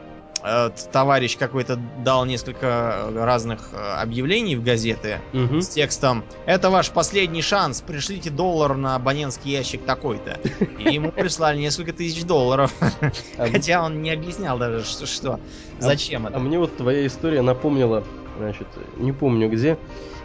э, 0.44 0.70
товарищ 0.92 1.38
какой-то 1.38 1.78
дал 2.04 2.26
несколько 2.26 3.10
разных 3.16 3.70
э, 3.74 3.78
объявлений 4.02 4.56
в 4.56 4.64
газеты 4.64 5.20
Мгм. 5.34 5.62
с 5.62 5.68
текстом 5.70 6.24
«Это 6.46 6.70
ваш 6.70 6.92
последний 6.92 7.42
шанс, 7.42 7.82
пришлите 7.82 8.30
доллар 8.30 8.76
на 8.78 8.96
абонентский 8.96 9.52
ящик 9.52 9.84
такой-то». 9.86 10.40
И 10.80 10.94
ему 10.94 11.12
прислали 11.12 11.58
несколько 11.58 11.94
тысяч 11.94 12.24
долларов, 12.24 12.74
А, 13.38 13.48
хотя 13.50 13.84
он 13.84 14.02
не 14.02 14.12
объяснял 14.12 14.58
даже, 14.58 14.84
что, 14.84 15.06
что 15.06 15.40
зачем 15.80 16.26
а 16.26 16.30
это. 16.30 16.40
мне 16.40 16.58
вот 16.60 16.76
твоя 16.78 17.06
история 17.06 17.42
напомнила, 17.42 18.04
значит, 18.38 18.68
не 18.98 19.12
помню 19.12 19.50
где. 19.50 19.78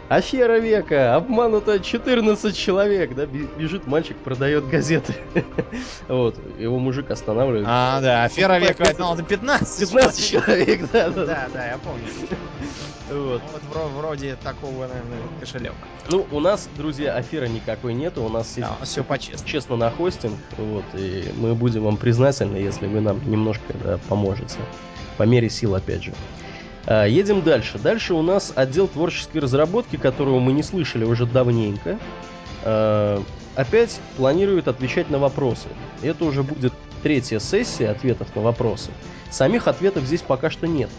Афера 0.09 0.59
века, 0.59 1.15
обмануто 1.15 1.79
14 1.79 2.55
человек, 2.55 3.15
да, 3.15 3.25
бежит 3.25 3.87
мальчик, 3.87 4.17
продает 4.17 4.67
газеты. 4.67 5.15
Вот, 6.07 6.37
его 6.59 6.77
мужик 6.79 7.09
останавливает. 7.09 7.65
А, 7.67 8.01
да, 8.01 8.23
афера 8.25 8.59
века, 8.59 8.83
это 8.83 9.01
надо 9.01 9.23
15 9.23 9.79
15 9.79 10.29
человек, 10.29 10.91
да, 10.91 11.09
да, 11.09 11.25
да. 11.25 11.49
Да, 11.53 11.67
я 11.67 11.77
помню. 11.77 12.05
Вот. 13.09 13.41
Ну, 13.41 13.51
Вот 13.51 13.63
вро- 13.75 13.89
вроде 13.97 14.35
такого, 14.35 14.87
наверное, 14.87 15.19
кошелека. 15.39 15.75
Ну, 16.09 16.27
у 16.31 16.39
нас, 16.39 16.67
друзья, 16.77 17.15
аферы 17.15 17.47
никакой 17.47 17.93
нету, 17.93 18.23
у 18.23 18.29
нас 18.29 18.53
Да, 18.57 18.77
все 18.83 19.03
по-честному. 19.03 19.47
честно 19.49 19.75
на 19.77 19.89
хостинг, 19.89 20.37
вот, 20.57 20.85
и 20.93 21.31
мы 21.37 21.55
будем 21.55 21.83
вам 21.83 21.97
признательны, 21.97 22.57
если 22.57 22.87
вы 22.87 23.01
нам 23.01 23.19
немножко 23.29 23.73
да, 23.83 23.97
поможете. 24.09 24.57
По 25.17 25.23
мере 25.23 25.49
сил, 25.49 25.75
опять 25.75 26.03
же. 26.03 26.11
А, 26.85 27.05
едем 27.05 27.41
дальше. 27.41 27.79
Дальше 27.79 28.13
у 28.13 28.21
нас 28.21 28.51
отдел 28.55 28.87
творческой 28.87 29.39
разработки, 29.39 29.95
которого 29.95 30.39
мы 30.39 30.53
не 30.53 30.63
слышали 30.63 31.05
уже 31.05 31.25
давненько. 31.25 31.97
а, 32.63 33.21
опять 33.55 33.99
планирует 34.17 34.67
отвечать 34.67 35.09
на 35.09 35.19
вопросы. 35.19 35.67
Это 36.01 36.25
уже 36.25 36.43
будет 36.43 36.73
третья 37.01 37.39
сессия 37.39 37.89
ответов 37.89 38.35
на 38.35 38.41
вопросы. 38.41 38.91
Самих 39.29 39.67
ответов 39.67 40.03
здесь 40.03 40.21
пока 40.21 40.49
что 40.49 40.67
нет. 40.67 40.89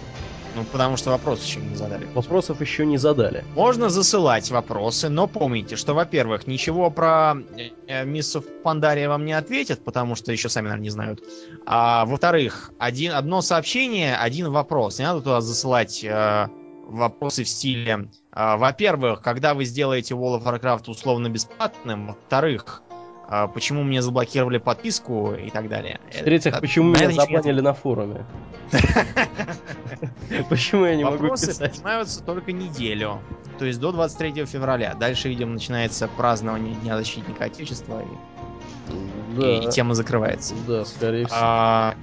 Ну, 0.55 0.65
потому 0.65 0.97
что 0.97 1.11
вопрос 1.11 1.45
еще 1.45 1.61
не 1.61 1.75
задали. 1.75 2.07
Вопросов 2.15 2.61
еще 2.61 2.87
не 2.87 2.97
задали. 2.97 3.45
Можно 3.57 3.89
засылать 3.89 4.51
вопросы, 4.51 5.09
но 5.09 5.27
помните, 5.27 5.77
что, 5.77 5.95
во-первых, 5.95 6.47
ничего 6.47 6.91
про 6.91 7.35
э, 7.89 8.05
миссов 8.05 8.45
Пандария 8.63 9.09
вам 9.09 9.25
не 9.25 9.33
ответят, 9.33 9.83
потому 9.85 10.15
что 10.15 10.31
еще 10.31 10.49
сами, 10.49 10.67
наверное, 10.67 10.85
не 10.85 10.91
знают. 10.91 11.25
А 11.67 12.05
во-вторых, 12.07 12.71
один, 12.79 13.13
одно 13.13 13.43
сообщение, 13.43 14.17
один 14.17 14.51
вопрос. 14.51 14.99
Не 14.99 15.07
надо 15.07 15.21
туда 15.23 15.41
засылать 15.41 16.05
э, 16.05 16.47
вопросы 16.87 17.43
в 17.43 17.49
стиле... 17.49 18.09
э, 18.33 18.57
во-первых, 18.57 19.23
когда 19.23 19.55
вы 19.55 19.65
сделаете 19.65 20.15
World 20.15 20.43
of 20.43 20.45
Warcraft 20.45 20.89
условно 20.89 21.29
бесплатным. 21.29 22.09
Во-вторых, 22.09 22.83
почему 23.55 23.83
мне 23.83 24.03
заблокировали 24.03 24.59
подписку 24.59 25.33
и 25.35 25.51
так 25.51 25.69
далее. 25.69 26.01
В-третьих, 26.13 26.53
Это- 26.53 26.61
почему 26.61 26.91
меня 26.91 27.11
забанили 27.11 27.61
на 27.61 27.73
форуме? 27.75 28.25
Почему 30.49 30.85
я 30.87 30.97
не 30.97 31.05
могу 31.05 31.19
Вопросы 31.19 31.59
поднимаются 31.59 32.23
только 32.23 32.53
неделю. 32.53 33.21
То 33.59 33.65
есть 33.67 33.79
до 33.79 33.93
23 33.93 34.47
февраля. 34.47 34.95
Дальше, 34.95 35.29
видимо, 35.29 35.53
начинается 35.53 36.09
празднование 36.09 36.75
Дня 36.77 36.97
защитника 36.97 37.45
Отечества, 37.45 38.03
и, 39.39 39.69
тема 39.71 39.95
закрывается. 39.95 40.55
да, 40.67 40.85
скорее 40.85 41.27
всего. 41.27 41.39
А, 41.41 41.95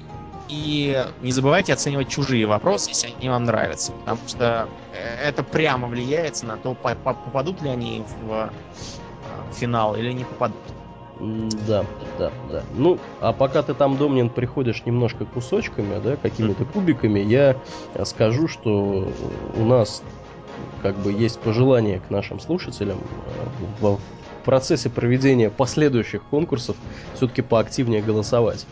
и 0.50 1.06
не 1.22 1.32
забывайте 1.32 1.74
оценивать 1.74 2.10
чужие 2.10 2.46
вопросы, 2.46 2.90
если 2.92 3.14
они 3.18 3.30
вам 3.30 3.44
нравятся. 3.46 3.92
Потому 3.94 4.20
что 4.28 4.68
э, 4.94 5.28
это 5.30 5.44
прямо 5.44 5.88
влияет 5.88 6.42
на 6.44 6.58
то, 6.58 6.74
по- 6.74 6.96
по- 6.96 7.14
попадут 7.14 7.62
ли 7.62 7.70
они 7.70 8.04
в 8.22 8.32
э, 8.32 8.50
финал 9.54 9.96
или 9.96 10.12
не 10.12 10.24
попадут. 10.26 10.58
Да, 11.68 11.86
да, 12.18 12.32
да. 12.50 12.64
Ну, 12.76 12.98
а 13.20 13.32
пока 13.32 13.62
ты 13.62 13.76
там, 13.76 13.96
Домнин, 13.98 14.30
приходишь 14.30 14.86
немножко 14.86 15.26
кусочками, 15.26 16.00
да, 16.00 16.16
какими-то 16.16 16.66
кубиками, 16.66 17.20
я 17.20 17.56
э, 17.94 18.06
скажу, 18.06 18.48
что 18.48 19.08
у 19.56 19.66
нас 19.66 20.02
как 20.82 20.96
бы 20.98 21.14
есть 21.14 21.40
пожелание 21.40 22.00
к 22.00 22.10
нашим 22.10 22.40
слушателям 22.40 22.98
э, 23.00 23.66
в 23.82 24.00
процессе 24.44 24.90
проведения 24.90 25.52
последующих 25.52 26.24
конкурсов 26.24 26.76
все-таки 27.14 27.44
поактивнее 27.44 28.02
голосовать. 28.02 28.66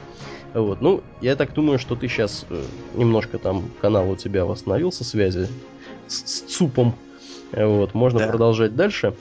Вот. 0.55 0.81
Ну, 0.81 1.03
я 1.21 1.35
так 1.35 1.53
думаю, 1.53 1.77
что 1.77 1.95
ты 1.95 2.07
сейчас 2.07 2.47
немножко 2.95 3.37
там 3.37 3.69
канал 3.79 4.09
у 4.09 4.15
тебя 4.15 4.45
восстановился 4.45 5.03
связи 5.03 5.47
с, 6.07 6.15
с 6.25 6.41
ЦУПом. 6.41 6.95
Э, 7.51 7.65
Вот, 7.65 7.93
можно 7.93 8.19
Да. 8.19 8.27
продолжать 8.27 8.75
дальше. 8.75 9.13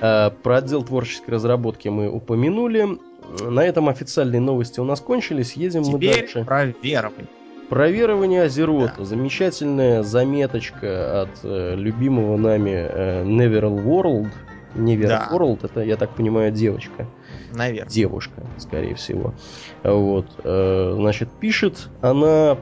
Э, 0.00 0.30
Про 0.42 0.56
отдел 0.56 0.82
творческой 0.82 1.30
разработки 1.30 1.88
мы 1.88 2.10
упомянули. 2.10 2.98
На 3.42 3.64
этом 3.64 3.88
официальные 3.88 4.40
новости 4.40 4.80
у 4.80 4.84
нас 4.84 5.00
кончились. 5.00 5.54
Едем 5.54 5.82
мы 5.82 5.98
Теперь 5.98 6.20
дальше. 6.20 6.44
про 6.44 6.66
верование. 6.66 7.26
Про 7.68 7.90
верование 7.90 8.42
Азерота. 8.42 8.94
Да. 8.98 9.04
Замечательная 9.04 10.02
заметочка 10.02 11.22
от 11.22 11.30
э, 11.42 11.74
любимого 11.76 12.36
нами 12.36 12.70
э, 12.70 13.24
Neverl 13.24 13.82
World. 13.84 14.28
Never 14.74 15.08
да. 15.08 15.28
World, 15.32 15.60
это, 15.64 15.80
я 15.80 15.96
так 15.96 16.10
понимаю, 16.14 16.52
девочка. 16.52 17.06
Наверное. 17.52 17.90
Девушка, 17.90 18.42
скорее 18.58 18.94
всего. 18.94 19.34
Вот. 19.82 20.26
Э, 20.44 20.92
значит, 20.94 21.28
пишет 21.40 21.88
она 22.02 22.58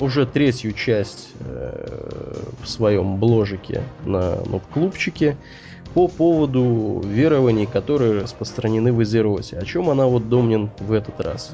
уже 0.00 0.26
третью 0.26 0.72
часть 0.72 1.30
э, 1.40 2.34
в 2.62 2.68
своем 2.68 3.16
бложике 3.16 3.82
на 4.04 4.36
клубчике 4.72 5.36
по 5.94 6.08
поводу 6.08 7.02
верований, 7.04 7.66
которые 7.66 8.22
распространены 8.22 8.92
в 8.92 9.00
Азероте. 9.00 9.58
О 9.58 9.64
чем 9.64 9.90
она 9.90 10.06
вот 10.06 10.28
Домнин 10.28 10.70
в 10.78 10.92
этот 10.92 11.20
раз 11.20 11.52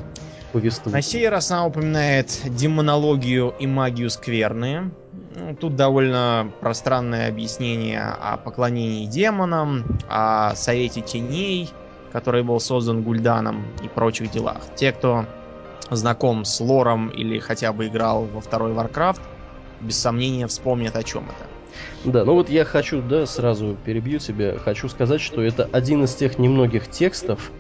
повествует? 0.53 0.95
На 0.95 1.03
сей 1.03 1.29
раз 1.29 1.51
она 1.51 1.67
упоминает 1.67 2.41
демонологию 2.45 3.55
и 3.59 3.67
магию 3.67 4.11
скверные. 4.11 4.91
Ну, 5.37 5.57
тут 5.57 5.77
довольно 5.77 6.51
пространное 6.61 7.29
объяснение 7.29 8.01
о 8.01 8.37
поклонении 8.37 9.07
демонам, 9.07 9.85
о 10.09 10.55
совете 10.55 11.01
теней, 11.01 11.71
который 12.13 12.45
был 12.45 12.61
создан 12.61 13.03
Гульданом 13.03 13.65
и 13.83 13.89
прочих 13.89 14.31
делах. 14.31 14.61
Те, 14.77 14.93
кто 14.93 15.27
знаком 15.91 16.45
с 16.45 16.61
лором 16.61 17.09
или 17.09 17.39
хотя 17.39 17.73
бы 17.73 17.89
играл 17.89 18.25
во 18.25 18.41
второй 18.41 18.73
Warcraft, 18.73 19.21
без 19.81 19.99
сомнения 19.99 20.47
вспомнят 20.47 20.97
о 20.97 21.03
чем 21.03 21.25
это. 21.25 21.54
Да, 22.05 22.25
ну 22.25 22.35
вот 22.35 22.51
я 22.51 22.65
хочу, 22.65 23.03
да, 23.03 23.27
сразу 23.27 23.77
перебью 23.85 24.19
тебя, 24.19 24.59
хочу 24.59 24.89
сказать, 24.89 25.21
что 25.21 25.43
это 25.43 25.69
один 25.73 26.05
из 26.05 26.15
тех 26.15 26.39
немногих 26.39 26.91
текстов, 26.91 27.51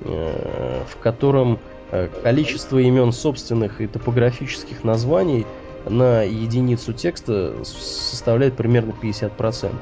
э, 0.00 0.82
в 0.88 0.96
котором 0.98 1.58
э, 1.90 2.08
количество 2.22 2.78
имен 2.78 3.12
собственных 3.12 3.80
и 3.80 3.86
топографических 3.86 4.84
названий 4.84 5.46
на 5.84 6.22
единицу 6.22 6.92
текста 6.92 7.54
составляет 7.64 8.56
примерно 8.56 8.94
50%. 9.02 9.72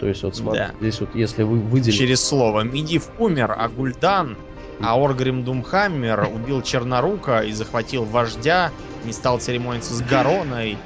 То 0.00 0.06
есть 0.06 0.22
вот 0.22 0.34
смотри, 0.34 0.60
да. 0.60 0.70
здесь 0.80 1.00
вот 1.00 1.14
если 1.14 1.42
вы 1.42 1.58
выделите... 1.58 1.98
Через 1.98 2.24
слово. 2.24 2.62
Медив 2.62 3.08
умер, 3.18 3.54
а 3.56 3.68
Гульдан 3.68 4.36
а 4.82 4.98
Оргрим 4.98 5.44
Думхаммер 5.44 6.28
убил 6.34 6.62
Чернорука 6.62 7.42
и 7.42 7.52
захватил 7.52 8.04
вождя, 8.04 8.70
не 9.04 9.12
стал 9.12 9.38
церемониться 9.38 9.92
с 9.92 10.00
Гароной 10.00 10.78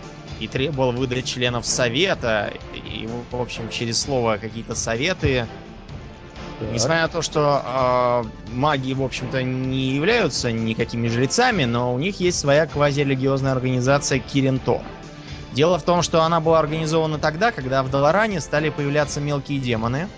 и 0.45 0.47
требовал 0.47 0.92
выдать 0.92 1.24
членов 1.24 1.66
совета. 1.66 2.53
И, 2.74 3.09
в 3.30 3.40
общем, 3.40 3.70
через 3.70 4.01
слово 4.01 4.36
какие-то 4.36 4.74
советы. 4.74 5.47
Так. 6.61 6.70
Несмотря 6.72 7.03
на 7.03 7.09
то, 7.09 7.22
что 7.22 7.62
э, 7.64 8.53
маги, 8.53 8.92
в 8.92 9.03
общем-то, 9.03 9.42
не 9.42 9.95
являются 9.95 10.53
никакими 10.53 11.09
жрецами, 11.09 11.64
но 11.64 11.95
у 11.95 11.99
них 11.99 12.20
есть 12.20 12.38
своя 12.38 12.66
квазирелигиозная 12.66 13.53
организация 13.53 14.18
Киринто. 14.18 14.82
Дело 15.53 15.78
в 15.78 15.82
том, 15.82 16.03
что 16.03 16.22
она 16.22 16.40
была 16.40 16.59
организована 16.59 17.18
тогда, 17.18 17.51
когда 17.51 17.82
в 17.82 17.90
Долоране 17.90 18.40
стали 18.40 18.68
появляться 18.68 19.20
мелкие 19.20 19.59
демоны, 19.59 20.09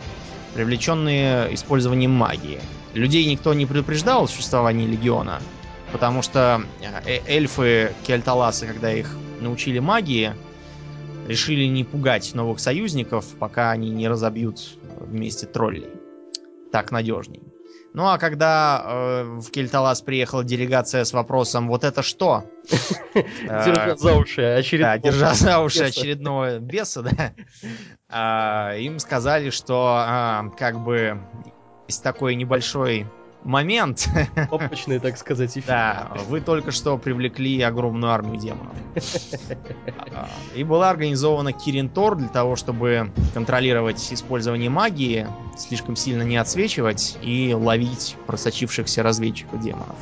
привлеченные 0.55 1.55
использованием 1.55 2.11
магии. 2.11 2.59
Людей 2.95 3.25
никто 3.27 3.55
не 3.55 3.65
предупреждал 3.65 4.25
о 4.25 4.29
существовании 4.29 4.87
легиона, 4.87 5.41
потому 5.93 6.23
что 6.23 6.63
э, 6.81 7.21
эльфы 7.27 7.93
Кельталасы, 8.07 8.67
когда 8.67 8.93
их 8.93 9.17
научили 9.41 9.79
магии, 9.79 10.35
решили 11.27 11.65
не 11.65 11.85
пугать 11.85 12.35
новых 12.35 12.61
союзников, 12.61 13.27
пока 13.39 13.71
они 13.71 13.91
не 13.91 14.09
разобьют 14.09 14.61
вместе 15.01 15.47
троллей. 15.47 15.87
Так 16.73 16.91
надежней. 16.91 17.43
Ну 17.97 18.07
а 18.09 18.19
когда 18.19 18.83
э, 18.85 19.39
в 19.41 19.51
Кельталас 19.51 20.03
приехала 20.03 20.45
делегация 20.45 21.05
с 21.05 21.15
вопросом 21.15 21.67
«Вот 21.67 21.83
это 21.83 22.03
что?» 22.03 22.45
Держа 23.43 23.97
за 23.97 24.13
уши 24.13 24.43
очередного 24.43 24.99
держа 24.99 25.33
за 25.33 25.61
уши 25.61 25.85
очередного 25.85 26.59
беса, 26.59 27.01
да. 27.01 27.33
А, 28.11 28.77
им 28.77 28.99
сказали, 28.99 29.49
что 29.49 29.97
а, 29.99 30.51
как 30.59 30.85
бы 30.85 31.23
есть 31.89 32.03
такой 32.03 32.35
небольшой 32.35 33.07
момент. 33.47 34.09
Опачный, 34.51 34.99
так 34.99 35.17
сказать, 35.17 35.53
эффект. 35.53 35.69
Да, 35.69 36.11
вы 36.29 36.41
только 36.41 36.73
что 36.73 36.99
привлекли 36.99 37.61
огромную 37.63 38.13
армию 38.13 38.37
демонов. 38.37 38.75
И 40.55 40.65
была 40.65 40.91
организована 40.91 41.53
Киринтор 41.53 42.17
для 42.17 42.29
того, 42.29 42.57
чтобы 42.57 43.11
контролировать 43.33 44.13
использование 44.13 44.69
магии, 44.69 45.27
слишком 45.57 45.97
сильно 45.97 46.23
не 46.23 46.37
отсвечивать 46.37 47.17
и 47.23 47.55
ловить 47.55 48.17
просочившихся 48.27 49.03
разведчиков 49.03 49.61
демонов. 49.61 49.97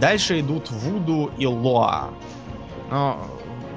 Дальше 0.00 0.40
идут 0.40 0.70
Вуду 0.70 1.30
и 1.38 1.46
Лоа. 1.46 2.10
Но 2.90 3.26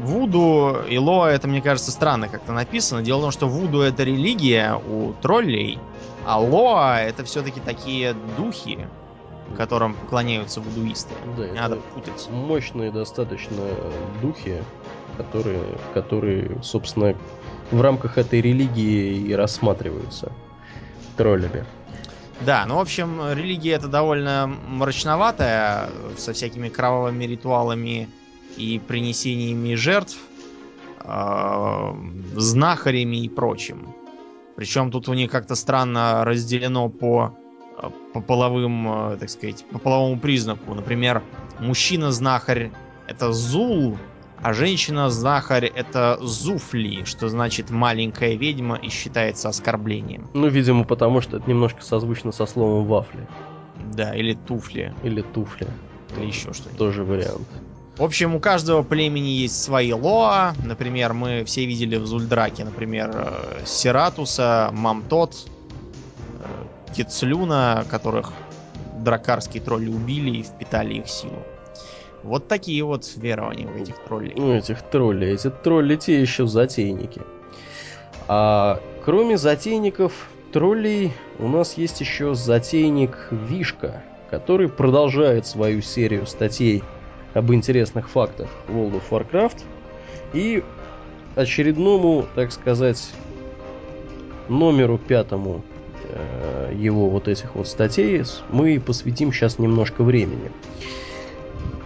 Вуду 0.02 0.78
и 0.90 0.98
Лоа, 0.98 1.30
это, 1.30 1.48
мне 1.48 1.62
кажется, 1.62 1.92
странно 1.92 2.28
как-то 2.28 2.52
написано. 2.52 3.02
Дело 3.02 3.20
в 3.20 3.22
том, 3.24 3.32
что 3.32 3.48
Вуду 3.48 3.82
это 3.82 4.04
религия 4.04 4.76
у 4.76 5.14
троллей, 5.22 5.80
а 6.26 6.40
Лоа 6.40 7.00
это 7.00 7.24
все-таки 7.24 7.60
такие 7.60 8.16
духи, 8.38 8.88
которым 9.58 9.94
поклоняются 9.94 10.62
вудуисты. 10.62 11.14
Да, 11.38 11.48
Не 11.48 11.60
надо 11.60 11.76
путать. 11.94 12.28
Мощные 12.32 12.92
достаточно 12.92 13.64
духи, 14.22 14.64
которые, 15.18 15.64
которые, 15.94 16.62
собственно, 16.64 17.16
в 17.72 17.82
рамках 17.82 18.18
этой 18.18 18.42
религии 18.42 19.28
и 19.28 19.34
рассматриваются 19.34 20.32
троллями. 21.18 21.66
Да, 22.42 22.66
ну, 22.66 22.76
в 22.76 22.80
общем, 22.80 23.22
религия 23.34 23.74
это 23.74 23.88
довольно 23.88 24.48
мрачноватая, 24.48 25.90
со 26.18 26.34
всякими 26.34 26.70
кровавыми 26.70 27.26
ритуалами 27.26 28.10
и 28.58 28.82
принесениями 28.86 29.76
жертв, 29.76 30.18
э, 31.04 31.94
знахарями 32.36 33.18
и 33.24 33.30
прочим. 33.30 33.96
Причем 34.56 34.92
тут 34.92 35.10
у 35.10 35.14
них 35.14 35.32
как-то 35.32 35.56
странно 35.56 36.24
разделено 36.26 36.90
по, 36.90 37.36
э, 37.82 37.90
по 38.14 38.22
половым, 38.22 39.14
э, 39.14 39.18
так 39.18 39.30
сказать, 39.30 39.66
по 39.72 39.80
половому 39.80 40.20
признаку. 40.20 40.74
Например, 40.74 41.24
мужчина-знахарь 41.60 42.72
это 43.08 43.34
Зул, 43.34 43.98
а 44.42 44.54
женщина-знахарь 44.54 45.66
это 45.66 46.18
Зуфли, 46.22 47.04
что 47.06 47.30
значит 47.30 47.70
маленькая 47.70 48.36
ведьма 48.36 48.76
и 48.76 48.90
считается 48.90 49.50
оскорблением. 49.50 50.30
Ну, 50.34 50.48
видимо, 50.48 50.84
потому 50.84 51.22
что 51.22 51.38
это 51.38 51.50
немножко 51.50 51.82
созвучно 51.82 52.32
со 52.32 52.46
словом 52.46 52.86
вафли. 52.86 53.28
Да, 53.94 54.16
или 54.16 54.34
туфли. 54.34 54.94
Или 55.04 55.22
туфли. 55.22 55.68
Или 56.18 56.28
еще 56.28 56.54
что-нибудь. 56.54 56.78
Тоже 56.78 57.04
вариант. 57.04 57.48
В 57.98 58.04
общем, 58.04 58.34
у 58.34 58.40
каждого 58.40 58.82
племени 58.82 59.30
есть 59.30 59.62
свои 59.62 59.94
лоа. 59.94 60.54
Например, 60.66 61.14
мы 61.14 61.44
все 61.46 61.66
видели 61.66 61.98
в 61.98 62.08
Зульдраке, 62.08 62.66
например, 62.66 63.12
э, 63.14 63.66
Сиратуса, 63.66 64.72
Мамтот, 64.74 65.36
э, 65.36 66.94
Кицлюна, 66.96 67.86
которых 67.92 68.34
дракарские 68.98 69.62
тролли 69.62 69.90
убили 69.90 70.38
и 70.38 70.44
впитали 70.44 70.96
их 70.96 71.08
силу. 71.08 71.44
Вот 72.24 72.48
такие 72.48 72.84
вот 72.84 73.06
верования 73.16 73.68
у 73.68 73.78
этих 73.78 73.96
троллей. 74.06 74.34
У 74.38 74.52
этих 74.52 74.82
троллей. 74.82 75.34
Эти 75.34 75.52
тролли 75.52 75.96
те 75.96 76.20
еще 76.20 76.48
затейники. 76.48 77.22
А 78.28 78.80
кроме 79.06 79.38
затейников 79.38 80.14
троллей, 80.52 81.14
у 81.38 81.48
нас 81.48 81.78
есть 81.78 82.00
еще 82.00 82.34
затейник 82.34 83.28
Вишка, 83.30 84.02
который 84.32 84.70
продолжает 84.70 85.46
свою 85.46 85.82
серию 85.82 86.26
статей 86.26 86.84
об 87.34 87.52
интересных 87.54 88.10
фактах 88.10 88.50
World 88.68 89.02
of 89.02 89.04
Warcraft 89.10 89.64
и 90.34 90.64
очередному, 91.36 92.26
так 92.36 92.52
сказать, 92.52 93.12
номеру 94.50 94.98
пятому 94.98 95.64
э, 96.10 96.74
его 96.78 97.10
вот 97.10 97.28
этих 97.28 97.56
вот 97.56 97.68
статей 97.68 98.24
мы 98.50 98.80
посвятим 98.80 99.32
сейчас 99.32 99.60
немножко 99.60 100.04
времени. 100.04 100.52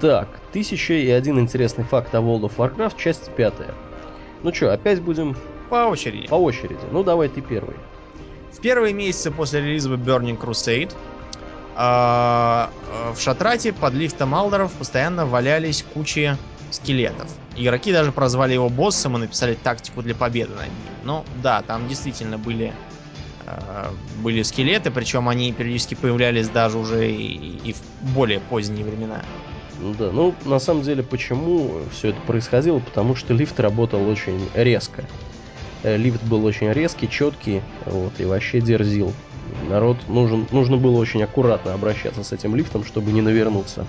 Так, 0.02 0.28
тысяча 0.52 0.94
и 0.94 1.10
один 1.10 1.40
интересный 1.40 1.84
факт 1.84 2.14
о 2.14 2.20
World 2.20 2.42
of 2.42 2.58
Warcraft, 2.58 2.98
часть 2.98 3.32
пятая. 3.32 3.74
Ну 4.44 4.54
что, 4.54 4.74
опять 4.74 5.02
будем... 5.02 5.36
По 5.70 5.88
очереди. 5.88 6.28
По 6.28 6.36
очереди. 6.36 6.80
Ну 6.92 7.04
давай 7.04 7.30
ты 7.30 7.42
первый. 7.42 7.76
В 8.52 8.62
первые 8.62 8.94
месяцы 8.94 9.32
после 9.32 9.62
релиза 9.62 9.90
Burning 9.94 10.38
Crusade 10.38 10.94
в 11.78 13.18
Шатрате 13.20 13.72
под 13.72 13.94
лифтом 13.94 14.34
Алдеров 14.34 14.72
постоянно 14.74 15.26
валялись 15.28 15.86
кучи 15.94 16.36
скелетов. 16.72 17.30
Игроки 17.56 17.92
даже 17.92 18.12
прозвали 18.12 18.54
его 18.54 18.70
боссом 18.70 19.16
и 19.18 19.20
написали 19.20 19.54
тактику 19.54 20.02
для 20.02 20.16
победы 20.16 20.54
над 20.56 20.66
ним. 20.66 20.94
Ну 21.04 21.26
да, 21.42 21.62
там 21.62 21.88
действительно 21.88 22.38
были 22.38 22.74
а, 23.48 23.94
были 24.22 24.44
скелеты, 24.44 24.92
причем 24.92 25.30
они 25.30 25.54
периодически 25.54 25.96
появлялись 25.96 26.50
даже 26.50 26.78
уже 26.78 27.10
и, 27.10 27.60
и 27.64 27.74
в 27.74 28.14
более 28.14 28.42
поздние 28.42 28.84
времена. 28.84 29.22
Ну 29.80 29.94
да, 29.94 30.12
ну 30.12 30.36
на 30.46 30.60
самом 30.60 30.82
деле 30.82 31.04
почему 31.04 31.80
все 31.92 32.10
это 32.10 32.20
происходило? 32.22 32.80
Потому 32.80 33.16
что 33.16 33.34
лифт 33.34 33.60
работал 33.60 34.08
очень 34.10 34.50
резко. 34.54 35.06
Э, 35.84 35.96
лифт 35.96 36.24
был 36.24 36.44
очень 36.44 36.72
резкий, 36.74 37.10
четкий, 37.10 37.62
вот, 37.86 38.20
и 38.20 38.26
вообще 38.26 38.60
дерзил. 38.60 39.14
Народ 39.70 39.98
нужен, 40.08 40.48
нужно 40.52 40.78
было 40.78 40.98
очень 41.00 41.24
аккуратно 41.24 41.74
обращаться 41.74 42.24
с 42.24 42.32
этим 42.32 42.56
лифтом, 42.56 42.84
чтобы 42.84 43.12
не 43.12 43.22
навернуться. 43.22 43.86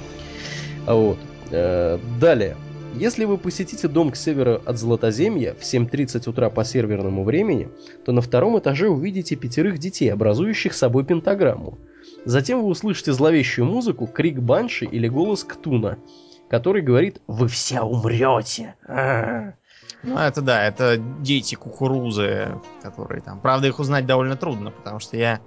Вот. 0.86 1.18
Э, 1.50 1.98
далее. 2.20 2.56
Если 2.94 3.24
вы 3.24 3.38
посетите 3.38 3.86
дом 3.86 4.10
к 4.10 4.16
северу 4.16 4.60
от 4.64 4.78
Златоземья 4.78 5.54
в 5.54 5.62
7.30 5.62 6.28
утра 6.28 6.50
по 6.50 6.64
серверному 6.64 7.22
времени, 7.22 7.68
то 8.04 8.12
на 8.12 8.20
втором 8.20 8.58
этаже 8.58 8.88
увидите 8.88 9.36
пятерых 9.36 9.78
детей, 9.78 10.12
образующих 10.12 10.72
собой 10.74 11.04
пентаграмму. 11.04 11.78
Затем 12.24 12.62
вы 12.62 12.68
услышите 12.68 13.12
зловещую 13.12 13.66
музыку, 13.66 14.06
крик 14.06 14.40
банши 14.40 14.86
или 14.86 15.06
голос 15.06 15.44
Ктуна, 15.44 15.98
который 16.48 16.82
говорит 16.82 17.20
«Вы 17.26 17.48
все 17.48 17.82
умрете!» 17.82 18.74
Ну, 20.02 20.16
это 20.16 20.42
да, 20.42 20.64
это 20.64 20.96
дети 20.96 21.54
кукурузы, 21.54 22.60
которые 22.82 23.20
там... 23.20 23.40
Правда, 23.40 23.66
их 23.66 23.78
узнать 23.80 24.06
довольно 24.06 24.36
трудно, 24.36 24.70
потому 24.70 25.00
что 25.00 25.16
я... 25.16 25.40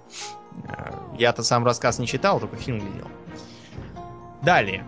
э, 0.67 0.93
Я-то 1.17 1.41
сам 1.43 1.65
рассказ 1.65 1.99
не 1.99 2.07
читал, 2.07 2.39
только 2.39 2.57
фильм 2.57 2.79
видел. 2.79 3.07
Далее. 4.41 4.83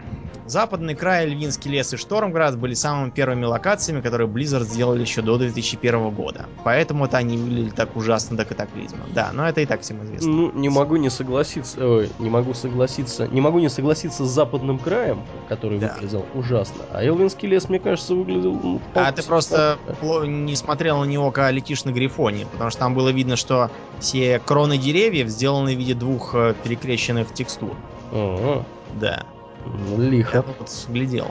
Западный 0.45 0.93
край, 0.93 1.26
Львинский 1.28 1.72
лес 1.72 1.93
и 1.93 1.97
Штормград 1.97 2.58
были 2.60 2.74
самыми 2.74 3.12
первыми 3.12 3.45
локациями, 3.45 4.01
которые 4.01 4.28
Blizzard 4.28 4.64
сделали 4.64 5.01
еще 5.01 5.22
до 5.22 5.38
2001 5.38 6.10
года. 6.10 6.47
Поэтому-то 6.66 7.18
они 7.18 7.38
выглядели 7.38 7.70
так 7.70 7.95
ужасно 7.95 8.36
до 8.36 8.43
катаклизма. 8.43 8.99
Да, 9.08 9.32
но 9.32 9.47
это 9.47 9.62
и 9.62 9.66
так 9.66 9.82
всем 9.82 10.04
известно. 10.04 10.28
Ну, 10.28 10.51
не 10.51 10.68
могу 10.68 10.97
не 10.97 11.10
согласиться, 11.10 11.88
ой, 11.88 12.10
не 12.20 12.30
могу 12.30 12.54
согласиться, 12.54 13.26
не 13.28 13.39
могу 13.39 13.60
не 13.60 13.70
согласиться 13.70 14.26
с 14.26 14.30
западным 14.30 14.80
краем, 14.80 15.24
который 15.47 15.80
Да. 15.80 15.93
выглядел 15.95 16.26
ужасно. 16.34 16.84
А 16.91 17.01
Элвинский 17.04 17.47
лес, 17.47 17.70
мне 17.70 17.80
кажется, 17.80 18.14
выглядел... 18.14 18.54
ну, 18.54 18.82
А 18.95 19.14
ты 19.14 19.24
просто 19.24 19.78
пло- 20.01 20.28
не 20.28 20.58
смотрел 20.58 20.99
на 20.99 21.06
него, 21.06 21.32
когда 21.32 21.51
летишь 21.51 21.86
на 21.86 21.91
Грифоне, 21.91 22.45
потому 22.51 22.70
что 22.70 22.80
там 22.80 22.93
было 22.95 23.10
видно, 23.10 23.38
что 23.38 23.72
все 23.99 24.39
кроны 24.39 24.78
деревьев 24.78 25.30
сделаны 25.30 25.74
в 25.74 25.78
виде 25.78 25.93
двух 25.93 26.36
э, 26.36 26.54
перекрещенных 26.64 27.34
текстур. 27.34 27.78
Ага, 28.12 28.66
Да, 28.99 29.24
ну, 29.66 30.01
я 30.01 30.09
лихо. 30.09 30.41
тут 30.41 30.70
глядел. 30.89 31.28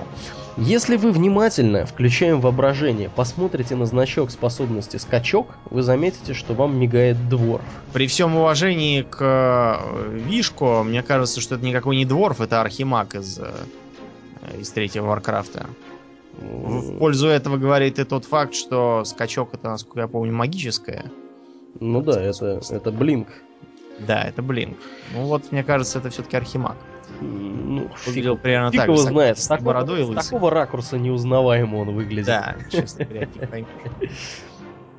Если 0.56 0.96
вы 0.96 1.12
внимательно, 1.12 1.86
включаем 1.86 2.40
воображение, 2.40 3.08
посмотрите 3.08 3.74
на 3.74 3.86
значок 3.86 4.30
способности 4.30 4.98
скачок, 4.98 5.48
вы 5.70 5.82
заметите, 5.82 6.34
что 6.34 6.52
вам 6.52 6.78
мигает 6.78 7.28
дворф. 7.28 7.64
При 7.92 8.06
всем 8.06 8.36
уважении 8.36 9.02
к 9.02 9.18
э, 9.20 10.18
Вишко, 10.26 10.82
мне 10.82 11.02
кажется, 11.02 11.40
что 11.40 11.54
это 11.54 11.64
никакой 11.64 11.96
не 11.96 12.04
дворф, 12.04 12.40
это 12.40 12.60
архимаг 12.60 13.14
из, 13.14 13.38
э, 13.38 13.50
из 14.58 14.70
третьего 14.70 15.06
Варкрафта. 15.06 15.66
В 16.38 16.98
пользу 16.98 17.28
этого 17.28 17.56
говорит 17.56 17.98
и 17.98 18.04
тот 18.04 18.24
факт, 18.24 18.54
что 18.54 19.04
скачок 19.04 19.54
это, 19.54 19.68
насколько 19.68 20.00
я 20.00 20.08
помню, 20.08 20.32
магическое. 20.32 21.10
Ну 21.80 22.02
да, 22.02 22.22
это, 22.22 22.60
это 22.70 22.90
blink. 22.90 23.28
Да, 24.06 24.22
это 24.22 24.42
blink. 24.42 24.76
Ну 25.14 25.24
вот, 25.24 25.52
мне 25.52 25.62
кажется, 25.62 25.98
это 25.98 26.10
все-таки 26.10 26.36
архимаг. 26.36 26.76
Ну, 27.22 27.88
фиг, 27.96 28.06
Выглядел 28.06 28.36
примерно 28.36 28.70
фиг 28.70 28.80
так. 28.80 28.88
его 28.88 28.96
с 28.98 29.02
знает. 29.02 29.38
С 29.38 29.48
бородой 29.60 29.98
и 29.98 30.00
такого, 30.00 30.14
с 30.14 30.16
лысый. 30.16 30.30
такого 30.30 30.50
ракурса 30.50 30.98
неузнаваемо 30.98 31.76
он 31.76 31.94
выглядит. 31.94 32.26
Да, 32.26 32.56
честно 32.70 33.04
говоря, 33.04 33.28
поймешь. 33.50 33.68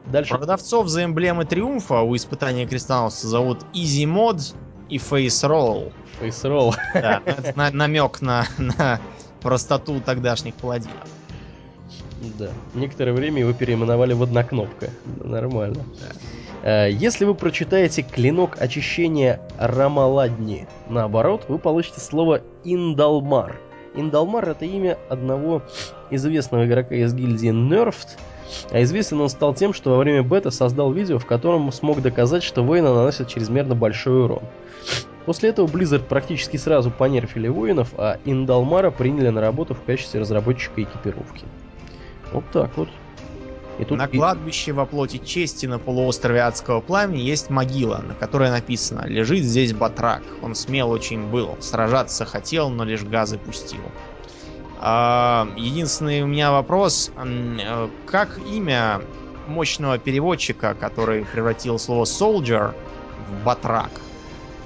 Дальше. 0.05 0.35
Продавцов 0.35 0.87
за 0.87 1.05
эмблемы 1.05 1.45
триумфа 1.45 2.01
у 2.01 2.15
испытания 2.15 2.67
крестоносца 2.67 3.27
зовут 3.27 3.59
Easy 3.73 4.05
Mode 4.05 4.55
и 4.89 4.97
Face 4.97 5.47
Roll. 5.49 5.91
Фейсролл. 6.19 6.75
Да, 6.93 7.21
это 7.25 7.53
на- 7.55 7.71
намек 7.71 8.21
на, 8.21 8.45
на 8.57 8.99
простоту 9.41 9.99
тогдашних 10.01 10.55
паладинов. 10.55 11.07
Да. 12.37 12.49
Некоторое 12.73 13.13
время 13.13 13.41
его 13.41 13.53
переименовали 13.53 14.13
в 14.13 14.23
однокнопка. 14.23 14.89
Да, 15.05 15.27
Нормально. 15.27 15.83
Э, 16.63 16.89
Если 16.89 17.25
вы 17.25 17.35
прочитаете 17.35 18.03
клинок 18.03 18.57
очищения 18.59 19.41
Рамаладни 19.57 20.67
наоборот, 20.89 21.45
вы 21.47 21.57
получите 21.57 21.99
слово 21.99 22.41
Индалмар. 22.63 23.59
Индалмар 23.95 24.49
это 24.49 24.65
имя 24.65 24.97
одного 25.09 25.61
известного 26.09 26.65
игрока 26.65 26.95
из 26.95 27.13
гильдии 27.13 27.51
Nerfed, 27.51 28.17
а 28.71 28.81
известен 28.81 29.21
он 29.21 29.29
стал 29.29 29.53
тем, 29.53 29.73
что 29.73 29.91
во 29.91 29.97
время 29.97 30.23
бета 30.23 30.49
создал 30.51 30.91
видео, 30.91 31.19
в 31.19 31.25
котором 31.25 31.71
смог 31.71 32.01
доказать, 32.01 32.43
что 32.43 32.63
воины 32.63 32.89
наносят 32.89 33.27
чрезмерно 33.27 33.75
большой 33.75 34.23
урон. 34.23 34.43
После 35.25 35.49
этого 35.49 35.67
Blizzard 35.67 36.03
практически 36.03 36.57
сразу 36.57 36.91
понерфили 36.91 37.47
воинов, 37.47 37.93
а 37.97 38.17
Индалмара 38.25 38.91
приняли 38.91 39.29
на 39.29 39.41
работу 39.41 39.73
в 39.73 39.81
качестве 39.83 40.19
разработчика 40.19 40.81
экипировки. 40.83 41.45
Вот 42.33 42.43
так 42.51 42.75
вот. 42.77 42.89
И 43.79 43.85
тут 43.85 43.97
На 43.97 44.07
кладбище 44.07 44.71
во 44.71 44.85
плоти 44.85 45.17
чести 45.17 45.65
на 45.65 45.79
полуострове 45.79 46.43
Адского 46.43 46.79
Пламени 46.79 47.21
есть 47.21 47.49
могила, 47.49 47.97
на 47.97 48.13
которой 48.13 48.51
написано 48.51 49.05
«Лежит 49.07 49.43
здесь 49.43 49.73
батрак. 49.73 50.21
Он 50.43 50.53
смел 50.53 50.91
очень 50.91 51.27
был. 51.27 51.57
Сражаться 51.59 52.25
хотел, 52.25 52.69
но 52.69 52.83
лишь 52.83 53.03
газы 53.03 53.37
пустил». 53.39 53.81
А, 54.79 55.47
единственный 55.55 56.21
у 56.21 56.27
меня 56.27 56.51
вопрос. 56.51 57.11
э, 57.17 57.89
Как 58.05 58.37
имя 58.51 59.01
мощного 59.47 59.97
переводчика, 59.97 60.75
который 60.75 61.25
превратил 61.25 61.79
слово 61.79 62.03
soldier 62.03 62.75
в 63.29 63.43
батрак? 63.45 63.91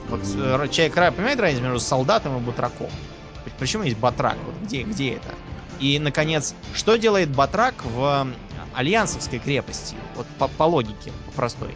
Вот 0.09 0.21
э, 0.21 0.67
человек 0.69 0.95
понимает 1.15 1.39
разницу 1.39 1.63
между 1.63 1.79
солдатом 1.79 2.37
и 2.37 2.39
батраком? 2.41 2.89
Почему 3.59 3.83
есть 3.83 3.97
батрак? 3.99 4.37
Вот 4.45 4.55
где, 4.63 4.83
где 4.83 5.13
это? 5.13 5.29
И, 5.79 5.99
наконец, 5.99 6.53
что 6.73 6.95
делает 6.97 7.29
батрак 7.29 7.75
в 7.85 8.01
м, 8.03 8.33
Альянсовской 8.73 9.39
крепости? 9.39 9.95
Вот 10.15 10.25
по, 10.39 10.47
по 10.47 10.63
логике, 10.63 11.11
по 11.27 11.31
простой. 11.33 11.69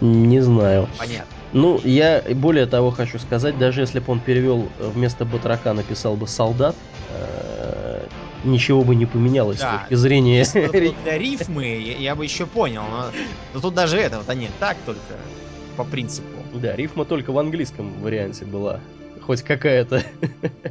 Не 0.00 0.40
знаю. 0.40 0.88
Понятно. 0.98 1.26
Ну, 1.52 1.80
я 1.82 2.22
более 2.34 2.66
того 2.66 2.90
хочу 2.92 3.18
сказать, 3.18 3.58
даже 3.58 3.80
если 3.80 3.98
бы 3.98 4.12
он 4.12 4.20
перевел 4.20 4.68
э, 4.78 4.88
вместо 4.94 5.24
батрака 5.24 5.72
написал 5.72 6.14
бы 6.14 6.28
солдат, 6.28 6.76
э, 7.12 8.06
ничего 8.44 8.84
бы 8.84 8.94
не 8.94 9.04
поменялось 9.04 9.58
Да. 9.58 9.78
с 9.78 9.80
точки 9.80 9.94
зрения... 9.94 10.44
Для 11.04 11.18
рифмы, 11.18 11.66
я, 11.66 11.96
я 11.96 12.14
бы 12.14 12.22
еще 12.24 12.46
понял, 12.46 12.82
но, 12.88 13.06
но 13.52 13.60
тут 13.60 13.74
даже 13.74 13.98
этого-то 13.98 14.34
нет. 14.36 14.52
Так 14.60 14.76
только 14.86 15.00
по 15.76 15.82
принципу. 15.82 16.28
Да, 16.54 16.76
рифма 16.76 17.04
только 17.04 17.32
в 17.32 17.38
английском 17.38 18.00
варианте 18.00 18.44
была. 18.44 18.80
Хоть 19.22 19.42
какая-то. 19.42 20.02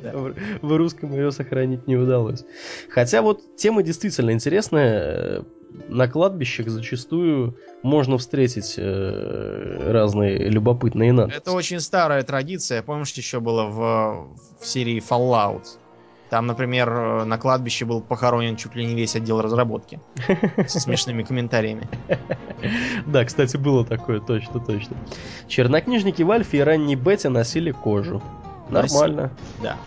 Да. 0.04 0.14
В 0.62 0.78
русском 0.78 1.14
ее 1.14 1.32
сохранить 1.32 1.88
не 1.88 1.95
удалось. 1.95 2.43
Хотя 2.89 3.22
вот 3.22 3.56
тема 3.56 3.84
действительно 3.84 4.32
интересная. 4.32 5.45
На 5.88 6.08
кладбищах 6.08 6.68
зачастую 6.68 7.56
можно 7.84 8.18
встретить 8.18 8.74
э, 8.78 9.91
разные 9.91 10.50
любопытные 10.50 11.14
надписи. 11.14 11.38
Это 11.38 11.52
очень 11.52 11.80
старая 11.80 12.24
традиция. 12.24 12.82
Помнишь, 12.82 13.14
еще 13.14 13.39
было 13.39 13.66
в, 13.66 14.38
в 14.60 14.66
серии 14.66 15.00
Fallout? 15.00 15.66
Там, 16.30 16.45
например, 16.45 16.89
э, 16.89 17.23
на 17.23 17.38
кладбище 17.38 17.86
был 17.86 18.01
похоронен 18.01 18.55
чуть 18.55 18.75
ли 18.75 18.86
не 18.86 18.93
весь 18.93 19.15
отдел 19.15 19.41
разработки. 19.41 19.99
Со 20.67 20.80
смешными 20.80 21.23
комментариями. 21.23 21.88
Да, 23.07 23.25
кстати, 23.25 23.57
было 23.57 23.86
такое, 23.86 24.19
точно, 24.19 24.59
точно. 24.59 24.95
Чернокнижники 25.47 26.21
в 26.21 26.32
Альфе 26.32 26.59
и 26.59 26.61
ранней 26.61 26.95
Бете 26.95 27.30
носили 27.30 27.71
кожу. 27.71 28.21
Нормально. 28.69 29.32
Да. 29.63 29.77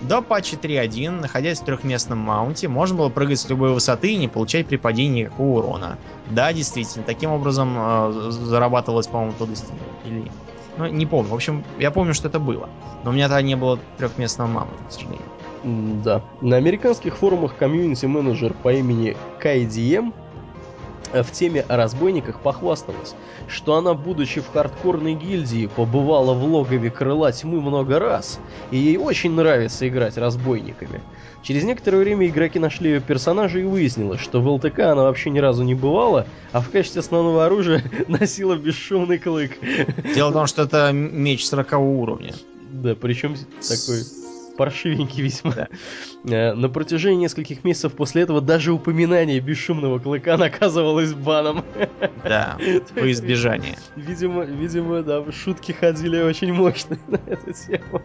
До 0.00 0.22
патча 0.22 0.56
3.1, 0.56 1.20
находясь 1.20 1.60
в 1.60 1.64
трехместном 1.64 2.18
маунте, 2.18 2.68
можно 2.68 2.96
было 2.96 3.08
прыгать 3.10 3.38
с 3.38 3.48
любой 3.50 3.72
высоты 3.74 4.12
и 4.12 4.16
не 4.16 4.28
получать 4.28 4.66
при 4.66 4.76
падении 4.76 5.24
никакого 5.24 5.58
урона. 5.58 5.98
Да, 6.30 6.52
действительно, 6.52 7.04
таким 7.04 7.32
образом 7.32 7.74
э, 7.76 8.30
зарабатывалось, 8.30 9.08
по-моему, 9.08 9.34
то. 9.38 9.46
Или... 10.06 10.30
Ну, 10.78 10.86
не 10.86 11.04
помню. 11.04 11.30
В 11.30 11.34
общем, 11.34 11.64
я 11.78 11.90
помню, 11.90 12.14
что 12.14 12.28
это 12.28 12.38
было. 12.38 12.70
Но 13.04 13.10
у 13.10 13.12
меня 13.12 13.28
тогда 13.28 13.42
не 13.42 13.56
было 13.56 13.78
трехместного 13.98 14.48
маунта, 14.48 14.84
к 14.88 14.92
сожалению. 14.92 15.26
Да. 15.62 16.22
На 16.40 16.56
американских 16.56 17.16
форумах 17.18 17.54
комьюнити-менеджер 17.56 18.54
по 18.62 18.72
имени 18.72 19.16
KDM 19.42 20.12
э, 21.12 21.22
в 21.22 21.30
теме 21.32 21.62
о 21.68 21.76
разбойниках 21.76 22.40
похвасталась, 22.40 23.14
что 23.46 23.76
она, 23.76 23.92
будучи 23.92 24.40
в 24.40 24.48
хардкорной 24.48 25.14
гильдии, 25.14 25.66
побывала 25.66 26.32
в 26.32 26.42
логове 26.44 26.90
Крыла 26.90 27.30
Тьмы 27.32 27.60
много 27.60 27.98
раз, 27.98 28.40
и 28.70 28.78
ей 28.78 28.96
очень 28.96 29.32
нравится 29.32 29.86
играть 29.86 30.16
разбойниками. 30.16 31.02
Через 31.42 31.64
некоторое 31.64 31.98
время 31.98 32.26
игроки 32.26 32.58
нашли 32.58 32.92
ее 32.92 33.00
персонажа 33.00 33.58
и 33.58 33.62
выяснилось, 33.62 34.20
что 34.20 34.40
в 34.40 34.48
ЛТК 34.48 34.80
она 34.90 35.02
вообще 35.02 35.28
ни 35.28 35.38
разу 35.40 35.62
не 35.62 35.74
бывала, 35.74 36.26
а 36.52 36.60
в 36.60 36.70
качестве 36.70 37.00
основного 37.00 37.44
оружия 37.44 37.82
носила 38.08 38.56
бесшумный 38.56 39.18
клык. 39.18 39.58
Дело 40.14 40.30
в 40.30 40.32
том, 40.32 40.46
что 40.46 40.62
это 40.62 40.90
меч 40.92 41.46
40 41.46 41.72
уровня. 41.80 42.32
Да, 42.70 42.94
причем 42.94 43.34
такой 43.60 44.04
паршивенький 44.60 45.22
весьма. 45.22 45.52
Да. 45.52 45.68
Э, 46.24 46.52
На 46.52 46.68
протяжении 46.68 47.22
нескольких 47.22 47.64
месяцев 47.64 47.94
после 47.94 48.20
этого 48.20 48.42
даже 48.42 48.72
упоминание 48.72 49.40
бесшумного 49.40 49.98
клыка 49.98 50.36
наказывалось 50.36 51.14
баном. 51.14 51.64
Да, 52.22 52.58
по 52.94 53.10
избежанию. 53.10 53.76
Видимо, 53.96 54.44
видимо, 54.44 55.02
да, 55.02 55.24
шутки 55.32 55.72
ходили 55.72 56.20
очень 56.20 56.52
мощные 56.52 57.00
на 57.08 57.18
эту 57.26 57.54
тему. 57.54 58.02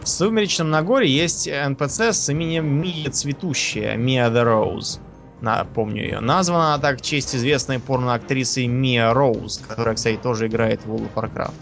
В 0.00 0.08
Сумеречном 0.08 0.70
Нагоре 0.70 1.06
есть 1.06 1.46
НПЦ 1.46 2.00
с 2.00 2.30
именем 2.30 2.66
Мия 2.80 3.10
Цветущая, 3.10 3.94
Мия 3.96 4.30
the 4.30 4.42
Rose. 4.42 5.00
Напомню 5.42 6.02
ее. 6.02 6.20
Названа 6.20 6.72
она 6.72 6.78
так 6.82 7.00
в 7.00 7.02
честь 7.02 7.36
известной 7.36 7.78
порноактрисы 7.78 8.66
Мия 8.66 9.12
Роуз, 9.12 9.58
которая, 9.58 9.96
кстати, 9.96 10.16
тоже 10.16 10.46
играет 10.46 10.80
в 10.86 10.94
World 10.94 11.10
of 11.14 11.30
Warcraft. 11.30 11.52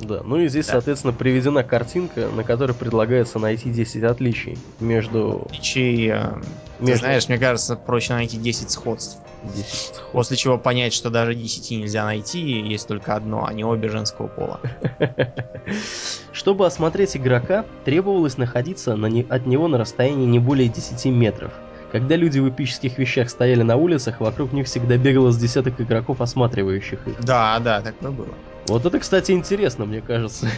Да, 0.00 0.22
ну 0.24 0.38
и 0.38 0.48
здесь, 0.48 0.66
да. 0.66 0.72
соответственно, 0.72 1.12
приведена 1.12 1.62
картинка, 1.62 2.28
на 2.28 2.44
которой 2.44 2.72
предлагается 2.72 3.38
найти 3.38 3.70
10 3.70 4.02
отличий 4.04 4.58
между... 4.80 5.46
Отличий, 5.46 6.10
э, 6.10 6.32
между... 6.80 7.00
знаешь, 7.00 7.28
мне 7.28 7.38
кажется, 7.38 7.76
проще 7.76 8.12
найти 8.12 8.36
10 8.36 8.70
сходств. 8.70 9.18
10 9.44 9.66
сходств. 9.66 10.04
После 10.12 10.36
чего 10.36 10.58
понять, 10.58 10.92
что 10.92 11.10
даже 11.10 11.34
10 11.34 11.70
нельзя 11.72 12.04
найти, 12.04 12.40
есть 12.40 12.88
только 12.88 13.14
одно, 13.14 13.46
а 13.46 13.52
не 13.52 13.64
обе 13.64 13.88
женского 13.88 14.28
пола. 14.28 14.60
Чтобы 16.32 16.66
осмотреть 16.66 17.16
игрока, 17.16 17.64
требовалось 17.84 18.36
находиться 18.36 18.96
на 18.96 19.06
не... 19.06 19.22
от 19.22 19.46
него 19.46 19.68
на 19.68 19.78
расстоянии 19.78 20.26
не 20.26 20.38
более 20.38 20.68
10 20.68 21.06
метров– 21.06 21.52
когда 21.92 22.16
люди 22.16 22.38
в 22.40 22.48
эпических 22.48 22.98
вещах 22.98 23.30
стояли 23.30 23.62
на 23.62 23.76
улицах, 23.76 24.20
вокруг 24.20 24.52
них 24.52 24.66
всегда 24.66 24.96
бегало 24.96 25.30
с 25.30 25.38
десяток 25.38 25.80
игроков, 25.80 26.20
осматривающих 26.20 27.06
их. 27.06 27.24
Да, 27.24 27.58
да, 27.60 27.80
такое 27.80 28.10
было. 28.10 28.34
Вот 28.68 28.84
это, 28.84 28.98
кстати, 28.98 29.32
интересно, 29.32 29.84
мне 29.86 30.00
кажется. 30.00 30.48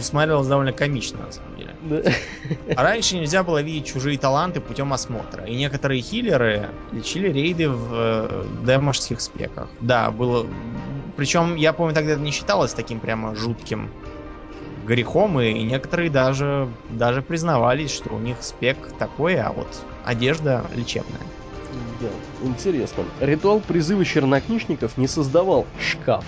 Смотрелось 0.00 0.46
довольно 0.46 0.72
комично, 0.72 1.26
на 1.26 1.32
самом 1.32 1.56
деле. 1.56 1.74
Да. 1.82 2.02
А 2.76 2.82
раньше 2.82 3.16
нельзя 3.16 3.42
было 3.42 3.60
видеть 3.60 3.86
чужие 3.86 4.18
таланты 4.18 4.60
путем 4.60 4.92
осмотра. 4.92 5.44
И 5.44 5.54
некоторые 5.54 6.00
хиллеры 6.00 6.70
лечили 6.92 7.30
рейды 7.30 7.68
в 7.68 7.90
э, 7.92 8.44
демошских 8.64 9.20
спеках. 9.20 9.68
Да, 9.80 10.10
было... 10.10 10.46
Причем, 11.16 11.56
я 11.56 11.72
помню, 11.72 11.94
тогда 11.94 12.12
это 12.12 12.20
не 12.22 12.30
считалось 12.30 12.72
таким 12.72 13.00
прямо 13.00 13.34
жутким 13.34 13.90
грехом, 14.86 15.38
и 15.40 15.62
некоторые 15.62 16.08
даже, 16.08 16.68
даже 16.88 17.20
признавались, 17.20 17.92
что 17.92 18.14
у 18.14 18.18
них 18.18 18.38
спек 18.40 18.76
такой, 18.98 19.36
а 19.36 19.52
вот 19.52 19.68
одежда 20.04 20.64
лечебная. 20.74 21.20
Да, 22.00 22.08
интересно. 22.46 23.04
Ритуал 23.20 23.60
призыва 23.60 24.04
чернокнижников 24.04 24.96
не 24.96 25.06
создавал 25.06 25.66
шкаф, 25.78 26.24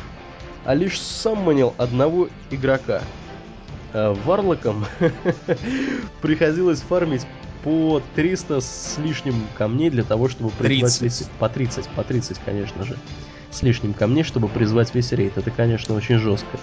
а 0.64 0.74
лишь 0.74 1.00
сам 1.00 1.38
манил 1.38 1.74
одного 1.78 2.28
игрока. 2.50 3.02
А 3.92 4.14
варлокам 4.24 4.86
приходилось 6.22 6.80
фармить 6.80 7.26
по 7.64 8.02
300 8.14 8.60
с 8.60 8.98
лишним 8.98 9.46
камней 9.56 9.90
для 9.90 10.04
того, 10.04 10.28
чтобы 10.28 10.50
призвать 10.50 10.98
30. 10.98 11.02
весь... 11.02 11.28
По 11.38 11.48
30, 11.48 11.88
по 11.88 12.04
30, 12.04 12.38
конечно 12.44 12.84
же. 12.84 12.96
С 13.50 13.62
лишним 13.62 13.94
камней, 13.94 14.22
чтобы 14.22 14.48
призвать 14.48 14.94
весь 14.94 15.12
рейд. 15.12 15.36
Это, 15.36 15.50
конечно, 15.50 15.94
очень 15.94 16.18
жестко. 16.18 16.58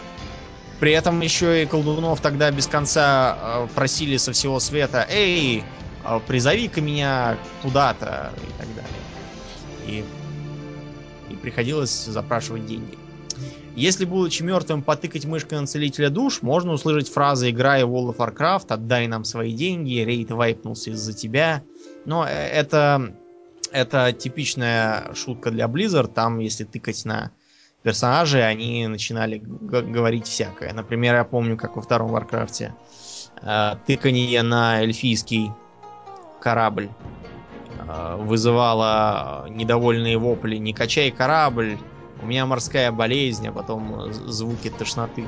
При 0.79 0.91
этом 0.91 1.19
еще 1.21 1.63
и 1.63 1.65
колдунов 1.65 2.21
тогда 2.21 2.51
без 2.51 2.67
конца 2.67 3.37
э, 3.41 3.67
просили 3.73 4.17
со 4.17 4.31
всего 4.31 4.59
света, 4.59 5.05
эй, 5.09 5.63
э, 6.05 6.19
призови-ка 6.27 6.81
меня 6.81 7.37
куда-то 7.63 8.31
и 8.37 8.59
так 8.59 8.67
далее. 8.75 10.05
И, 11.29 11.33
и 11.33 11.35
приходилось 11.35 12.05
запрашивать 12.05 12.67
деньги. 12.67 12.95
Если, 13.77 14.05
будучи 14.05 14.41
мертвым, 14.41 14.81
потыкать 14.81 15.25
мышкой 15.25 15.59
на 15.59 15.67
целителя 15.67 16.09
душ, 16.09 16.41
можно 16.41 16.73
услышать 16.73 17.09
фразы 17.09 17.51
играя 17.51 17.85
в 17.85 17.93
World 17.93 18.17
of 18.17 18.17
Warcraft 18.17 18.65
«Отдай 18.69 19.05
нам 19.05 19.23
свои 19.23 19.53
деньги», 19.53 19.99
«Рейд 19.99 20.31
вайпнулся 20.31 20.89
из-за 20.89 21.13
тебя». 21.13 21.61
Но 22.03 22.25
э, 22.25 22.31
это, 22.31 23.13
это 23.71 24.13
типичная 24.13 25.13
шутка 25.13 25.51
для 25.51 25.67
Blizzard. 25.67 26.11
Там, 26.11 26.39
если 26.39 26.63
тыкать 26.63 27.05
на 27.05 27.29
персонажи, 27.83 28.41
они 28.41 28.87
начинали 28.87 29.37
говорить 29.37 30.25
всякое. 30.25 30.73
Например, 30.73 31.13
я 31.13 31.23
помню, 31.23 31.55
как 31.55 31.75
во 31.75 31.83
втором 31.83 32.09
Варкрафте 32.09 32.73
э, 33.43 33.73
тыканье 33.85 34.41
на 34.41 34.81
эльфийский 34.81 35.51
корабль 36.41 36.89
э, 37.87 38.15
вызывало 38.21 39.45
недовольные 39.51 40.17
вопли 40.17 40.55
«Не 40.55 40.73
качай 40.73 41.11
корабль!» 41.11 41.77
У 42.21 42.25
меня 42.25 42.45
морская 42.45 42.91
болезнь, 42.91 43.47
а 43.47 43.51
потом 43.51 44.11
звуки 44.11 44.69
тошноты. 44.69 45.25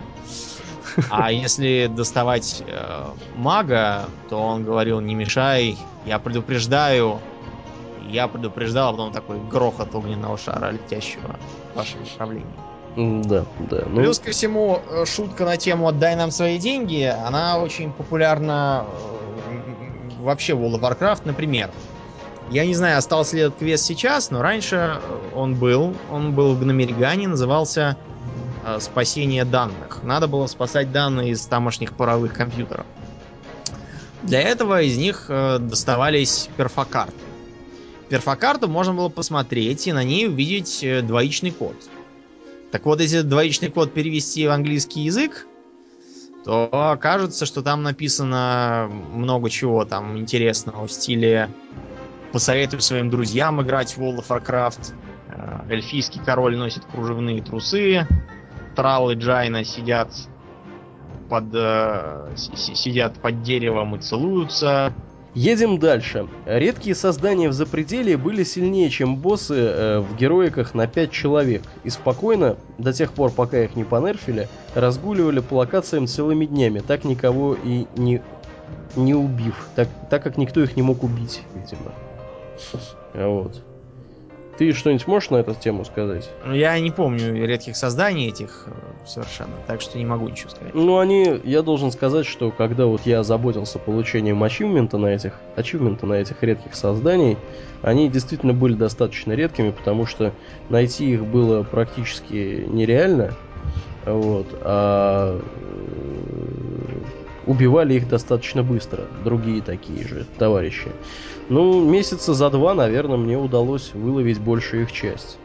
А 1.10 1.32
если 1.32 1.88
доставать 1.88 2.64
э, 2.66 3.06
мага, 3.36 4.10
то 4.28 4.38
он 4.38 4.64
говорил, 4.64 5.00
не 5.00 5.16
мешай, 5.16 5.78
я 6.06 6.20
предупреждаю, 6.20 7.20
я 8.10 8.28
предупреждал, 8.28 8.90
а 8.90 8.92
потом 8.92 9.12
такой 9.12 9.40
грохот 9.40 9.94
огненного 9.94 10.38
шара, 10.38 10.72
летящего 10.72 11.40
в 11.74 11.78
вашем 11.78 12.02
направлении. 12.02 12.48
Да, 12.96 13.46
да. 13.60 13.84
Ну... 13.88 14.02
Плюс 14.02 14.20
ко 14.20 14.32
всему, 14.32 14.82
э, 14.90 15.06
шутка 15.06 15.46
на 15.46 15.58
тему 15.58 15.88
«отдай 15.88 16.16
нам 16.16 16.32
свои 16.32 16.58
деньги», 16.58 17.04
она 17.04 17.60
очень 17.60 17.92
популярна 17.94 18.86
э, 18.88 20.22
вообще 20.22 20.56
в 20.56 20.62
World 20.62 20.80
of 20.80 20.82
Warcraft, 20.82 21.22
например. 21.26 21.70
Я 22.52 22.66
не 22.66 22.74
знаю, 22.74 22.98
остался 22.98 23.36
ли 23.36 23.44
этот 23.44 23.60
квест 23.60 23.86
сейчас, 23.86 24.32
но 24.32 24.42
раньше 24.42 25.00
он 25.36 25.56
был. 25.56 25.96
Он 26.12 26.34
был 26.34 26.56
в 26.56 26.60
Гномеригане, 26.60 27.28
назывался 27.28 27.96
э, 28.66 28.80
«Спасение 28.80 29.46
данных». 29.46 30.02
Надо 30.04 30.28
было 30.28 30.48
спасать 30.48 30.92
данные 30.92 31.32
из 31.32 31.46
тамошних 31.46 31.94
паровых 31.94 32.34
компьютеров. 32.34 32.86
Для 34.24 34.42
этого 34.42 34.82
из 34.82 34.98
них 34.98 35.26
доставались 35.30 36.50
перфокарты 36.58 37.14
перфокарту 38.10 38.68
можно 38.68 38.94
было 38.94 39.10
посмотреть 39.10 39.88
и 39.88 39.94
на 39.94 40.04
ней 40.04 40.28
увидеть 40.28 40.84
э, 40.84 41.02
двоичный 41.02 41.52
код. 41.52 41.76
Так 42.72 42.86
вот, 42.86 43.00
если 43.00 43.22
двоичный 43.22 43.70
код 43.70 43.94
перевести 43.94 44.46
в 44.48 44.52
английский 44.52 45.02
язык, 45.02 45.48
то 46.44 46.70
окажется, 46.72 47.46
что 47.46 47.62
там 47.62 47.84
написано 47.84 48.90
много 49.14 49.50
чего 49.50 49.86
там 49.86 50.18
интересного 50.18 50.88
в 50.88 50.92
стиле 50.92 51.50
«Посоветую 52.32 52.82
своим 52.82 53.10
друзьям 53.10 53.62
играть 53.62 53.96
в 53.96 54.00
World 54.00 54.20
of 54.20 54.28
Warcraft», 54.28 54.94
э, 55.30 55.74
«Эльфийский 55.74 56.22
король 56.24 56.58
носит 56.58 56.86
кружевные 56.86 57.42
трусы», 57.42 58.08
Трал 58.76 59.12
Джайна 59.12 59.64
сидят 59.64 60.10
под, 61.30 61.46
э, 61.54 62.30
сидят 62.36 63.20
под 63.20 63.42
деревом 63.42 63.96
и 63.96 64.00
целуются, 64.00 64.94
Едем 65.36 65.78
дальше. 65.78 66.28
Редкие 66.48 66.96
создания 66.96 67.50
в 67.50 67.54
запределе 67.54 68.18
были 68.18 68.44
сильнее, 68.44 68.90
чем 68.90 69.16
боссы 69.16 69.54
э, 69.56 70.00
в 70.00 70.16
героиках 70.16 70.74
на 70.74 70.88
5 70.88 71.12
человек. 71.12 71.62
И 71.84 71.90
спокойно, 71.92 72.58
до 72.80 72.94
тех 72.94 73.14
пор, 73.14 73.32
пока 73.32 73.64
их 73.64 73.76
не 73.76 73.84
понерфили, 73.84 74.50
разгуливали 74.74 75.40
по 75.40 75.56
локациям 75.56 76.08
целыми 76.08 76.46
днями, 76.46 76.80
так 76.80 77.04
никого 77.04 77.54
и 77.54 77.86
не, 77.96 78.24
не 78.96 79.14
убив. 79.14 79.68
Так, 79.76 79.88
так 80.10 80.24
как 80.24 80.38
никто 80.38 80.64
их 80.64 80.76
не 80.76 80.82
мог 80.82 81.04
убить, 81.04 81.42
видимо. 81.54 81.94
Вот. 83.14 83.62
Ты 84.60 84.74
что-нибудь 84.74 85.08
можешь 85.08 85.30
на 85.30 85.38
эту 85.38 85.56
тему 85.56 85.86
сказать? 85.86 86.30
Ну, 86.46 86.54
я 86.54 86.78
не 86.82 86.92
помню 86.92 87.46
редких 87.46 87.78
созданий 87.78 88.28
этих 88.28 88.66
э, 88.68 88.72
совершенно, 89.08 89.54
так 89.68 89.80
что 89.80 89.98
не 89.98 90.06
могу 90.06 90.28
ничего 90.28 90.50
сказать. 90.50 90.74
Ну, 90.74 91.00
они, 91.00 91.40
я 91.46 91.62
должен 91.62 91.94
сказать, 91.94 92.26
что 92.26 92.52
когда 92.52 92.86
вот 92.86 93.06
я 93.06 93.24
заботился 93.24 93.80
получением 93.80 94.44
ачивмента 94.44 94.98
на 94.98 95.08
этих, 95.08 95.40
ачивмента 95.56 96.06
на 96.06 96.16
этих 96.16 96.44
редких 96.44 96.76
созданий, 96.76 97.38
они 97.84 98.10
действительно 98.10 98.54
были 98.54 98.74
достаточно 98.74 99.32
редкими, 99.32 99.72
потому 99.72 100.06
что 100.06 100.34
найти 100.68 101.10
их 101.10 101.26
было 101.26 101.64
практически 101.64 102.66
нереально. 102.68 103.32
Вот, 104.06 104.48
а 104.62 105.40
убивали 107.50 107.96
их 107.96 108.08
достаточно 108.08 108.62
быстро, 108.62 109.06
другие 109.24 109.64
такие 109.64 110.08
же 110.08 110.26
товарищи. 110.38 110.92
Ну, 111.50 111.84
месяца 111.84 112.36
за 112.36 112.52
два, 112.52 112.76
наверное, 112.76 113.18
мне 113.18 113.38
удалось 113.38 113.92
выловить 113.96 114.40
большую 114.40 114.84
их 114.84 114.92
часть. 114.92 115.40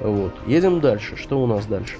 Вот. 0.00 0.34
Едем 0.48 0.80
дальше. 0.80 1.16
Что 1.16 1.40
у 1.40 1.46
нас 1.46 1.66
дальше? 1.66 1.98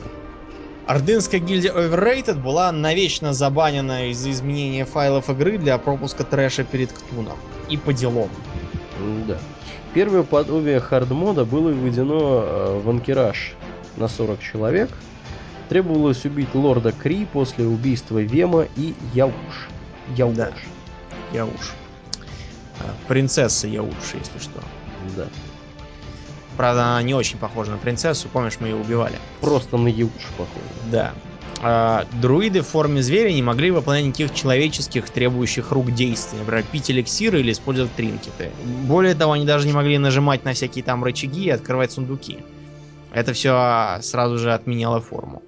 Ордынская 0.87 1.41
гильдия 1.41 1.73
Overrated 1.73 2.43
была 2.43 2.73
навечно 2.73 3.33
забанена 3.33 4.11
из-за 4.11 4.33
изменения 4.33 4.85
файлов 4.85 5.31
игры 5.31 5.57
для 5.57 5.79
пропуска 5.79 6.25
трэша 6.25 6.65
перед 6.65 6.91
Ктуном. 6.91 7.37
И 7.69 7.77
по 7.77 7.93
делам. 7.93 8.29
Да. 9.29 9.39
Первое 9.95 10.25
подобие 10.25 10.81
хардмода 10.81 11.45
было 11.45 11.69
введено 11.69 12.43
э, 12.45 12.81
в 12.81 12.91
Анкераж 12.91 13.55
на 13.97 14.09
40 14.09 14.41
человек– 14.41 14.91
Требовалось 15.73 16.23
убить 16.27 16.55
лорда 16.55 16.93
Кри 16.93 17.25
после 17.25 17.65
убийства 17.65 18.19
Вема 18.19 18.67
и 18.77 18.93
Яуш. 19.15 19.33
Яуш. 20.15 20.37
Да. 20.37 20.53
Яуш. 21.33 21.73
А, 22.79 22.95
принцесса 23.09 23.67
Яуш, 23.67 23.95
если 24.13 24.39
что. 24.39 24.61
Да. 25.17 25.29
Правда, 26.59 26.83
она 26.83 27.03
не 27.03 27.15
очень 27.15 27.39
похожа 27.39 27.71
на 27.71 27.79
принцессу. 27.79 28.29
Помнишь, 28.29 28.59
мы 28.61 28.69
ее 28.69 28.77
убивали? 28.77 29.19
Просто 29.41 29.79
на 29.79 29.89
Яуш 29.89 30.13
похожа. 30.37 30.67
Да. 30.91 31.15
А, 31.63 32.05
друиды 32.21 32.61
в 32.61 32.67
форме 32.67 33.03
зверя 33.03 33.33
не 33.33 33.43
могли 33.43 33.71
выполнять 33.71 34.05
никаких 34.05 34.35
человеческих, 34.35 35.09
требующих 35.09 35.73
рук 35.73 35.91
действий. 35.95 36.39
Например, 36.41 36.67
пить 36.71 36.91
эликсиры 36.91 37.41
или 37.41 37.51
использовать 37.51 37.95
тринкеты. 37.95 38.51
Более 38.83 39.15
того, 39.15 39.33
они 39.33 39.47
даже 39.47 39.67
не 39.67 39.73
могли 39.73 39.97
нажимать 39.97 40.45
на 40.45 40.53
всякие 40.53 40.85
там 40.85 41.03
рычаги 41.03 41.45
и 41.45 41.51
открывать 41.51 41.93
сундуки. 41.93 42.41
Это 43.11 43.33
все 43.33 44.01
сразу 44.03 44.37
же 44.37 44.53
отменяло 44.53 45.01
форму. 45.01 45.43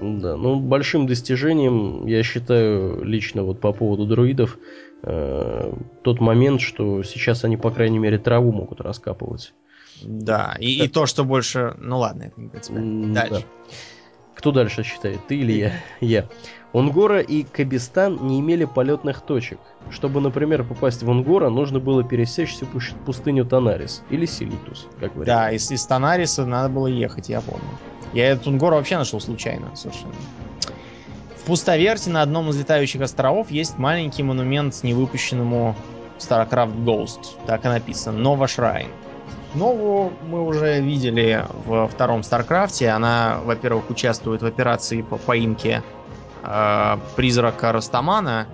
Да, 0.00 0.36
ну 0.36 0.58
большим 0.58 1.06
достижением, 1.06 2.06
я 2.06 2.22
считаю, 2.22 3.04
лично 3.04 3.42
вот 3.42 3.60
по 3.60 3.72
поводу 3.72 4.06
друидов, 4.06 4.58
э, 5.02 5.72
тот 6.02 6.20
момент, 6.20 6.60
что 6.60 7.02
сейчас 7.02 7.44
они, 7.44 7.56
по 7.56 7.70
крайней 7.70 7.98
мере, 7.98 8.18
траву 8.18 8.52
могут 8.52 8.80
раскапывать. 8.80 9.54
Да, 10.02 10.56
и, 10.58 10.84
и 10.84 10.88
то, 10.88 11.06
что 11.06 11.24
больше... 11.24 11.74
Ну 11.78 11.98
ладно, 11.98 12.24
это 12.24 12.40
не 12.40 12.48
принципиально. 12.48 13.14
Дальше. 13.14 13.40
Да. 13.40 13.74
Кто 14.34 14.50
дальше 14.50 14.82
считает, 14.82 15.20
ты 15.28 15.36
или 15.36 15.52
я? 15.52 15.72
Я. 16.00 16.28
Унгора 16.74 17.20
и 17.20 17.44
Кабистан 17.44 18.26
не 18.26 18.40
имели 18.40 18.64
полетных 18.64 19.20
точек. 19.20 19.60
Чтобы, 19.90 20.20
например, 20.20 20.64
попасть 20.64 21.04
в 21.04 21.08
Унгора, 21.08 21.48
нужно 21.48 21.78
было 21.78 22.02
пересечь 22.02 22.50
всю 22.50 22.66
пустыню 23.06 23.46
Танарис 23.46 24.02
или 24.10 24.26
Силитус, 24.26 24.88
как 24.98 25.14
вариант. 25.14 25.26
Да, 25.26 25.52
из, 25.52 25.70
из 25.70 25.86
Танариса 25.86 26.44
надо 26.44 26.68
было 26.68 26.88
ехать, 26.88 27.28
я 27.28 27.40
помню. 27.40 27.64
Я 28.12 28.30
этот 28.30 28.48
Унгор 28.48 28.74
вообще 28.74 28.98
нашел 28.98 29.20
случайно 29.20 29.74
совершенно. 29.76 30.14
В 31.36 31.46
Пустоверте 31.46 32.10
на 32.10 32.22
одном 32.22 32.50
из 32.50 32.58
летающих 32.58 33.02
островов 33.02 33.52
есть 33.52 33.78
маленький 33.78 34.24
монумент 34.24 34.82
невыпущенному 34.82 35.76
StarCraft 36.18 36.84
Ghost. 36.84 37.20
Так 37.46 37.64
и 37.66 37.68
написано. 37.68 38.18
Нова 38.18 38.48
Шрайн. 38.48 38.88
Нову 39.54 40.12
мы 40.28 40.44
уже 40.44 40.80
видели 40.80 41.44
во 41.66 41.86
втором 41.86 42.22
StarCraft. 42.22 42.84
Она, 42.88 43.38
во-первых, 43.44 43.90
участвует 43.90 44.42
в 44.42 44.46
операции 44.46 45.02
по 45.02 45.18
поимке 45.18 45.84
э, 46.44 46.96
призрака 47.16 47.72
Растамана. 47.72 48.46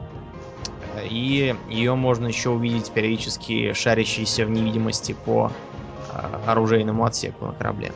И 1.09 1.55
ее 1.69 1.95
можно 1.95 2.27
еще 2.27 2.51
увидеть 2.51 2.91
периодически 2.91 3.73
шарящейся 3.73 4.45
в 4.45 4.51
невидимости 4.51 5.17
по 5.25 5.51
э, 6.13 6.51
оружейному 6.51 7.05
отсеку 7.05 7.47
на 7.47 7.53
корабле. 7.53 7.93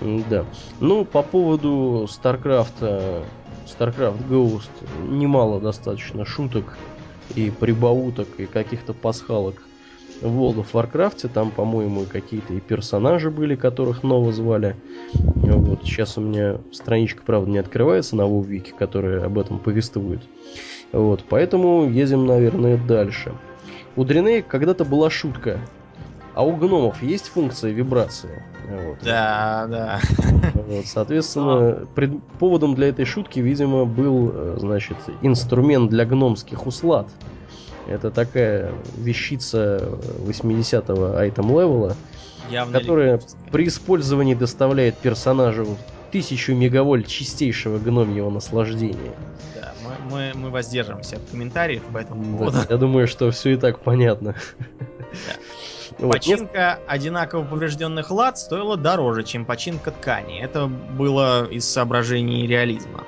Да. 0.00 0.44
Ну, 0.80 1.04
по 1.04 1.22
поводу 1.22 2.08
StarCraft, 2.08 3.24
StarCraft 3.66 4.28
Ghost 4.28 4.70
немало 5.08 5.60
достаточно 5.60 6.24
шуток 6.24 6.76
и 7.34 7.50
прибауток, 7.50 8.28
и 8.38 8.46
каких-то 8.46 8.92
пасхалок 8.92 9.62
в 10.20 10.26
World 10.26 10.64
of 10.64 10.66
Warcraft. 10.72 11.28
Там, 11.28 11.50
по-моему, 11.50 12.04
какие-то 12.04 12.54
и 12.54 12.60
персонажи 12.60 13.30
были, 13.30 13.56
которых 13.56 14.02
ново 14.02 14.32
звали. 14.32 14.76
Сейчас 15.84 16.18
у 16.18 16.20
меня 16.20 16.58
страничка, 16.72 17.22
правда, 17.24 17.50
не 17.50 17.58
открывается 17.58 18.16
на 18.16 18.22
WoW 18.22 18.72
которая 18.76 19.24
об 19.26 19.38
этом 19.38 19.58
повествует. 19.58 20.20
Вот. 20.92 21.24
Поэтому 21.28 21.88
едем, 21.88 22.26
наверное, 22.26 22.76
дальше. 22.76 23.32
У 23.96 24.04
Дриней 24.04 24.42
когда-то 24.42 24.84
была 24.84 25.10
шутка. 25.10 25.58
А 26.34 26.44
у 26.44 26.56
гномов 26.56 27.00
есть 27.02 27.28
функция 27.28 27.70
вибрации? 27.70 28.42
Вот. 28.68 28.98
Да, 29.04 29.66
да. 29.68 30.00
Вот, 30.66 30.86
соответственно, 30.86 31.86
пред... 31.94 32.20
поводом 32.40 32.74
для 32.74 32.88
этой 32.88 33.04
шутки, 33.04 33.38
видимо, 33.38 33.84
был, 33.84 34.30
э, 34.32 34.56
значит, 34.58 34.96
инструмент 35.22 35.90
для 35.90 36.04
гномских 36.04 36.66
услад. 36.66 37.06
Это 37.86 38.10
такая 38.10 38.72
вещица 38.96 39.98
80-го 40.26 41.16
айтем 41.18 41.48
левела, 41.48 41.96
которая 42.72 43.20
при 43.50 43.68
использовании 43.68 44.34
доставляет 44.34 44.96
персонажу 44.96 45.76
тысячу 46.10 46.54
мегавольт 46.54 47.08
чистейшего 47.08 47.78
гномьего 47.78 48.30
наслаждения. 48.30 49.12
Да, 49.54 49.74
мы, 49.84 50.10
мы, 50.10 50.32
мы 50.34 50.50
воздержимся 50.50 51.16
от 51.16 51.22
комментариев 51.30 51.82
по 51.92 51.98
этому 51.98 52.38
поводу. 52.38 52.58
Да, 52.58 52.66
я 52.70 52.76
думаю, 52.76 53.08
что 53.08 53.30
все 53.30 53.50
и 53.50 53.56
так 53.56 53.80
понятно. 53.80 54.34
Да. 55.98 56.08
Починка 56.08 56.78
вот. 56.80 56.92
одинаково 56.92 57.44
поврежденных 57.44 58.10
лад 58.10 58.38
стоила 58.38 58.76
дороже, 58.76 59.22
чем 59.22 59.44
починка 59.44 59.90
ткани. 59.90 60.40
Это 60.40 60.66
было 60.66 61.46
из 61.46 61.68
соображений 61.68 62.46
реализма. 62.46 63.04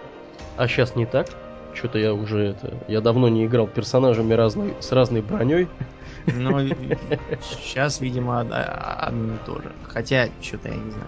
А 0.57 0.69
сейчас 0.69 0.95
не 0.95 1.07
так? 1.07 1.29
Что-то 1.87 1.99
я 2.01 2.15
уже 2.15 2.49
это. 2.49 2.75
Я 2.89 3.01
давно 3.01 3.29
не 3.29 3.47
играл 3.47 3.69
персонажами 3.69 4.35
разной, 4.35 4.75
с 4.81 4.91
разной 4.91 5.21
броней. 5.21 5.69
Ну, 6.27 6.59
сейчас, 7.41 8.01
видимо, 8.01 8.41
одно 8.41 9.35
и 9.35 9.37
то 9.47 9.55
же. 9.63 9.71
Хотя, 9.87 10.29
что-то 10.43 10.69
я 10.71 10.75
не 10.75 10.91
знаю. 10.91 11.07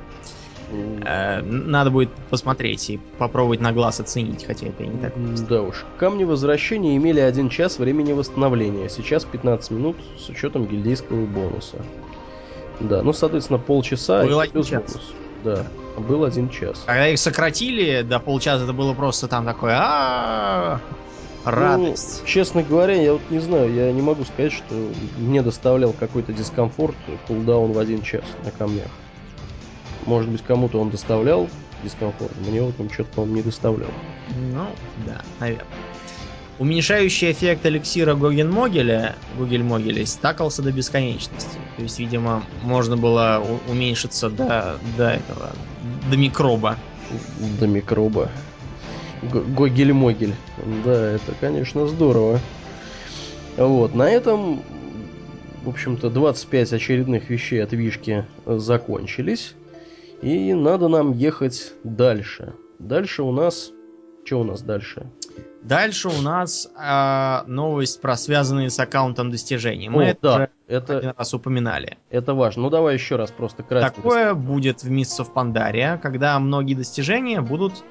Э, 1.04 1.42
надо 1.42 1.90
будет 1.90 2.10
посмотреть 2.30 2.90
и 2.90 3.00
попробовать 3.18 3.60
на 3.60 3.72
глаз 3.72 3.98
оценить, 3.98 4.44
хотя 4.44 4.68
это 4.68 4.86
не 4.86 5.00
так 5.00 5.14
просто. 5.14 5.46
Да 5.46 5.62
уж. 5.62 5.84
Камни 5.96 6.22
возвращения 6.22 6.96
имели 6.96 7.18
один 7.18 7.48
час 7.48 7.80
времени 7.80 8.12
восстановления, 8.12 8.88
сейчас 8.88 9.24
15 9.24 9.72
минут 9.72 9.96
с 10.16 10.28
учетом 10.28 10.66
гильдейского 10.66 11.26
бонуса. 11.26 11.78
Да, 12.78 13.02
ну, 13.02 13.12
соответственно, 13.12 13.58
полчаса 13.58 14.22
Был 14.22 14.38
один 14.38 14.62
час. 14.62 14.92
бонус. 14.92 15.12
Да, 15.44 15.64
был 15.96 16.24
один 16.24 16.48
час. 16.48 16.82
Когда 16.86 17.08
их 17.08 17.18
сократили 17.18 18.02
до 18.02 18.18
полчаса, 18.18 18.64
это 18.64 18.72
было 18.72 18.94
просто 18.94 19.28
там 19.28 19.44
такое 19.44 19.76
а 19.76 20.80
радость. 21.44 22.20
Ну, 22.22 22.26
честно 22.26 22.62
говоря, 22.62 22.94
я 22.94 23.12
вот 23.12 23.22
не 23.30 23.38
знаю, 23.38 23.72
я 23.72 23.92
не 23.92 24.02
могу 24.02 24.24
сказать, 24.24 24.52
что 24.52 24.74
мне 25.18 25.42
доставлял 25.42 25.92
какой-то 25.92 26.32
дискомфорт 26.32 26.96
кулдаун 27.26 27.72
в 27.72 27.78
один 27.78 28.02
час 28.02 28.24
на 28.44 28.50
камнях. 28.50 28.88
Может 30.06 30.30
быть, 30.30 30.42
кому-то 30.42 30.80
он 30.80 30.90
доставлял 30.90 31.48
дискомфорт, 31.82 32.32
мне 32.46 32.62
вот 32.62 32.74
он 32.78 32.90
что-то, 32.90 33.10
по-моему, 33.14 33.36
не 33.36 33.42
доставлял. 33.42 33.90
Ну, 34.52 34.66
да, 35.06 35.22
наверное. 35.38 35.66
Уменьшающий 36.58 37.30
эффект 37.30 37.64
эликсира 37.66 38.14
Гоген-Могеля, 38.16 39.14
Гогель-Могеля 39.38 40.04
стакался 40.06 40.60
до 40.60 40.72
бесконечности. 40.72 41.56
То 41.76 41.82
есть, 41.82 42.00
видимо, 42.00 42.42
можно 42.64 42.96
было 42.96 43.44
уменьшиться 43.68 44.28
до, 44.28 44.76
до 44.96 45.10
этого, 45.10 45.50
до 46.10 46.16
микроба. 46.16 46.76
До 47.60 47.68
микроба. 47.68 48.28
Гогель-Могель. 49.22 50.34
Да, 50.84 51.12
это, 51.12 51.32
конечно, 51.40 51.86
здорово. 51.86 52.40
Вот, 53.56 53.94
на 53.94 54.10
этом, 54.10 54.62
в 55.62 55.68
общем-то, 55.68 56.10
25 56.10 56.72
очередных 56.72 57.30
вещей 57.30 57.62
от 57.62 57.72
Вишки 57.72 58.24
закончились. 58.46 59.54
И 60.22 60.54
надо 60.54 60.88
нам 60.88 61.12
ехать 61.12 61.72
дальше. 61.84 62.54
Дальше 62.80 63.22
у 63.22 63.30
нас... 63.30 63.70
Что 64.28 64.40
у 64.40 64.44
нас 64.44 64.60
дальше? 64.60 65.06
Дальше 65.62 66.08
у 66.08 66.20
нас 66.20 66.68
э, 66.78 67.42
новость 67.46 67.98
про 68.02 68.14
связанные 68.14 68.68
с 68.68 68.78
аккаунтом 68.78 69.30
достижения. 69.30 69.88
Мы 69.88 70.04
О, 70.04 70.06
это 70.08 70.20
да, 70.22 70.48
это, 70.66 70.98
один 70.98 71.14
раз 71.16 71.32
упоминали. 71.32 71.96
Это 72.10 72.34
важно. 72.34 72.64
Ну 72.64 72.68
давай 72.68 72.92
еще 72.92 73.16
раз 73.16 73.30
просто 73.30 73.62
кратко. 73.62 73.96
Такое 73.96 74.34
будет 74.34 74.82
в 74.82 74.90
Mists 74.90 75.18
of 75.18 75.32
Pandaria, 75.32 75.98
когда 75.98 76.38
многие 76.40 76.74
достижения 76.74 77.40
будут 77.40 77.82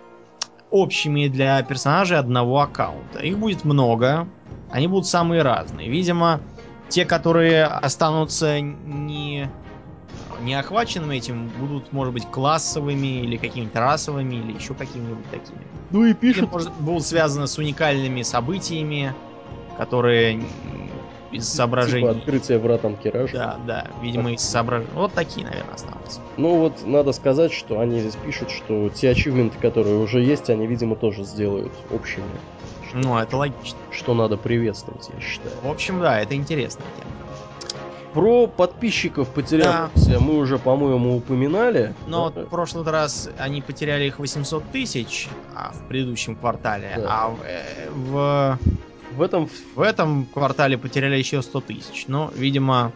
общими 0.70 1.28
для 1.28 1.64
персонажей 1.64 2.20
одного 2.20 2.62
аккаунта. 2.62 3.18
Их 3.18 3.40
будет 3.40 3.66
много, 3.66 4.28
они 4.70 4.88
будут 4.88 5.08
самые 5.08 5.42
разные. 5.42 5.90
Видимо, 5.90 6.40
те, 6.88 7.04
которые 7.04 7.66
останутся 7.66 8.62
не 8.62 9.50
не 10.42 10.54
охваченными 10.54 11.16
этим 11.16 11.48
будут, 11.60 11.92
может 11.92 12.14
быть, 12.14 12.26
классовыми 12.28 13.22
или 13.22 13.38
какими-то 13.38 13.80
расовыми 13.80 14.36
или 14.36 14.54
еще 14.54 14.74
какими-нибудь 14.74 15.30
такими. 15.32 15.62
Ну 15.92 16.06
и 16.06 16.14
пишут. 16.14 16.44
Или, 16.44 16.52
может, 16.52 16.74
будут 16.74 17.06
связаны 17.06 17.48
с 17.48 17.58
уникальными 17.58 18.22
событиями, 18.22 19.14
которые 19.78 20.44
из 21.32 21.48
соображений... 21.48 22.08
Типа 22.08 22.20
открытие 22.20 22.60
вратом 22.60 22.96
Киража. 22.96 23.34
Да, 23.34 23.60
да, 23.66 23.88
видимо, 24.02 24.34
из 24.34 24.42
соображений. 24.42 24.92
Вот 24.94 25.14
такие, 25.14 25.46
наверное, 25.46 25.74
останутся. 25.74 26.22
Ну 26.38 26.58
вот, 26.58 26.86
надо 26.86 27.12
сказать, 27.12 27.52
что 27.52 27.80
они 27.80 28.00
здесь 28.00 28.16
пишут, 28.16 28.50
что 28.50 28.90
те 28.90 29.10
ачивменты, 29.10 29.58
которые 29.60 29.98
уже 29.98 30.22
есть, 30.22 30.50
они, 30.50 30.68
видимо, 30.68 30.96
тоже 30.96 31.24
сделают 31.24 31.74
общими. 31.92 32.26
Ну, 32.94 33.18
это 33.18 33.36
логично. 33.36 33.78
Что 33.92 34.14
надо 34.14 34.38
приветствовать, 34.38 35.10
я 35.14 35.20
считаю. 35.20 35.54
В 35.62 35.70
общем, 35.70 36.00
да, 36.00 36.22
это 36.22 36.36
интересная 36.36 36.88
тема. 36.98 37.12
Про 38.18 38.47
подписчиков 38.47 39.30
потерявшихся 39.30 40.13
да. 40.13 40.20
мы 40.20 40.39
уже, 40.39 40.57
по-моему, 40.57 41.18
упоминали. 41.18 41.93
Но 42.07 42.32
да? 42.32 42.45
в 42.45 42.49
прошлый 42.49 42.84
раз 42.84 43.30
они 43.38 43.61
потеряли 43.61 44.05
их 44.05 44.18
800 44.18 44.63
тысяч 44.72 45.28
а, 45.55 45.72
в 45.72 45.88
предыдущем 45.88 46.36
квартале, 46.36 46.93
да. 46.95 47.03
а 47.07 47.30
в, 47.30 47.38
в, 48.09 48.59
в, 49.18 49.22
этом... 49.22 49.47
в 49.76 49.82
этом 49.82 50.26
квартале 50.34 50.80
потеряли 50.80 51.15
еще 51.15 51.43
100 51.43 51.61
тысяч. 51.61 52.05
Но, 52.07 52.32
видимо, 52.36 52.91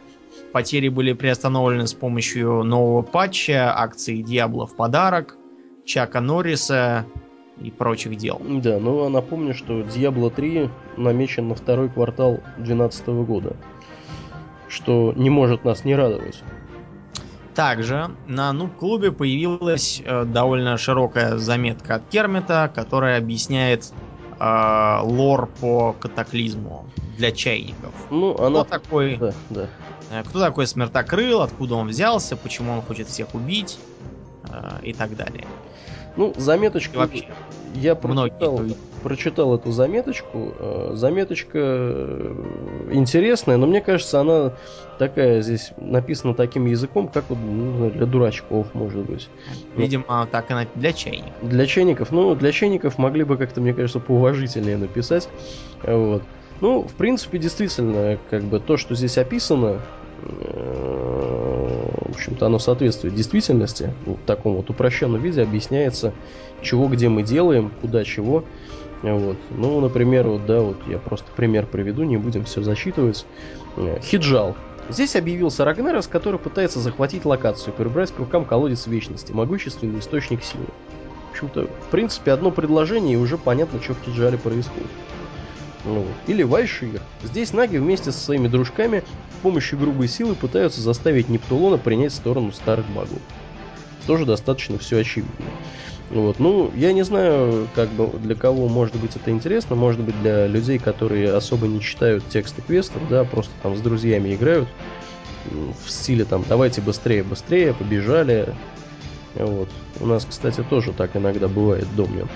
потери 0.54 0.90
были 0.90 1.14
приостановлены 1.14 1.86
с 1.86 1.94
помощью 1.94 2.64
нового 2.64 3.04
патча, 3.04 3.78
акции 3.78 4.24
Диабло 4.24 4.66
в 4.66 4.76
подарок, 4.76 5.38
Чака 5.86 6.20
Норриса 6.20 7.06
и 7.62 7.70
прочих 7.70 8.16
дел. 8.16 8.42
Да, 8.44 8.80
ну 8.80 9.06
а 9.06 9.10
напомню, 9.10 9.54
что 9.54 9.82
Diablo 9.82 10.34
3 10.34 10.68
намечен 10.98 11.48
на 11.48 11.54
второй 11.54 11.90
квартал 11.90 12.40
2012 12.58 13.08
года 13.08 13.56
что 14.72 15.14
не 15.16 15.30
может 15.30 15.66
нас 15.66 15.84
не 15.86 15.96
радовать. 15.96 16.42
Также 17.54 18.12
на 18.28 18.54
Нуб-клубе 18.54 19.12
появилась 19.12 20.02
э, 20.04 20.24
довольно 20.24 20.78
широкая 20.78 21.38
заметка 21.38 21.96
от 21.96 22.04
Кермита, 22.10 22.72
которая 22.74 23.18
объясняет 23.18 23.92
э, 24.40 25.00
лор 25.04 25.50
по 25.60 25.94
катаклизму 26.00 26.86
для 27.18 27.32
чайников. 27.32 27.94
Ну, 28.10 28.38
она... 28.38 28.64
Кто 28.64 28.80
такой... 28.80 29.18
Да, 29.18 29.34
да. 29.50 29.68
Э, 30.12 30.24
кто 30.24 30.40
такой 30.40 30.66
Смертокрыл, 30.66 31.42
откуда 31.42 31.76
он 31.76 31.90
взялся, 31.90 32.38
почему 32.38 32.72
он 32.74 32.82
хочет 32.82 33.10
всех 33.10 33.36
убить 33.36 33.78
э, 34.50 34.80
и 34.84 34.94
так 34.94 35.18
далее. 35.18 35.46
Ну, 36.16 36.34
заметочку, 36.38 37.00
вообще. 37.00 37.28
Я 37.76 37.96
прочитал, 37.96 38.62
прочитал 39.04 39.56
эту 39.56 39.72
заметочку. 39.72 40.54
Э, 40.60 40.92
заметочка 40.94 41.60
э, 41.60 42.90
интересная, 42.92 43.58
но 43.58 43.68
мне 43.68 43.82
кажется, 43.82 44.22
она 44.22 44.54
такая 44.98 45.42
здесь 45.42 45.72
написана 45.78 46.34
таким 46.34 46.66
языком, 46.66 47.08
как 47.08 47.26
вот 47.30 47.38
ну, 47.40 47.90
для 47.90 48.06
дурачков, 48.06 48.68
может 48.74 49.06
быть. 49.06 49.30
Видимо, 49.76 50.28
так 50.32 50.52
и 50.52 50.80
для 50.80 50.94
чайников. 50.94 51.34
Для 51.42 51.66
чайников, 51.66 52.12
ну, 52.12 52.36
для 52.36 52.52
чайников 52.52 52.98
могли 52.98 53.24
бы 53.24 53.38
как-то, 53.38 53.62
мне 53.62 53.74
кажется, 53.74 54.00
поуважительнее 54.00 54.78
написать. 54.78 55.28
Вот. 55.84 56.24
Ну, 56.62 56.84
в 56.84 56.94
принципе, 56.94 57.40
действительно, 57.40 58.20
как 58.30 58.44
бы 58.44 58.60
то, 58.60 58.78
что 58.78 58.94
здесь 58.94 59.18
описано, 59.18 59.82
э, 60.22 61.11
в 62.12 62.16
общем-то, 62.16 62.46
оно 62.46 62.60
соответствует 62.60 63.16
действительности. 63.16 63.94
В 64.06 64.18
таком 64.26 64.56
вот 64.56 64.70
упрощенном 64.70 65.22
виде 65.22 65.42
объясняется, 65.42 66.14
чего, 66.62 66.88
где 66.88 67.10
мы 67.10 67.24
делаем, 67.24 67.72
куда, 67.82 68.04
чего. 68.04 68.44
Вот. 69.02 69.38
Ну, 69.50 69.80
например, 69.80 70.28
вот, 70.28 70.46
да, 70.46 70.60
вот 70.62 70.78
я 70.88 71.00
просто 71.00 71.28
пример 71.36 71.66
приведу, 71.66 72.04
не 72.04 72.18
будем 72.18 72.46
все 72.46 72.62
засчитывать. 72.62 73.26
Э, 73.78 74.00
Хиджал. 74.02 74.56
Здесь 74.90 75.16
объявился 75.16 75.66
Рагнерос, 75.66 76.08
который 76.08 76.40
пытается 76.40 76.80
захватить 76.80 77.26
локацию 77.26 77.74
и 77.74 77.78
прибрать 77.78 78.12
к 78.12 78.20
рукам 78.20 78.46
колодец 78.46 78.88
вечности, 78.88 79.32
могущественный 79.32 80.00
источник 80.00 80.44
силы. 80.44 80.66
В 81.30 81.32
общем-то, 81.32 81.68
в 81.68 81.92
принципе, 81.92 82.32
одно 82.32 82.52
предложение, 82.52 83.14
и 83.14 83.18
уже 83.18 83.38
понятно, 83.38 83.82
что 83.82 83.94
в 83.94 84.02
Хиджале 84.04 84.38
происходит. 84.38 84.90
Ну, 85.86 86.06
или 86.28 86.44
Вайшир. 86.44 87.02
Здесь 87.24 87.54
наги 87.54 87.78
вместе 87.78 88.12
со 88.12 88.20
своими 88.20 88.48
дружками 88.48 89.04
с 89.40 89.42
помощью 89.42 89.80
грубой 89.80 90.08
силы 90.08 90.36
пытаются 90.36 90.82
заставить 90.82 91.30
Нептулона 91.30 91.78
принять 91.78 92.14
сторону 92.14 92.52
старых 92.52 92.86
богов. 92.88 93.20
Тоже 94.06 94.26
достаточно 94.26 94.78
все 94.78 95.00
очевидно. 95.00 95.46
Вот. 96.12 96.40
Ну, 96.40 96.72
я 96.76 96.94
не 96.94 97.04
знаю, 97.04 97.68
как 97.74 97.90
бы 97.90 98.10
для 98.20 98.36
кого 98.36 98.68
может 98.68 98.96
быть 98.98 99.16
это 99.16 99.32
интересно. 99.32 99.76
Может 99.76 100.02
быть 100.02 100.20
для 100.22 100.46
людей, 100.46 100.78
которые 100.78 101.34
особо 101.34 101.68
не 101.68 101.82
читают 101.82 102.28
тексты 102.30 102.62
квестов, 102.62 103.02
да, 103.10 103.24
просто 103.24 103.52
там 103.64 103.76
с 103.76 103.80
друзьями 103.80 104.36
играют 104.36 104.68
в 105.86 105.90
стиле 105.90 106.26
там 106.26 106.44
давайте 106.48 106.82
быстрее, 106.82 107.24
быстрее, 107.24 107.74
побежали. 107.74 108.54
Вот. 109.36 109.70
У 110.00 110.06
нас, 110.06 110.26
кстати, 110.26 110.64
тоже 110.70 110.94
так 110.94 111.16
иногда 111.16 111.48
бывает, 111.48 111.88
домню. 111.96 112.28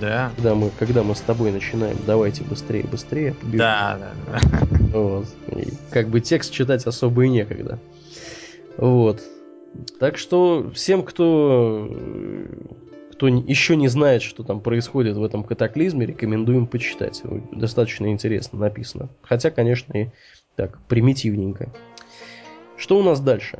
Да. 0.00 0.32
Когда 0.36 0.54
мы, 0.54 0.70
когда 0.78 1.02
мы 1.02 1.14
с 1.14 1.20
тобой 1.20 1.52
начинаем, 1.52 1.96
давайте 2.06 2.42
быстрее, 2.44 2.84
быстрее, 2.84 3.34
побежим. 3.34 3.58
Да, 3.58 3.98
да, 3.98 4.40
да. 4.40 4.66
Вот. 4.98 5.26
И 5.48 5.68
как 5.90 6.08
бы 6.08 6.20
текст 6.20 6.52
читать 6.52 6.86
особо 6.86 7.24
и 7.24 7.28
некогда. 7.28 7.78
Вот. 8.76 9.22
Так 9.98 10.18
что 10.18 10.70
всем, 10.74 11.02
кто 11.02 11.90
кто 13.12 13.28
еще 13.28 13.76
не 13.76 13.86
знает, 13.86 14.22
что 14.22 14.42
там 14.42 14.60
происходит 14.60 15.16
в 15.16 15.22
этом 15.22 15.44
катаклизме, 15.44 16.06
рекомендуем 16.06 16.66
почитать. 16.66 17.22
Достаточно 17.52 18.10
интересно 18.10 18.58
написано. 18.58 19.08
Хотя, 19.22 19.50
конечно, 19.50 19.92
и 19.96 20.08
так, 20.56 20.78
примитивненько. 20.88 21.72
Что 22.76 22.98
у 22.98 23.02
нас 23.02 23.20
дальше? 23.20 23.58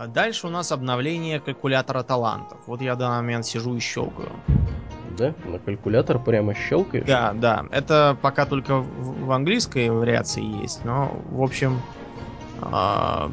А 0.00 0.06
дальше 0.06 0.46
у 0.46 0.50
нас 0.50 0.72
обновление 0.72 1.40
калькулятора 1.40 2.02
талантов. 2.02 2.56
Вот 2.66 2.80
я 2.80 2.94
в 2.94 2.98
данный 2.98 3.16
момент 3.16 3.44
сижу 3.44 3.76
и 3.76 3.80
щелкаю. 3.80 4.30
Да? 5.18 5.34
На 5.44 5.58
калькулятор 5.58 6.18
прямо 6.18 6.54
щелкаешь? 6.54 7.06
Да, 7.06 7.34
да. 7.34 7.66
Это 7.70 8.16
пока 8.22 8.46
только 8.46 8.76
в, 8.76 9.26
в 9.26 9.30
английской 9.30 9.90
вариации 9.90 10.42
есть, 10.42 10.86
но, 10.86 11.14
в 11.30 11.42
общем, 11.42 11.82
э, 12.62 13.28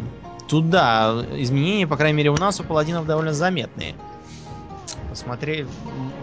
тут, 0.49 0.69
да, 0.69 1.25
изменения, 1.37 1.87
по 1.87 1.95
крайней 1.95 2.17
мере, 2.17 2.31
у 2.31 2.37
нас 2.37 2.59
у 2.59 2.65
паладинов 2.65 3.05
довольно 3.05 3.31
заметные. 3.31 3.95
Посмотреть, 5.09 5.67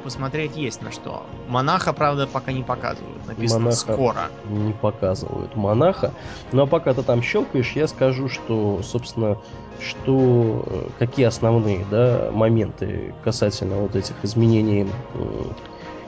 посмотреть 0.04 0.56
есть 0.58 0.82
на 0.82 0.92
что. 0.92 1.24
Монаха, 1.48 1.94
правда, 1.94 2.26
пока 2.26 2.52
не 2.52 2.62
показывают. 2.62 3.26
Написано 3.26 3.60
Монаха 3.60 3.76
скоро. 3.76 4.20
Не 4.50 4.74
показывают 4.74 5.56
Монаха. 5.56 6.12
Но 6.52 6.64
а 6.64 6.66
пока 6.66 6.92
ты 6.92 7.02
там 7.02 7.22
щелкаешь, 7.22 7.72
я 7.72 7.88
скажу, 7.88 8.28
что, 8.28 8.82
собственно, 8.82 9.38
что 9.80 10.64
э, 10.66 10.88
какие 10.98 11.26
основные 11.26 11.84
да, 11.90 12.30
моменты 12.32 13.14
касательно 13.22 13.76
вот 13.76 13.96
этих 13.96 14.14
изменений 14.22 14.86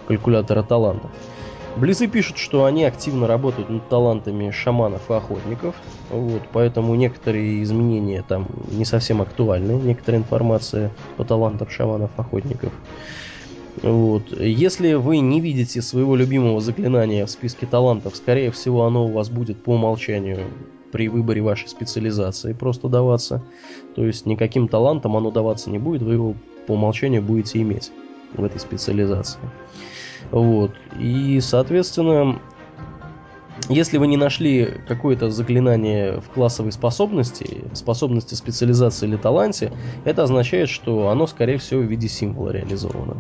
калькулятора 0.07 0.63
талантов. 0.63 1.11
Близы 1.77 2.07
пишут, 2.07 2.39
что 2.39 2.65
они 2.65 2.85
активно 2.85 3.27
работают 3.27 3.69
над 3.69 3.87
талантами 3.91 4.51
шаманов 4.51 5.11
и 5.11 5.13
охотников, 5.13 5.75
вот, 6.11 6.41
поэтому 6.51 6.95
некоторые 6.95 7.63
изменения 7.63 8.25
там 8.27 8.47
не 8.71 8.87
совсем 8.87 9.21
актуальны, 9.21 9.73
некоторая 9.73 10.23
информация 10.23 10.91
по 11.19 11.25
талантам 11.25 11.69
шаманов 11.69 12.11
и 12.17 12.21
охотников. 12.21 12.73
Вот. 13.83 14.33
Если 14.41 14.95
вы 14.95 15.19
не 15.19 15.41
видите 15.43 15.83
своего 15.83 16.17
любимого 16.17 16.63
заклинания 16.63 17.27
в 17.27 17.31
списке 17.31 17.67
талантов, 17.67 18.17
скорее 18.17 18.51
всего 18.51 18.87
оно 18.87 19.05
у 19.05 19.13
вас 19.13 19.29
будет 19.29 19.63
по 19.63 19.75
умолчанию 19.75 20.47
при 20.93 21.09
выборе 21.09 21.43
вашей 21.43 21.69
специализации 21.69 22.53
просто 22.53 22.89
даваться. 22.89 23.43
То 23.95 24.05
есть 24.05 24.27
никаким 24.27 24.69
талантом 24.69 25.17
оно 25.17 25.31
даваться 25.31 25.71
не 25.71 25.79
будет, 25.79 26.03
вы 26.03 26.15
его 26.15 26.35
по 26.67 26.73
умолчанию 26.73 27.23
будете 27.23 27.61
иметь 27.63 27.93
в 28.35 28.45
этой 28.45 28.61
специализации. 28.61 29.41
Вот. 30.31 30.73
И, 30.99 31.39
соответственно, 31.41 32.41
если 33.69 33.99
вы 33.99 34.07
не 34.07 34.17
нашли 34.17 34.75
какое-то 34.87 35.31
заклинание 35.31 36.21
в 36.21 36.29
классовой 36.29 36.73
способности, 36.73 37.65
способности 37.73 38.35
специализации 38.35 39.07
или 39.07 39.17
таланте, 39.17 39.73
это 40.05 40.23
означает, 40.23 40.69
что 40.69 41.09
оно, 41.09 41.27
скорее 41.27 41.59
всего, 41.59 41.81
в 41.81 41.85
виде 41.85 42.09
символа 42.09 42.51
реализовано. 42.51 43.17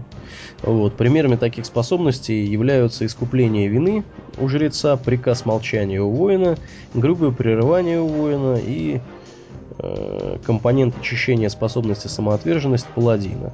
Вот. 0.62 0.96
Примерами 0.96 1.36
таких 1.36 1.66
способностей 1.66 2.44
являются 2.44 3.06
искупление 3.06 3.68
вины 3.68 4.04
у 4.38 4.48
жреца, 4.48 4.96
приказ 4.96 5.46
молчания 5.46 6.00
у 6.00 6.10
воина, 6.10 6.56
грубое 6.94 7.30
прерывание 7.30 8.00
у 8.00 8.06
воина 8.06 8.56
и 8.56 9.00
э, 9.78 10.38
компонент 10.44 10.98
очищения 10.98 11.48
способности 11.48 12.08
самоотверженность 12.08 12.86
паладина. 12.86 13.52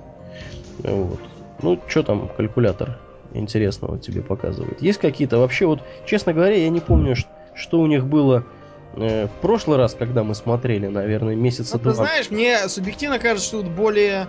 Вот. 0.82 1.20
Ну, 1.62 1.78
что 1.86 2.02
там 2.02 2.28
калькулятор 2.36 2.98
интересного 3.34 3.98
тебе 3.98 4.22
показывает? 4.22 4.80
Есть 4.82 4.98
какие-то 4.98 5.38
вообще 5.38 5.66
вот, 5.66 5.80
честно 6.06 6.32
говоря, 6.32 6.56
я 6.56 6.68
не 6.68 6.80
помню, 6.80 7.14
что 7.54 7.80
у 7.80 7.86
них 7.86 8.06
было 8.06 8.44
э, 8.94 9.26
в 9.26 9.40
прошлый 9.40 9.78
раз, 9.78 9.94
когда 9.94 10.24
мы 10.24 10.34
смотрели, 10.34 10.86
наверное, 10.86 11.34
месяца 11.34 11.76
ну, 11.76 11.82
два. 11.82 11.90
Ты 11.92 11.96
знаешь, 11.96 12.30
мне 12.30 12.68
субъективно 12.68 13.18
кажется, 13.18 13.48
что 13.48 13.62
тут 13.62 13.70
более 13.70 14.28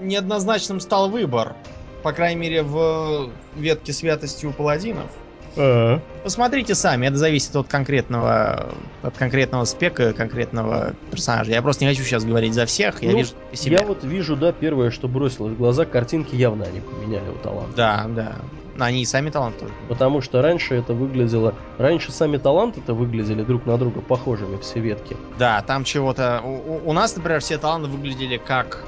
неоднозначным 0.00 0.80
стал 0.80 1.10
выбор. 1.10 1.54
По 2.02 2.12
крайней 2.12 2.40
мере, 2.40 2.62
в 2.62 3.30
ветке 3.56 3.92
святости 3.92 4.46
у 4.46 4.52
паладинов. 4.52 5.10
А-а. 5.58 6.00
Посмотрите 6.22 6.74
сами, 6.74 7.06
это 7.06 7.16
зависит 7.16 7.54
от 7.56 7.68
конкретного, 7.68 8.68
от 9.02 9.16
конкретного 9.16 9.64
спека, 9.64 10.12
конкретного 10.12 10.94
персонажа. 11.10 11.52
Я 11.52 11.62
просто 11.62 11.84
не 11.84 11.90
хочу 11.90 12.04
сейчас 12.04 12.24
говорить 12.24 12.54
за 12.54 12.66
всех, 12.66 13.02
я 13.02 13.12
ну, 13.12 13.18
вижу 13.18 13.30
себя. 13.52 13.78
Я 13.80 13.86
вот 13.86 14.04
вижу, 14.04 14.36
да, 14.36 14.52
первое, 14.52 14.90
что 14.90 15.08
бросилось 15.08 15.52
в 15.52 15.56
глаза, 15.56 15.84
картинки 15.84 16.34
явно 16.34 16.64
они 16.64 16.80
поменяли 16.80 17.28
у 17.30 17.38
таланта. 17.42 17.76
Да, 17.76 18.06
да. 18.08 18.36
Они 18.78 19.02
и 19.02 19.04
сами 19.04 19.30
таланты. 19.30 19.66
Потому 19.88 20.20
что 20.20 20.40
раньше 20.40 20.76
это 20.76 20.92
выглядело... 20.92 21.54
Раньше 21.78 22.12
сами 22.12 22.36
таланты 22.36 22.80
это 22.80 22.94
выглядели 22.94 23.42
друг 23.42 23.66
на 23.66 23.76
друга 23.76 24.00
похожими, 24.00 24.56
все 24.58 24.78
ветки. 24.78 25.16
Да, 25.36 25.62
там 25.62 25.82
чего-то... 25.82 26.40
У, 26.44 26.88
у 26.88 26.92
нас, 26.92 27.16
например, 27.16 27.40
все 27.40 27.58
таланты 27.58 27.88
выглядели 27.88 28.36
как... 28.36 28.84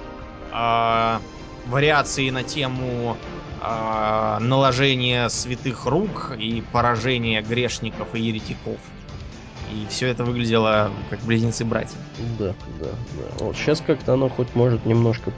Э, 0.53 1.19
вариации 1.67 2.31
на 2.31 2.43
тему 2.43 3.17
э, 3.61 4.39
наложение 4.41 5.29
святых 5.29 5.87
рук 5.87 6.33
и 6.39 6.63
поражение 6.73 7.43
грешников 7.43 8.15
и 8.15 8.21
еретиков. 8.21 8.79
И 9.73 9.87
все 9.89 10.09
это 10.09 10.25
выглядело 10.25 10.91
как 11.11 11.21
близнецы-братья. 11.21 11.97
Да, 12.39 12.55
да, 12.81 12.89
да. 13.19 13.45
Вот 13.45 13.57
сейчас 13.57 13.81
как-то 13.81 14.15
оно 14.15 14.29
хоть 14.29 14.55
может 14.55 14.85
немножко 14.85 15.33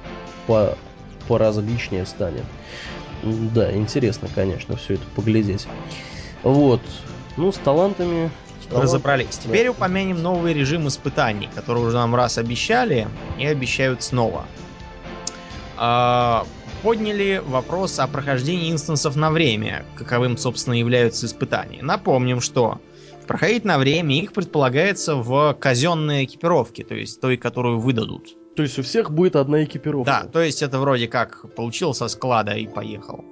по 0.47 0.77
поразличнее 1.29 2.07
станет. 2.07 2.45
Да, 3.23 3.75
интересно, 3.75 4.29
конечно, 4.35 4.77
все 4.77 4.95
это 4.95 5.05
поглядеть. 5.15 5.67
Вот. 6.43 6.81
Ну, 7.37 7.53
с 7.53 7.57
талантами... 7.57 8.31
Разобрались. 8.71 9.37
Теперь 9.37 9.67
да. 9.67 9.73
упомянем 9.73 10.23
новый 10.23 10.55
режим 10.55 10.89
испытаний, 10.89 11.49
который 11.55 11.83
уже 11.83 11.97
нам 11.97 12.15
раз 12.15 12.39
обещали 12.39 13.07
и 13.39 13.47
обещают 13.47 14.03
снова. 14.03 14.47
А, 15.77 16.47
подняли 16.83 17.41
вопрос 17.47 17.99
о 18.01 18.09
прохождении 18.09 18.73
инстансов 18.73 19.15
на 19.15 19.31
время, 19.31 19.85
каковым, 19.97 20.37
собственно, 20.37 20.75
являются 20.75 21.27
испытания. 21.27 21.83
Напомним, 21.83 22.41
что 22.41 22.81
проходить 23.27 23.65
на 23.65 23.79
время 23.79 24.17
их 24.17 24.33
предполагается 24.33 25.15
в 25.15 25.55
казенной 25.61 26.25
экипировке, 26.25 26.85
то 26.85 26.95
есть 26.95 27.21
той, 27.21 27.37
которую 27.37 27.79
выдадут. 27.79 28.37
То 28.57 28.63
есть 28.63 28.79
у 28.79 28.83
всех 28.83 29.11
будет 29.11 29.37
одна 29.37 29.65
экипировка. 29.65 30.23
Да, 30.25 30.29
то 30.29 30.43
есть 30.43 30.61
это 30.61 30.79
вроде 30.81 31.07
как 31.07 31.55
получил 31.55 31.95
со 31.95 32.09
склада 32.09 32.53
и 32.55 32.67
поехал. 32.67 33.25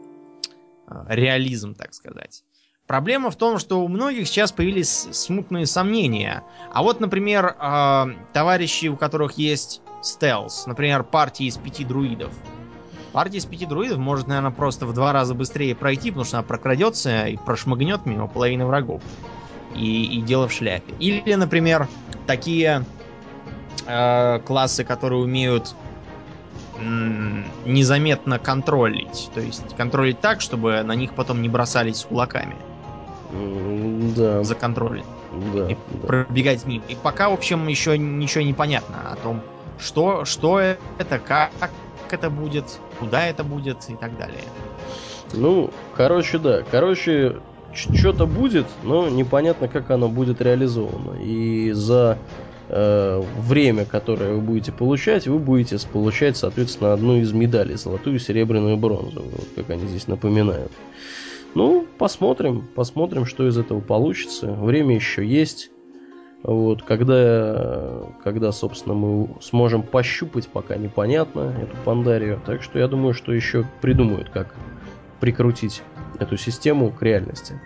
А, 0.87 1.05
реализм, 1.09 1.75
так 1.75 1.93
сказать. 1.93 2.45
Проблема 2.87 3.31
в 3.31 3.37
том, 3.37 3.59
что 3.59 3.85
у 3.85 3.89
многих 3.89 4.27
сейчас 4.27 4.53
появились 4.53 5.09
смутные 5.13 5.67
сомнения. 5.67 6.43
А 6.73 6.83
вот, 6.83 7.01
например, 7.01 7.57
э, 7.61 8.05
товарищи, 8.33 8.87
у 8.87 8.97
которых 8.97 9.33
есть 9.39 9.83
стелс, 10.03 10.67
например, 10.67 11.05
партии 11.05 11.47
из 11.47 11.57
пяти 11.57 11.85
друидов, 11.85 12.33
Партия 13.13 13.39
из 13.39 13.45
пяти 13.45 13.67
друидов 13.67 13.99
может, 13.99 14.29
наверное, 14.29 14.51
просто 14.53 14.87
в 14.87 14.93
два 14.93 15.13
раза 15.13 15.35
быстрее 15.35 15.75
пройти, 15.75 16.11
потому 16.11 16.25
что 16.25 16.39
она 16.39 16.45
прокрадется 16.45 17.27
и 17.27 17.37
прошмыгнет 17.37 18.07
мимо 18.07 18.29
половины 18.29 18.67
врагов. 18.67 19.03
И, 19.75 20.05
и 20.19 20.23
дело 20.23 20.49
в 20.49 20.53
шляпе. 20.53 20.95
Или, 20.99 21.35
например, 21.35 21.89
такие 22.27 22.85
э, 23.87 24.41
классы, 24.41 24.85
которые 24.85 25.21
умеют 25.21 25.75
незаметно 27.67 28.39
контролить. 28.39 29.31
То 29.35 29.41
есть 29.41 29.77
контролить 29.77 30.21
так, 30.21 30.41
чтобы 30.41 30.83
на 30.83 30.93
них 30.93 31.13
потом 31.13 31.43
не 31.43 31.49
бросались 31.49 31.99
с 31.99 32.05
кулаками. 32.05 32.57
Да. 34.17 34.43
За 34.43 34.55
контроль. 34.55 35.03
Да, 35.55 35.71
и 35.71 35.75
да. 35.75 36.07
пробегать 36.07 36.65
мимо. 36.67 36.83
И 36.89 36.97
пока, 36.97 37.29
в 37.29 37.35
общем, 37.35 37.69
еще 37.69 37.97
ничего 37.99 38.43
не 38.43 38.55
понятно 38.55 39.13
о 39.13 39.17
том, 39.17 39.43
что, 39.79 40.25
что 40.25 40.59
это, 40.59 41.19
как, 41.19 41.51
это 42.13 42.31
будет, 42.31 42.65
куда 42.99 43.27
это 43.27 43.45
будет 43.45 43.89
и 43.89 43.95
так 43.95 44.17
далее. 44.19 44.43
Ну, 45.33 45.71
короче, 45.95 46.39
да. 46.39 46.63
Короче, 46.71 47.37
что-то 47.73 48.27
будет, 48.27 48.67
но 48.83 49.09
непонятно, 49.09 49.69
как 49.69 49.91
оно 49.91 50.09
будет 50.09 50.41
реализовано. 50.41 51.21
И 51.23 51.73
за 51.73 52.19
э, 52.69 53.23
время, 53.39 53.85
которое 53.85 54.35
вы 54.35 54.41
будете 54.41 54.73
получать, 54.73 55.27
вы 55.27 55.39
будете 55.39 55.79
получать, 55.89 56.37
соответственно, 56.37 56.93
одну 56.93 57.17
из 57.17 57.33
медалей, 57.33 57.77
золотую, 57.77 58.19
серебряную, 58.19 58.77
бронзовую, 58.77 59.31
вот 59.31 59.49
как 59.55 59.71
они 59.71 59.87
здесь 59.87 60.09
напоминают. 60.09 60.73
Ну, 61.55 61.87
посмотрим, 61.99 62.69
посмотрим, 62.75 63.27
что 63.27 63.47
из 63.49 63.59
этого 63.59 63.81
получится. 63.81 64.53
Время 64.53 64.95
еще 64.95 65.27
есть. 65.27 65.71
Вот, 66.43 66.83
когда, 66.83 68.03
когда, 68.25 68.51
собственно, 68.51 68.95
мы 68.95 69.29
сможем 69.41 69.83
пощупать, 69.83 70.49
пока 70.49 70.77
непонятно, 70.77 71.55
эту 71.61 71.77
пандарию. 71.85 72.41
Так 72.47 72.63
что 72.63 72.79
я 72.79 72.89
думаю, 72.89 73.13
что 73.13 73.33
еще 73.33 73.67
придумают, 73.83 74.31
как 74.31 74.55
прикрутить 75.21 75.83
эту 76.19 76.39
систему 76.39 76.91
к 76.91 77.03
реальности. 77.03 77.61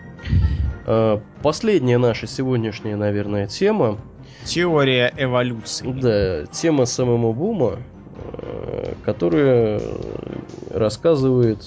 А, 0.85 1.21
последняя 1.41 1.97
наша 1.97 2.27
сегодняшняя, 2.27 2.97
наверное, 2.97 3.47
тема. 3.47 3.97
Теория 4.43 5.11
эволюции. 5.17 5.91
Да, 5.91 6.45
тема 6.47 6.85
самого 6.85 7.31
бума, 7.31 7.79
э, 8.33 8.93
которая 9.03 9.81
рассказывает 10.69 11.65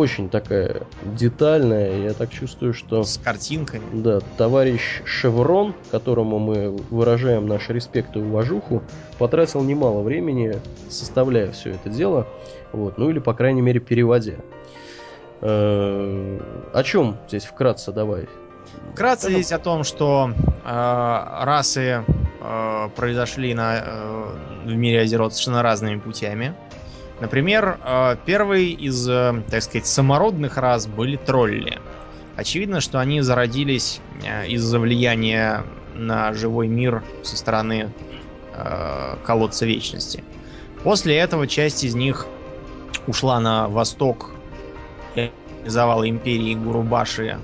очень 0.00 0.30
такая 0.30 0.82
детальная. 1.04 1.98
Я 1.98 2.14
так 2.14 2.30
чувствую, 2.30 2.72
что... 2.72 3.04
С 3.04 3.18
картинками. 3.18 3.84
Да, 3.92 4.20
товарищ 4.38 5.02
Шеврон, 5.04 5.74
которому 5.90 6.38
мы 6.38 6.70
выражаем 6.90 7.46
наш 7.46 7.68
респект 7.68 8.16
и 8.16 8.18
уважуху, 8.18 8.82
потратил 9.18 9.62
немало 9.62 10.02
времени, 10.02 10.56
составляя 10.88 11.52
все 11.52 11.70
это 11.70 11.90
дело. 11.90 12.26
Вот, 12.72 12.98
ну 12.98 13.10
или, 13.10 13.18
по 13.18 13.34
крайней 13.34 13.60
мере, 13.60 13.80
переводя. 13.80 14.36
Э, 15.42 16.40
о 16.72 16.82
чем 16.82 17.18
здесь 17.28 17.44
вкратце 17.44 17.92
давай? 17.92 18.26
Вкратце 18.92 19.26
Это... 19.26 19.34
здесь 19.34 19.52
о 19.52 19.58
том, 19.58 19.84
что 19.84 20.32
э, 20.32 21.44
расы 21.44 22.04
э, 22.40 22.88
произошли 22.96 23.54
на, 23.54 23.82
э, 23.84 24.24
в 24.64 24.74
мире 24.74 25.02
Азерот 25.02 25.32
совершенно 25.32 25.62
разными 25.62 25.98
путями. 25.98 26.54
Например, 27.20 27.78
э, 27.84 28.16
первый 28.24 28.70
из, 28.70 29.06
э, 29.06 29.42
так 29.50 29.62
сказать, 29.62 29.86
самородных 29.86 30.56
рас 30.56 30.86
были 30.86 31.16
тролли. 31.16 31.78
Очевидно, 32.34 32.80
что 32.80 32.98
они 32.98 33.20
зародились 33.20 34.00
э, 34.24 34.48
из-за 34.48 34.78
влияния 34.78 35.64
на 35.94 36.32
живой 36.32 36.68
мир 36.68 37.02
со 37.22 37.36
стороны 37.36 37.92
колодца 39.24 39.64
вечности. 39.64 40.22
После 40.82 41.16
этого 41.16 41.46
часть 41.46 41.84
из 41.84 41.94
них 41.94 42.26
ушла 43.06 43.40
на 43.40 43.68
восток 43.68 44.32
завала 45.64 46.06
империи 46.08 46.54
Гурубаши, 46.54 47.38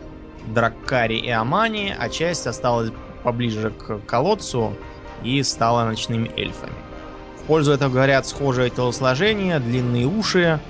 Драккари 0.47 1.17
и 1.17 1.31
Амани, 1.31 1.95
а 1.97 2.09
часть 2.09 2.47
осталась 2.47 2.91
поближе 3.23 3.71
к 3.71 4.01
колодцу 4.01 4.75
и 5.23 5.43
стала 5.43 5.85
ночными 5.85 6.31
эльфами 6.37 6.75
пользу 7.47 7.73
этого 7.73 7.93
говорят 7.93 8.27
схожее 8.27 8.71
телосложение, 8.71 9.59
длинные 9.61 10.07
уши 10.07 10.61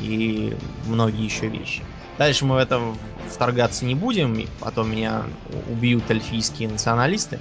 и 0.00 0.56
многие 0.86 1.24
еще 1.24 1.48
вещи. 1.48 1.82
Дальше 2.18 2.44
мы 2.44 2.56
в 2.56 2.58
это 2.58 2.80
вторгаться 3.28 3.84
не 3.84 3.94
будем, 3.94 4.46
потом 4.60 4.90
меня 4.90 5.24
убьют 5.70 6.10
эльфийские 6.10 6.68
националисты. 6.68 7.38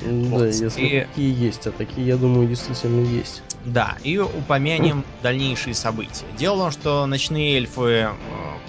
Да, 0.00 0.08
вот. 0.10 0.46
если 0.46 0.82
и... 0.82 1.00
такие 1.00 1.32
есть, 1.32 1.66
а 1.66 1.70
такие, 1.70 2.06
я 2.06 2.16
думаю, 2.16 2.48
действительно 2.48 3.04
есть. 3.06 3.42
Да, 3.64 3.96
и 4.02 4.18
упомянем 4.18 5.04
дальнейшие 5.22 5.74
события. 5.74 6.24
Дело 6.36 6.56
в 6.56 6.58
том, 6.60 6.72
что 6.72 7.06
ночные 7.06 7.56
эльфы 7.56 7.82
э, 7.82 8.08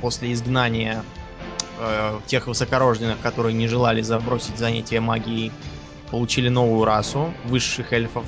после 0.01 0.31
изгнания 0.33 1.03
э, 1.79 2.19
тех 2.27 2.45
высокорожденных, 2.45 3.19
которые 3.21 3.53
не 3.53 3.67
желали 3.67 4.01
забросить 4.01 4.57
занятия 4.57 4.99
магией, 4.99 5.51
получили 6.11 6.49
новую 6.49 6.85
расу 6.85 7.33
высших 7.45 7.91
эльфов, 7.91 8.25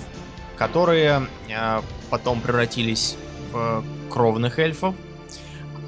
которые 0.58 1.28
э, 1.50 1.82
потом 2.10 2.42
превратились 2.42 3.18
в 3.52 3.84
кровных 4.10 4.60
эльфов. 4.60 4.96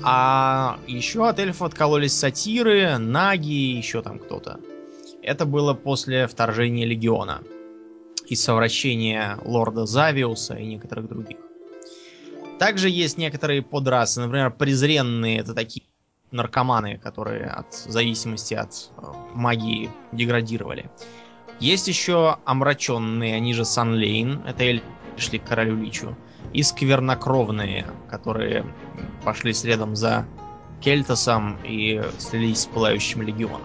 А 0.03 0.79
еще 0.87 1.27
от 1.27 1.39
эльфов 1.39 1.63
откололись 1.63 2.13
сатиры, 2.13 2.97
наги 2.97 3.51
и 3.51 3.77
еще 3.77 4.01
там 4.01 4.19
кто-то. 4.19 4.59
Это 5.21 5.45
было 5.45 5.73
после 5.73 6.27
вторжения 6.27 6.85
легиона 6.85 7.41
и 8.27 8.35
совращения 8.35 9.37
лорда 9.43 9.85
Завиуса 9.85 10.55
и 10.55 10.65
некоторых 10.65 11.09
других. 11.09 11.37
Также 12.59 12.89
есть 12.89 13.17
некоторые 13.17 13.61
подрасы, 13.61 14.21
например, 14.21 14.51
презренные, 14.51 15.39
это 15.39 15.53
такие 15.53 15.85
наркоманы, 16.31 16.97
которые 16.97 17.45
от 17.45 17.73
зависимости 17.73 18.53
от 18.53 18.89
э, 18.97 19.01
магии 19.33 19.89
деградировали. 20.11 20.89
Есть 21.59 21.87
еще 21.87 22.37
омраченные, 22.45 23.35
они 23.35 23.53
же 23.53 23.65
Санлейн, 23.65 24.41
это 24.45 24.81
шли 25.17 25.39
к 25.39 25.43
королю 25.43 25.75
Личу. 25.75 26.15
И 26.53 26.63
сквернокровные, 26.63 27.87
которые 28.09 28.65
пошли 29.23 29.53
следом 29.53 29.95
за 29.95 30.25
Кельтосом 30.79 31.57
и 31.63 32.01
слились 32.19 32.61
с 32.61 32.65
Пылающим 32.67 33.23
Легионом. 33.23 33.61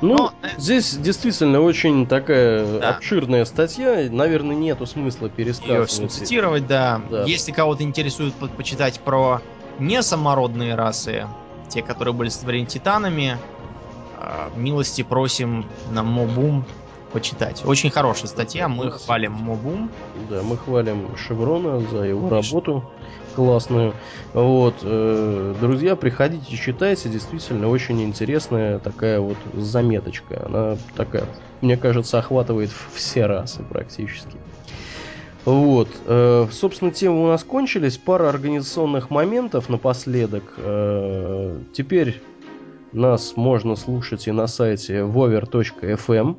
Ну, 0.00 0.16
Но... 0.16 0.34
Э, 0.42 0.48
здесь 0.56 0.94
действительно 0.94 1.60
очень 1.60 2.06
такая 2.06 2.80
да. 2.80 2.96
обширная 2.96 3.44
статья, 3.44 4.08
наверное, 4.10 4.56
нету 4.56 4.86
смысла 4.86 5.28
пересказывать. 5.28 5.98
Ее 5.98 6.08
все 6.08 6.08
цитировать, 6.08 6.66
да. 6.66 7.02
да. 7.10 7.24
Если 7.24 7.52
кого-то 7.52 7.82
интересует 7.82 8.32
почитать 8.34 8.98
про 9.00 9.42
несамородные 9.78 10.74
расы, 10.74 11.26
те, 11.68 11.82
которые 11.82 12.14
были 12.14 12.30
створены 12.30 12.66
титанами, 12.66 13.36
э, 14.18 14.48
милости 14.56 15.02
просим 15.02 15.66
на 15.90 16.02
Мобум 16.02 16.64
почитать. 17.14 17.62
Очень 17.64 17.90
хорошая 17.90 18.26
статья, 18.26 18.68
мы 18.68 18.90
хвалим 18.90 19.32
Мобум. 19.32 19.88
Да, 20.28 20.42
мы 20.42 20.56
хвалим 20.58 21.16
Шеврона 21.16 21.78
за 21.78 22.02
его 22.02 22.28
работу 22.28 22.90
классную. 23.36 23.94
Вот, 24.32 24.74
э, 24.82 25.54
друзья, 25.60 25.94
приходите, 25.94 26.56
читайте, 26.56 27.08
действительно 27.08 27.68
очень 27.68 28.02
интересная 28.02 28.80
такая 28.80 29.20
вот 29.20 29.36
заметочка. 29.54 30.44
Она 30.44 30.76
такая, 30.96 31.24
мне 31.60 31.76
кажется, 31.76 32.18
охватывает 32.18 32.70
все 32.92 33.26
расы 33.26 33.62
практически. 33.62 34.36
Вот, 35.44 35.88
э, 36.06 36.48
собственно, 36.50 36.90
темы 36.90 37.22
у 37.22 37.26
нас 37.28 37.44
кончились. 37.44 37.96
Пара 37.96 38.28
организационных 38.28 39.10
моментов 39.10 39.68
напоследок. 39.68 40.42
Э, 40.56 41.60
теперь 41.72 42.20
нас 42.92 43.34
можно 43.36 43.76
слушать 43.76 44.26
и 44.26 44.32
на 44.32 44.48
сайте 44.48 45.00
vover.fm 45.02 46.38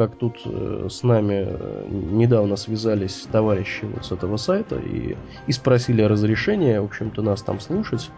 как 0.00 0.16
тут 0.16 0.40
э, 0.46 0.86
с 0.88 1.02
нами 1.02 1.46
э, 1.46 1.86
недавно 1.90 2.56
связались 2.56 3.28
товарищи 3.30 3.84
вот 3.84 4.06
с 4.06 4.12
этого 4.12 4.38
сайта 4.38 4.76
и, 4.78 5.14
и 5.46 5.52
спросили 5.52 6.00
разрешения, 6.00 6.80
в 6.80 6.86
общем-то, 6.86 7.20
нас 7.20 7.42
там 7.42 7.60
слушать. 7.60 8.08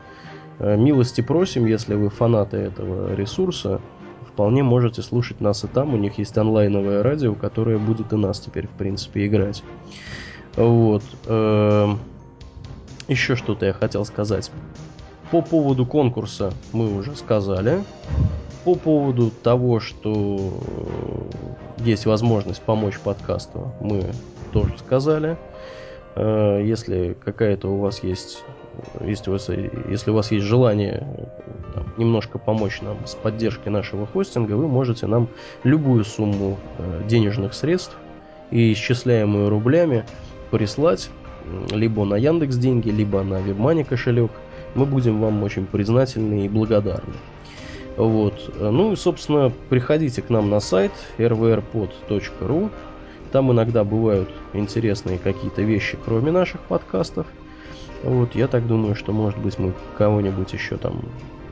Э, 0.61 0.77
милости 0.77 1.23
просим, 1.23 1.67
если 1.67 1.97
вы 1.97 2.09
фанаты 2.09 2.59
этого 2.59 3.17
ресурса, 3.17 3.81
вполне 4.33 4.63
можете 4.63 5.03
слушать 5.03 5.41
нас 5.41 5.65
и 5.65 5.67
там. 5.67 5.93
У 5.93 5.97
них 5.97 6.19
есть 6.19 6.39
онлайновое 6.39 7.03
радио, 7.03 7.35
которое 7.35 7.79
будет 7.79 8.13
и 8.13 8.17
нас 8.17 8.39
теперь, 8.39 8.69
в 8.69 8.77
принципе, 8.79 9.27
играть. 9.27 9.65
Вот. 10.55 11.03
Еще 13.09 13.35
что-то 13.35 13.67
я 13.67 13.73
хотел 13.73 14.05
сказать. 14.05 14.53
По 15.33 15.43
поводу 15.43 15.85
конкурса 15.85 16.53
мы 16.73 16.97
уже 16.97 17.17
сказали. 17.17 17.83
По 18.65 18.77
поводу 18.77 19.33
того, 19.43 19.81
что 19.81 20.53
есть 21.79 22.07
возможность 22.07 22.63
помочь 22.63 22.99
подкасту, 22.99 23.73
мы 23.81 24.11
тоже 24.53 24.79
сказали. 24.79 25.37
Э, 26.15 26.61
если 26.65 27.17
какая-то 27.25 27.69
у 27.69 27.79
вас 27.79 28.03
есть, 28.03 28.45
если 29.01 29.31
у 29.31 29.33
вас, 29.35 29.49
если 29.49 30.11
у 30.11 30.15
вас 30.15 30.31
есть 30.31 30.45
желание 30.45 31.07
там, 31.75 31.93
немножко 31.97 32.39
помочь 32.39 32.81
нам 32.83 32.99
с 33.07 33.15
поддержкой 33.15 33.71
нашего 33.71 34.07
хостинга, 34.07 34.53
вы 34.53 34.69
можете 34.69 35.07
нам 35.07 35.29
любую 35.65 36.05
сумму 36.05 36.59
э, 36.79 37.03
денежных 37.09 37.55
средств 37.55 37.97
и 38.51 38.73
исчисляемую 38.73 39.49
рублями 39.49 40.05
прислать 40.51 41.11
либо 41.73 42.05
на 42.05 42.17
Яндекс 42.17 42.57
деньги, 42.57 42.91
либо 42.91 43.23
на 43.23 43.37
WebMoney 43.37 43.85
кошелек, 43.85 44.31
мы 44.75 44.87
будем 44.87 45.21
вам 45.21 45.43
очень 45.43 45.67
признательны 45.67 46.47
и 46.47 46.49
благодарны. 46.49 47.15
Вот. 47.97 48.55
Ну 48.59 48.93
и, 48.93 48.97
собственно, 48.97 49.53
приходите 49.69 50.23
к 50.23 50.31
нам 50.31 50.51
на 50.51 50.61
сайт 50.61 50.93
rvrpod.ru. 51.19 52.71
Там 53.31 53.53
иногда 53.53 53.85
бывают 53.85 54.29
интересные 54.53 55.19
какие-то 55.19 55.63
вещи, 55.63 55.99
кроме 56.05 56.31
наших 56.31 56.61
подкастов. 56.63 57.27
Вот, 58.03 58.35
я 58.35 58.49
так 58.49 58.67
думаю, 58.67 58.95
что, 58.95 59.13
может 59.13 59.39
быть, 59.39 59.59
мы 59.59 59.73
кого-нибудь 59.97 60.53
еще 60.53 60.77
там 60.77 61.03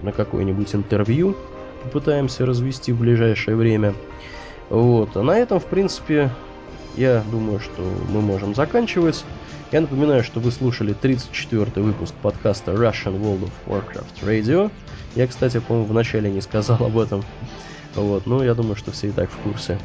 на 0.02 0.12
какое-нибудь 0.12 0.74
интервью 0.74 1.36
попытаемся 1.84 2.44
развести 2.44 2.92
в 2.92 3.00
ближайшее 3.00 3.56
время. 3.56 3.94
Вот. 4.68 5.16
А 5.16 5.22
на 5.22 5.38
этом, 5.38 5.60
в 5.60 5.64
принципе, 5.66 6.30
я 6.96 7.22
думаю, 7.30 7.60
что 7.60 7.82
мы 8.08 8.20
можем 8.20 8.54
заканчивать. 8.54 9.24
Я 9.72 9.82
напоминаю, 9.82 10.24
что 10.24 10.40
вы 10.40 10.50
слушали 10.50 10.94
34-й 11.00 11.80
выпуск 11.80 12.14
подкаста 12.22 12.72
Russian 12.72 13.20
World 13.20 13.48
of 13.48 13.52
Warcraft 13.66 14.22
Radio. 14.22 14.70
Я, 15.14 15.26
кстати, 15.26 15.60
по-моему, 15.60 15.88
вначале 15.88 16.30
не 16.30 16.40
сказал 16.40 16.84
об 16.84 16.98
этом. 16.98 17.22
Вот, 17.94 18.26
ну, 18.26 18.42
я 18.42 18.54
думаю, 18.54 18.76
что 18.76 18.90
все 18.92 19.08
и 19.08 19.12
так 19.12 19.30
в 19.30 19.36
курсе. 19.38 19.78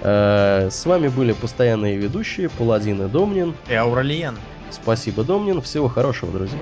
Э, 0.00 0.68
с 0.70 0.86
вами 0.86 1.08
были 1.08 1.32
постоянные 1.32 1.96
ведущие 1.96 2.48
Паладин 2.48 3.02
и 3.02 3.08
Домнин. 3.08 3.54
И 3.68 3.74
Ауралиен. 3.74 4.36
Спасибо, 4.70 5.24
Домнин. 5.24 5.60
Всего 5.62 5.88
хорошего, 5.88 6.32
друзья. 6.32 6.58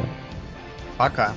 Пока. 0.97 1.33